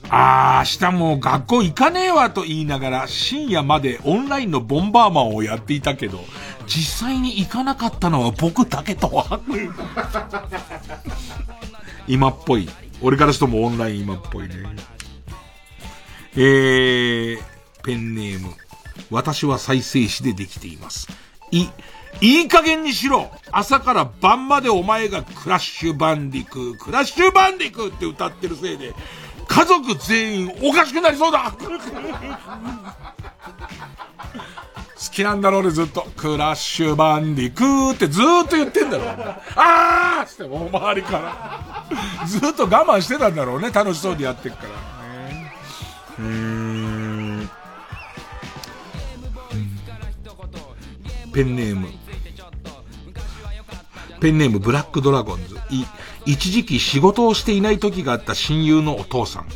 [0.10, 6.20] あー、明日もう学校行かねえわと言いながら深夜までオンラインのボンバーマンをやっていたけど、
[6.66, 9.40] 実際に行かなかったのは僕だけとは。
[12.08, 12.68] 今っぽい。
[13.02, 14.56] 俺からしてもオンライン今っぽいね。
[16.36, 17.40] えー、
[17.84, 18.54] ペンネーム。
[19.12, 21.08] 私は再生紙でできています。
[21.52, 21.68] い、
[22.22, 28.94] いい加減にしろ朝から晩までお前がクラッシュバンディクークラッシュバンディクーって歌ってるせいで、
[29.48, 31.53] 家族全員おかしくなりそうだ
[35.03, 36.07] 好きなんだろうね、ずっと。
[36.15, 39.35] クラッシュバンディクーってずーっと言ってんだろう。
[39.56, 41.85] あーってもう周りから。
[42.26, 44.69] ずっと我慢してたんだろうね、楽しそうでやってっから。
[46.19, 47.49] うーん。
[51.34, 51.90] ペンネーム。
[54.24, 55.58] ペンネームブラックドラゴンズ。
[56.26, 59.48] 一時期仕事をしていない時があった親友のお父さん。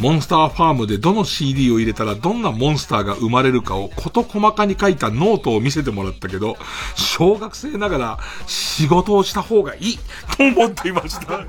[0.00, 6.56] モンスターファームでどの CD を入れたらどんなモンスターが生まれるかを事細かに書いたノートを見せてもらったけど、
[6.96, 8.18] 小学生ながら
[8.48, 9.98] 仕事をした方がいい
[10.36, 11.46] と思っていました。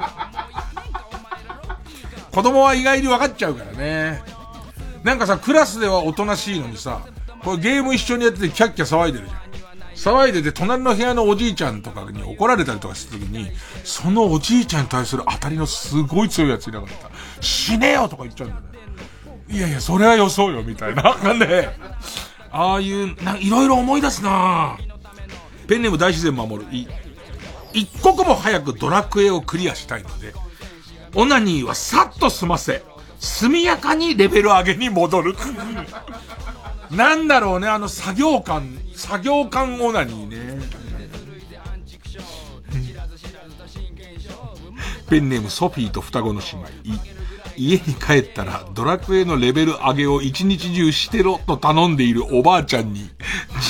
[2.29, 4.21] 子供は意外に分かっちゃうからね。
[5.03, 7.01] なんかさ、クラスではおとなしいのにさ、
[7.43, 9.48] これゲーム一緒にやっててキャッキャ騒いでるじゃん。
[9.99, 13.51] 騒いでて、隣の部屋のおじいちゃんとかに怒られたりとかした時に、
[13.83, 17.09] そのおじいちゃんに対する当たりのすごい強いやついなかった。
[17.41, 18.69] 死ねよとか言っちゃうんだよね。
[19.49, 21.17] いやいや、それは予想よ、みたいな。
[21.17, 21.69] なんで、
[22.49, 24.77] ああいう、な、いろいろ思い出すな
[25.67, 26.71] ペンネーム大自然守る。
[26.71, 26.87] い、
[27.73, 30.33] 一刻も早くドラクエをクリアしたいので、
[31.13, 32.83] オナニーはさっと済ませ、
[33.19, 35.35] 速やかにレベル上げに戻る。
[36.91, 40.59] なんだろうね、あの作業感、作業感オナニーね。
[45.09, 47.19] ペンネームソフィーと双子の姉妹。
[47.57, 53.09] 家に帰ったらドラクエのレベル上げを一日中してろと頼んでいるおばあちゃんに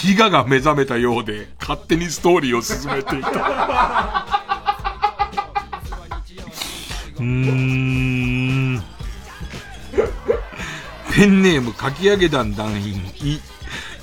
[0.04, 4.28] 自我が目覚めたようで勝手にストーリーを進めていた。
[7.18, 8.89] うーん。
[11.14, 13.40] ペンネームかき上げ団団員、い、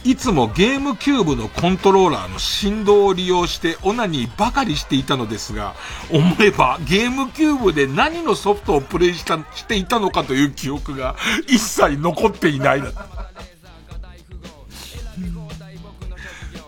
[0.05, 5.75] いつもゲームキューブのコントローラーの振動を利用してオナニーばかりしていたのですが、
[6.11, 11.17] 思えばゲームキューブで何のソフトをプレイした、していたのかという記憶が
[11.49, 12.83] 一切残っていない。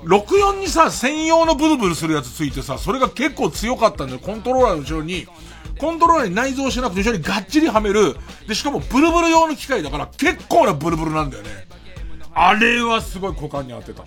[0.04, 4.18] 64にさ、専用のブルブルするやつついてさ、それが結構強かったんだよ。
[4.20, 5.26] コントローラーの後ろに、
[5.78, 8.16] コントローラーに内蔵しなくて後ろにがっちりはめる。
[8.46, 11.50] で、しかもブルブル用の機械だから結構なブルブルなんだよね。
[12.34, 14.04] あれはすごい股間に当てた。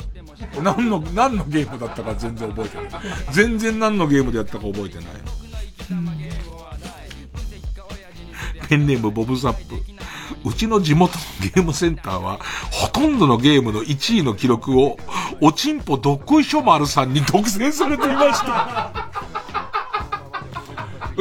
[0.61, 2.87] 何の、何のゲームだったか全然覚えてない。
[3.31, 5.05] 全然何のゲームでやったか覚えてない。
[8.69, 9.75] ペンネームボブザップ。
[10.45, 11.23] うちの地元の
[11.53, 12.39] ゲームセンターは、
[12.71, 14.97] ほとんどのゲームの1位の記録を、
[15.41, 19.11] おちんぽどっこいしょ丸さんに独占されていました。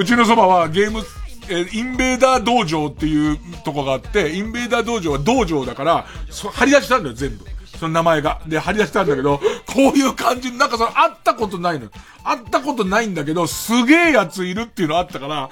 [0.00, 1.02] うちのそばはゲーム、
[1.50, 7.44] えインベーダー道場っていうとこがあって、インベーダー道場は道場だから、そ張り出したんだよ、全部。
[7.78, 8.40] その名前が。
[8.46, 11.90] で、張り出したんだけど、こういう感じ、なんかその、会ったことないのよ。
[12.24, 15.50] 会ったことないんだけど、すげえやついるっていうのあったから、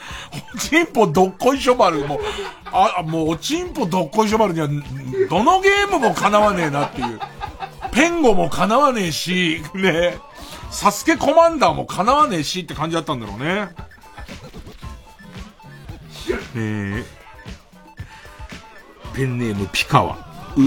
[0.55, 2.21] おちんぽどっこいしょ丸もう、
[2.73, 4.69] あ、もうおちんぽどっこいしょ丸には、
[5.29, 7.21] どのゲームも叶わねえなっていう。
[7.93, 10.17] ペンゴも叶わねえし、ね、
[10.71, 13.88] サスケコマンダーも叶わねえしって感じだったんだろうね。
[16.59, 17.05] え、
[19.15, 20.17] ペンネームピカワ。
[20.57, 20.63] う、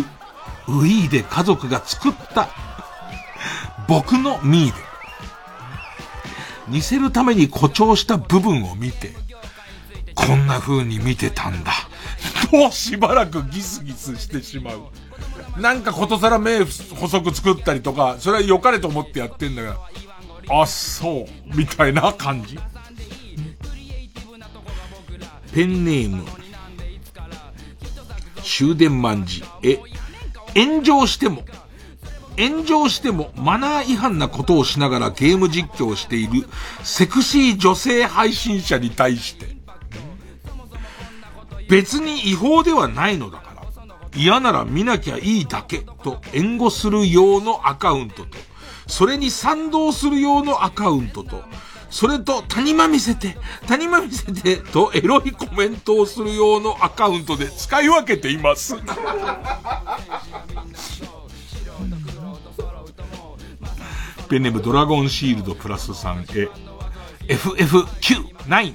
[0.71, 2.49] ウィーで家族が作った
[3.87, 4.91] 僕のミーで。
[6.67, 9.11] 似せるために誇張した部分を見て
[10.15, 11.73] こんな風に見てたんだ。
[12.51, 14.91] としばらくギスギスしてしまう。
[15.59, 19.77] なんかことさら目細く作ったりとかそれは良かれと思ってやってんだが
[20.49, 22.57] あそうみたいな感じ。
[25.53, 26.25] ペンネーム。
[28.43, 29.43] 終電万事。
[29.63, 29.79] え
[30.55, 31.43] 炎上しても、
[32.37, 36.47] 炎上してもマナー違反なことをしながらゲーム実況をしている
[36.83, 39.55] セクシー女性配信者に対して、
[41.69, 43.65] 別に違法ではないのだから、
[44.15, 48.37] 嫌なら見なきゃいいだけと援護する用のアカウントと、
[48.87, 51.43] それに賛同する用のアカウントと、
[51.91, 53.37] それと、谷間見せて、
[53.67, 58.75] 谷間見せて、とエロいコメントをする用のアカウントで使い分けています。
[64.29, 66.49] ペンネームドラゴンシールドプラス3へ、
[67.27, 68.73] FF9、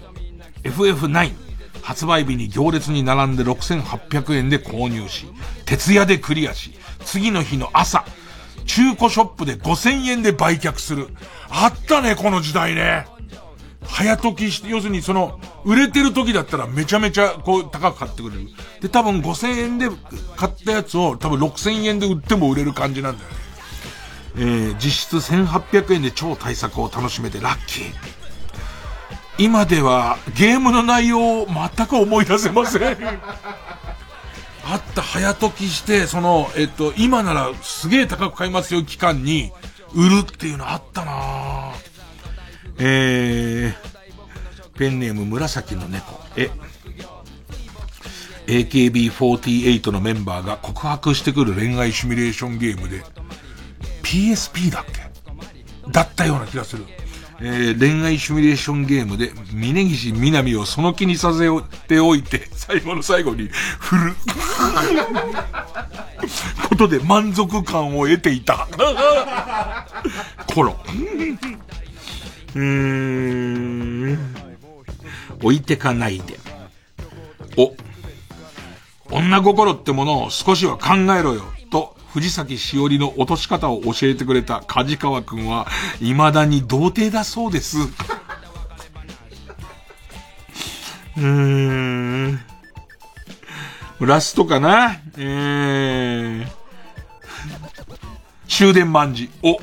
[0.65, 1.33] FF9、
[1.81, 5.27] 発売日に行列に並んで6800円で購入し、
[5.65, 6.75] 徹夜でクリアし、
[7.07, 8.05] 次の日の朝、
[8.67, 11.09] 中古ショップで5000円で売却する。
[11.51, 13.07] あったね、この時代ね。
[13.85, 18.49] 早時して、要するにその、売れてる時だったらめちゃめちゃこう高く買ってくれる。
[18.81, 19.89] で、多分5000円で
[20.37, 23.37] 買ったやつを多分6000円で売っても売れる感じなんだよね。
[24.39, 27.95] えー、実質1800円で超対策を楽しめてラッキー。
[29.39, 32.97] 今ではゲームの内容を全く思い出せません。
[34.69, 39.53] あった早時して、その、えっと、今ならすげえ高く買いますよ期間に
[39.97, 41.73] 売るっていうのあったな
[42.79, 46.21] えー、ペンネーム紫の猫。
[46.37, 46.51] え、
[48.47, 53.03] AKB48 のメンバーが告白してくる恋愛シミュレーションゲームで、
[54.03, 55.07] PSP だっけ？
[55.91, 56.85] だったような気がする。
[57.41, 61.49] えー、恋愛シミュレーションゲームで、峯岸みなみをその気にさせ
[61.87, 64.15] ておいて、最後の最後に振る。
[66.69, 68.67] ことで満足感を得ていた。
[70.55, 70.77] 頃。
[72.55, 74.19] うーん。
[75.43, 76.39] 置いてかないで。
[77.57, 77.75] お。
[79.11, 81.45] 女心ってものを少しは考えろよ。
[82.17, 85.67] 藤崎しおりの落とし方を教えてくれた梶川くんは、
[85.99, 87.77] 未だに童貞だそうです。
[91.19, 92.41] うーん。
[94.01, 94.99] ラストかな？
[95.19, 96.47] えー。
[98.49, 99.29] 終電万事。
[99.43, 99.59] お、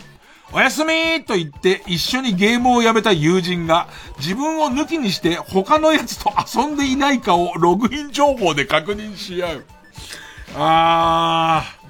[0.52, 3.88] おやすみと言って一緒にゲームをやめた友人が
[4.20, 9.66] 自分を抜きにして他のやつと遊んでいないかをログイン情報で確認し合う。
[10.56, 11.83] あー、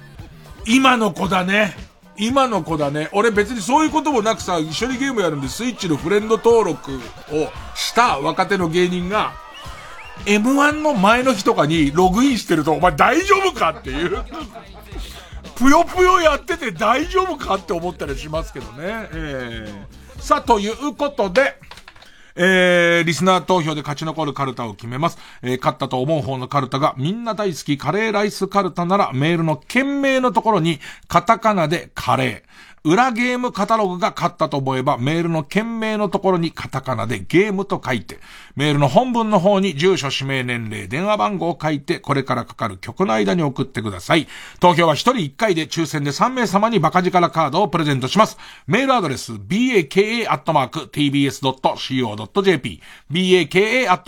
[0.66, 1.76] 今の子だね。
[2.16, 3.08] 今の子だね。
[3.12, 9.32] 俺別にそういうこともなくさ、一緒にゲームやるんでスイッチのフレンド登録をした若手の芸人が、
[10.26, 14.24] M1 の前の日とかにログインしてると、お前大丈夫かっていう。
[15.56, 19.08] ぷよぷよやってて大丈夫かって思ったりしますけどね。
[19.12, 21.56] えー、さあ、ということで、
[22.36, 25.18] えー、リスナー投票で勝ち残るカルタを決めます。
[25.42, 32.73] えー、勝ったと思う方のカルタがみんな大好きカレーライスカルタならメールの件名のところにカタカナでカレー。
[32.86, 38.18] 裏ゲームカタログが勝ったと思えば、メールの件名のところにカタカナでゲームと書いて、
[38.56, 44.28] メールの本文の方に住所、氏名、年齢、電話番号を書いて、これからかかる曲の間に送ってください。
[44.60, 48.36] 投票は1人1回で抽選で3名様にバカ力カードをプレゼントします。
[48.66, 50.42] メールアドレス、baka.tbs.co.jp、
[53.10, 54.04] baka.tbs.co.jp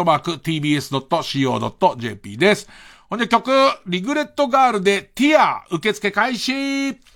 [2.36, 2.68] です。
[3.08, 3.50] ほんで曲、
[3.86, 7.15] リグレットガールでティア、受付開始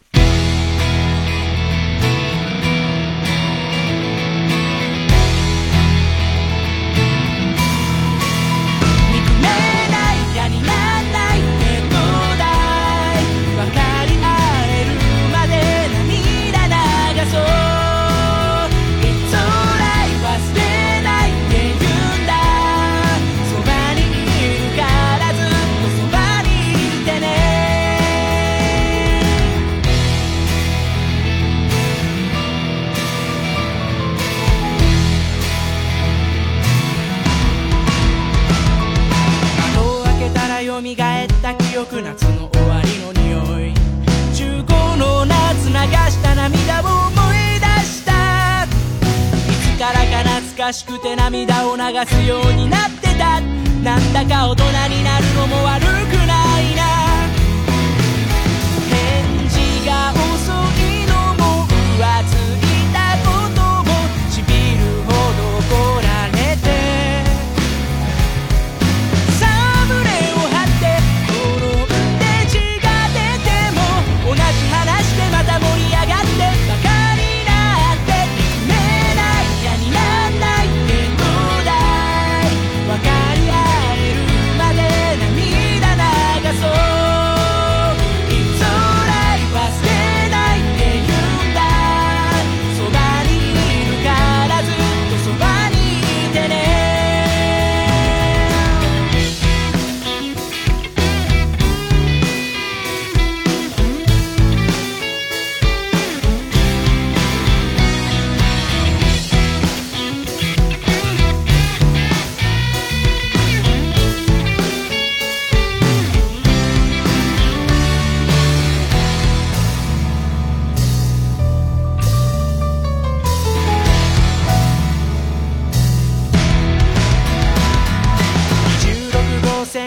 [50.70, 53.40] か懐かしくて涙を流すようになってた。
[53.82, 54.64] なんだか大人
[54.94, 56.09] になるのも悪く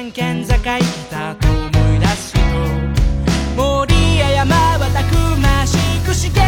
[0.04, 2.40] 26号線県境来たと思い出すと
[3.56, 6.42] 森や山はたくましく茂って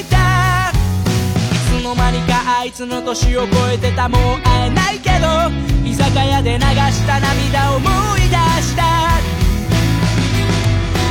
[0.00, 5.50] いたいつの間にかあいつの年を越えてたもう会えないけど
[5.88, 7.88] 居酒屋で流した涙を思
[8.18, 8.82] い出した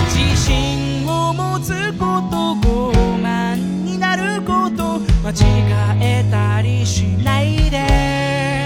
[0.07, 5.35] 自信を持つこと傲慢になること間違
[6.02, 8.65] えたりしないで。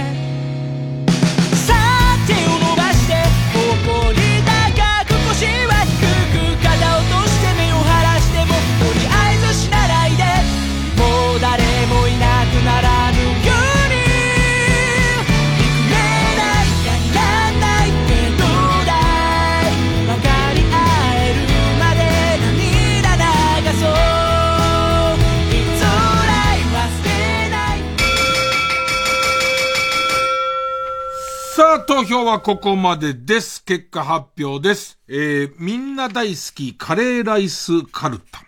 [31.90, 33.64] 投票はここまでです。
[33.64, 35.00] 結果発表です。
[35.08, 38.44] えー、みんな大好きカレーライスカルタ。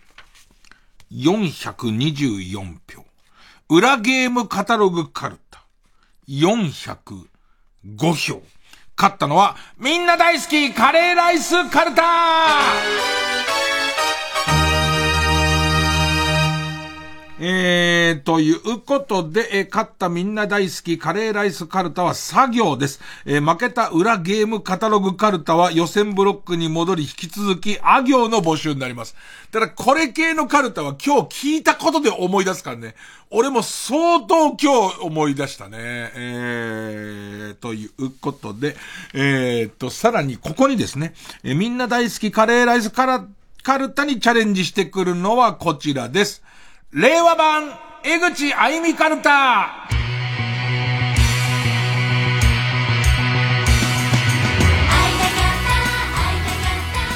[1.12, 3.04] 424票。
[3.68, 5.64] 裏ゲームカタログカルタ。
[6.30, 7.26] 405
[8.14, 8.44] 票。
[8.96, 13.21] 勝ったのは、みんな大好きカレーライスカルタ
[17.44, 23.02] えー、ということで、えー、勝ったみんな大好きカレーライスカルタは作業です。
[23.26, 29.16] えー、負けた裏ゲームカタログカルタは予選ブロックに戻り引き続き、あ行の募集になります。
[29.52, 32.94] ただ、これ系のカルタは今日聞いたことで思い出すからね。
[33.32, 35.78] 俺も相当今日思い出したね。
[35.80, 38.76] えー、ということで、
[39.16, 43.26] えー、と、さらにここにですね、えー、みんな大好きカレーライスカラ
[43.64, 46.44] カルタにチャレンジしてくるのはこちらです。
[46.94, 47.70] 令和版、
[48.04, 49.88] 江口あゆみカルタ。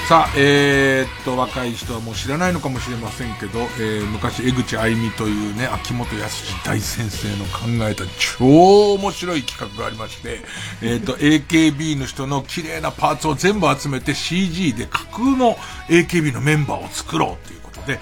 [0.07, 8.05] さあ、えー、っと、若い人はもう知らないのかもしれませんけど、えー、昔、江口あゆみというね、秋元康大先生の考えた
[8.39, 10.39] 超面白い企画がありまして、
[10.81, 15.55] えー、っと、AKB の人の綺麗なパーツを全部集めて CG で架空の
[15.89, 17.99] AKB のメンバーを作ろうということで、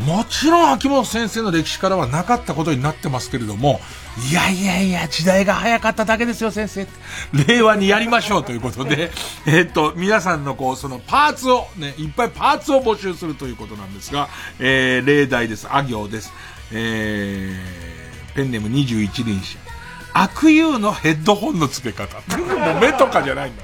[0.00, 3.80] もちろん秋元先生の歴史からはなかったことになってますけれども、
[4.30, 6.86] いやいやいや、時代が早かっただけですよ、先生。
[7.46, 9.10] 令和にやりましょうということで、
[9.46, 14.28] えっと、皆さんのこう、そのパーツを、ね、いっぱいパーツを募集するということなんですが、
[14.58, 15.66] えー、例題です。
[15.70, 16.32] あ行です。
[16.72, 19.58] えー、ペンネーム21輪車。
[20.14, 22.16] 悪友のヘッドホンの付け方。
[22.38, 22.44] も
[22.78, 23.62] う目とかじゃないんだ。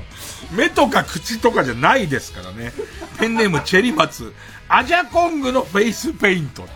[0.51, 2.73] 目とか口とかじゃないですからね。
[3.19, 4.35] ペンネームチェリマツ。
[4.75, 6.73] アジャコングのフェイスペイントって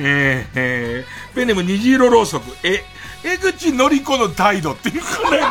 [0.00, 0.08] いう。
[0.08, 2.56] えー、えー、ペネム虹色ろうそく。
[2.66, 2.82] え、
[3.22, 5.50] 江口のり子の態度っていうこれ、これ、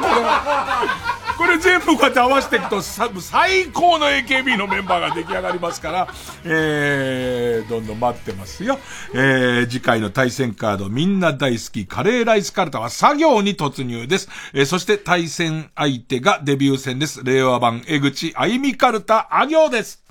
[1.37, 6.07] これ全部こうやって合わせていくと、最高の AKB のメンバーが出来上がりますから、
[6.43, 8.79] えー、どんどん待ってますよ。
[9.13, 14.27] えー、次回の対戦カード、みんな大好きカレーライスカルタは作業に突入です。
[14.53, 17.23] えー、そして対戦相手がデビュー戦です。
[17.23, 20.08] 令和版江口あゆみカルタ、あ行です。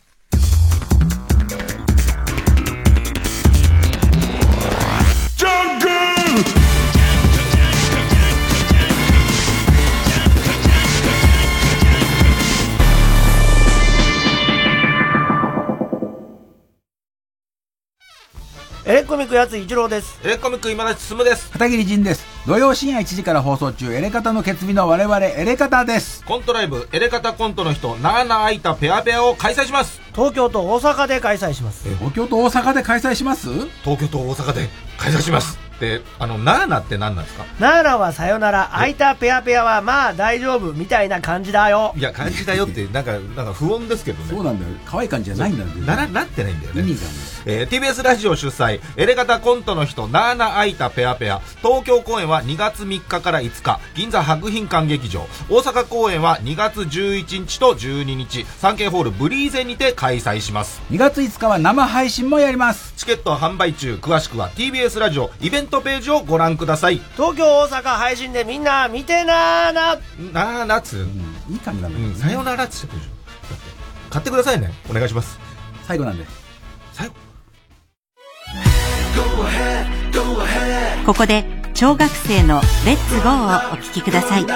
[18.89, 20.19] エレコミックやつ一郎です。
[20.24, 21.51] エレコミック今田進です。
[21.51, 22.24] 片桐仁です。
[22.47, 26.24] 土曜深夜1時から放送中エレカタの決意の我々エレカタです。
[26.24, 30.01] コントライブエレカタコントの人なあなあいたペアペアを開催します。
[30.15, 31.86] 東京と大阪で開催します。
[31.97, 33.51] 東京と大阪で開催します？
[33.85, 37.44] 東京と大阪で開催しますで、あの、ナーナって何なんですか？
[37.60, 41.94] ナーナはさよなら、空いたペアペアはまあ大丈夫みたいな感じだよ。
[41.96, 44.30] いや、感じだよって、なんか、なんか不穏ですけどね。
[44.30, 44.72] そうなんだよ。
[44.84, 45.68] 可愛い感じじゃないんだよ。
[45.86, 46.82] な、なってないんだよね。
[46.82, 47.12] 意味がね。
[47.46, 51.40] えー、TBS ラジオ主催、エレガタコントの人、ナーナ空いたペアペア。
[51.62, 55.26] 東京公演は2月3日から5日、銀座博品館劇場。
[55.48, 60.80] 大阪公演は2月11日と12日、サンケイホールブリーゼにて開催します。
[60.90, 62.92] 2月5日は生配信もやります。
[62.96, 67.00] チケット販売中、詳しくは TBS ラジオイベントページをご覧覧ください。
[67.16, 69.96] 東京大阪配信でみんな見てなーな。
[70.32, 72.96] なーなつ、うん、いい感じなんだけど、うん、さよならっつって
[74.10, 74.72] 買ってくださいね。
[74.90, 75.38] お願いします。
[75.86, 76.24] 最後なんで。
[76.92, 77.14] 最後。
[81.06, 84.46] ここで小学生の「レッツゴー」をお聴きください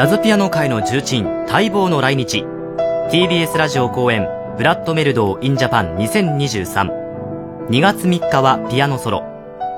[0.00, 2.46] ジャズピアノ界の重鎮、待望の来日。
[3.10, 7.68] TBS ラジオ公演、ブラッドメルドー・イン・ジャパン2023。
[7.68, 9.22] 2月3日はピアノソロ。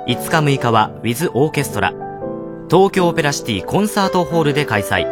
[0.07, 1.93] 5日6日はウィズ・オーケストラ。
[2.70, 5.09] 東京オペラシティコンサートホールで開催。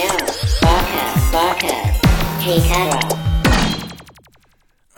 [0.00, 0.39] Jump,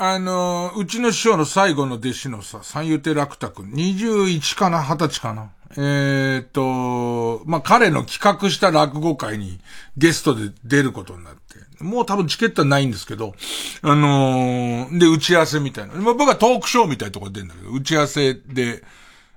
[0.04, 9.60] あの、うちの師匠の最後の弟子のさ、三遊亭楽太くん、21かな ?20 歳かなえー、っと、まあ、彼の企画した落語会に
[9.96, 13.34] ゲストで出ることになって、もう多分チケットはないんですけど、
[13.82, 15.94] あのー、で、打ち合わせみたいな。
[15.94, 18.82] まあ、僕はトークショーみたいなところで出るんだけど、打ち合わせで、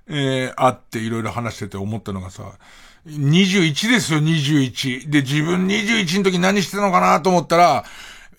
[0.07, 2.53] えー、会っていろいろ話してて思ったのがさ、
[3.05, 5.09] 21ですよ、21。
[5.09, 7.85] で、自分21の時何してたのかなと思ったら、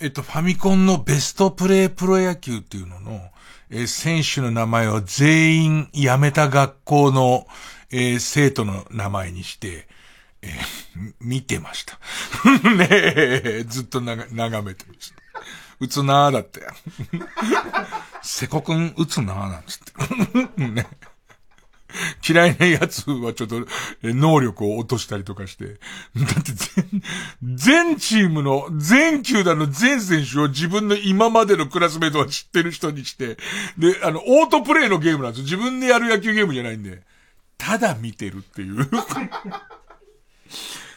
[0.01, 3.21] えっと、ファミコンのベストプレイプロ野球っていうのの、
[3.71, 7.47] えー選手の名前を全員辞めた学校の、
[7.91, 9.89] えー生徒の名前にして、
[10.43, 11.99] えー見てました。
[12.69, 15.17] ねえ、ずっとなが眺めてました。
[15.79, 16.61] 打つなーだって。
[18.23, 20.59] 瀬古くん打つなーなんつって。
[20.69, 20.87] ね。
[22.27, 23.67] 嫌いなやつはちょっと、
[24.03, 25.65] 能力を落としたりとかして。
[25.65, 25.73] だ
[26.41, 27.03] って全、
[27.93, 33.37] 全チームの、全球団の全選手を自分の今までのクラスメイトが知ってる人にして、
[33.79, 35.45] で、あの、オートプレイのゲームなんですよ。
[35.45, 37.03] 自分でやる野球ゲームじゃないんで。
[37.59, 38.89] ただ見てるっていう。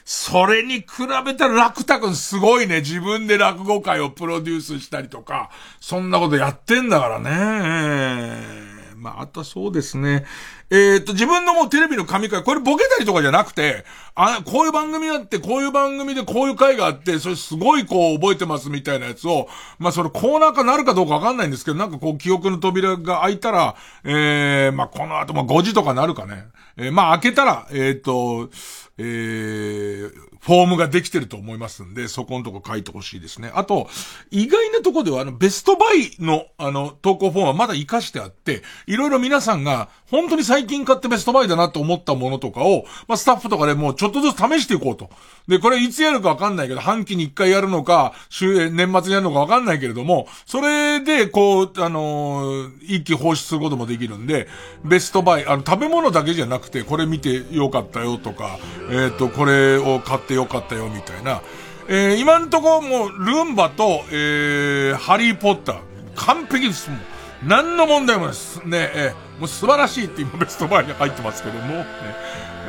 [0.04, 0.86] それに比
[1.24, 2.80] べたら楽太くんすごいね。
[2.80, 8.69] 自分で落語会をプロデュースしたりとか、そんなことやってんだからね。
[9.00, 10.26] まあ、あとはそうですね。
[10.70, 19.48] えっ、と、自分のもうテレビの神回、これボケたりとかじゃなくて、あ、こういう番組あって、こういう番組でこういう回があって、それすごいこう覚えてますみたいなやつを、
[19.80, 26.46] まあそれコーナー化なるかどうかわかんないんですけど、なんかこう記憶の扉が開いたら、えー、まあこの後、まあ5時とかなるかね。
[26.78, 28.50] えー、まあ開けたら、えっ、と、
[28.98, 33.52] えー、フォームができてると思いますんで、そこのとこ書いてほしいですね。
[33.54, 33.90] あと、
[34.32, 45.10] 意外なとこでは、あの、ベストバイの、あの、投稿フォームはまだ活かしてあって、いろいろ皆さんが、本当に最近買ってベストバイだなと思ったものとかを、まあ、スタッフとかでもうちょっとずつ試していこうと。
[45.48, 54.48] で、これいつやるかわかんないけど、半期に一回やるのか、週、年末にやるのかわかんないけれども、それで、こう、あのー一気放出することもできるんで、
[54.84, 58.58] ベストバイ、あの、食べ物だけじゃなくて、これ見てよかったよとか、
[58.90, 61.42] えっ、と、これを買ってよかったよみたいな。
[61.88, 65.80] えー今んとこもう、ルンバと、えー、ハリーポッター、
[66.16, 66.90] 完璧です。
[66.90, 67.00] もう
[67.48, 68.62] 何の問題もないです。
[68.66, 71.86] ね、えーもう素晴らしいって今ベストバイに入ってますけども、ね。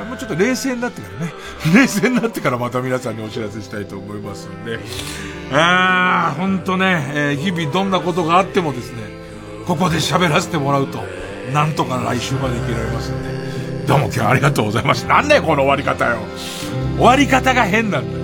[0.09, 1.33] もうちょっと冷静になってからね。
[1.75, 4.79] 冷静になってからまた皆さんにお知らせしたいと思いますんで。
[5.53, 9.03] あー、ほんとね、えー日々どんなことがあってもですね、
[9.67, 11.05] ここで喋らせてもらうと、
[11.53, 13.40] なんとか来週まで生きられますんで。
[13.91, 15.09] どうも今日ありがとうございました。
[15.15, 16.19] なんだよ、この終わり方よ。
[16.97, 18.21] 終わり方が変なんだよ。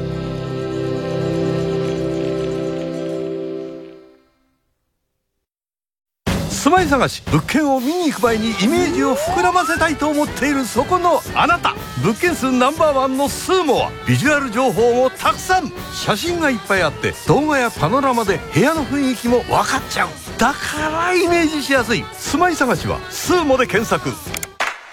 [6.48, 24.10] 住まい探し物件を見に行く前にイメージを膨らませたいと思っているそこのあなた物件数ナンバーワンのスーモはビジュアル情報もたくさん写真がいっぱいあって動画やパノラマで部屋の雰囲気も分かっちゃうだからイメージしやすい住まい探しはスーモで検索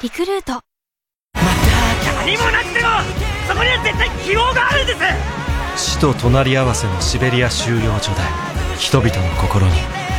[0.04, 0.60] リクルート。
[1.34, 2.90] 何もなくても
[3.48, 4.94] そこには絶対希望があるんで
[5.78, 5.92] す。
[5.94, 8.20] 死と隣り合わせのシベリア収容所で
[8.78, 9.72] 人々の心に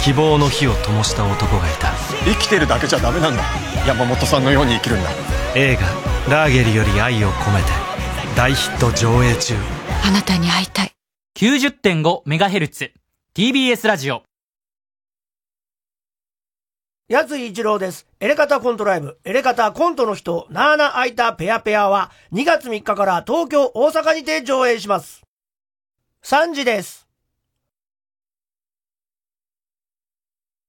[0.03, 1.93] 希望の火を灯した男がいた。
[2.25, 3.43] 生きてるだけじゃダメなんだ。
[3.87, 5.11] 山本さんのように生きるんだ。
[5.55, 5.83] 映画
[6.35, 7.69] 「ラーゲリより愛を込めて」
[8.35, 9.55] 大ヒット上映中。
[10.03, 10.93] あなたに会いたい。
[11.37, 12.91] 90.5MHz
[13.37, 14.23] TBS ラジオ
[17.07, 18.07] やつ一郎です。
[18.19, 25.23] エレカタコントライブ、エレカタコントの人、なーなあいたペアペアは2月3日から東京、大阪にて上映します。
[26.23, 27.04] 3時です。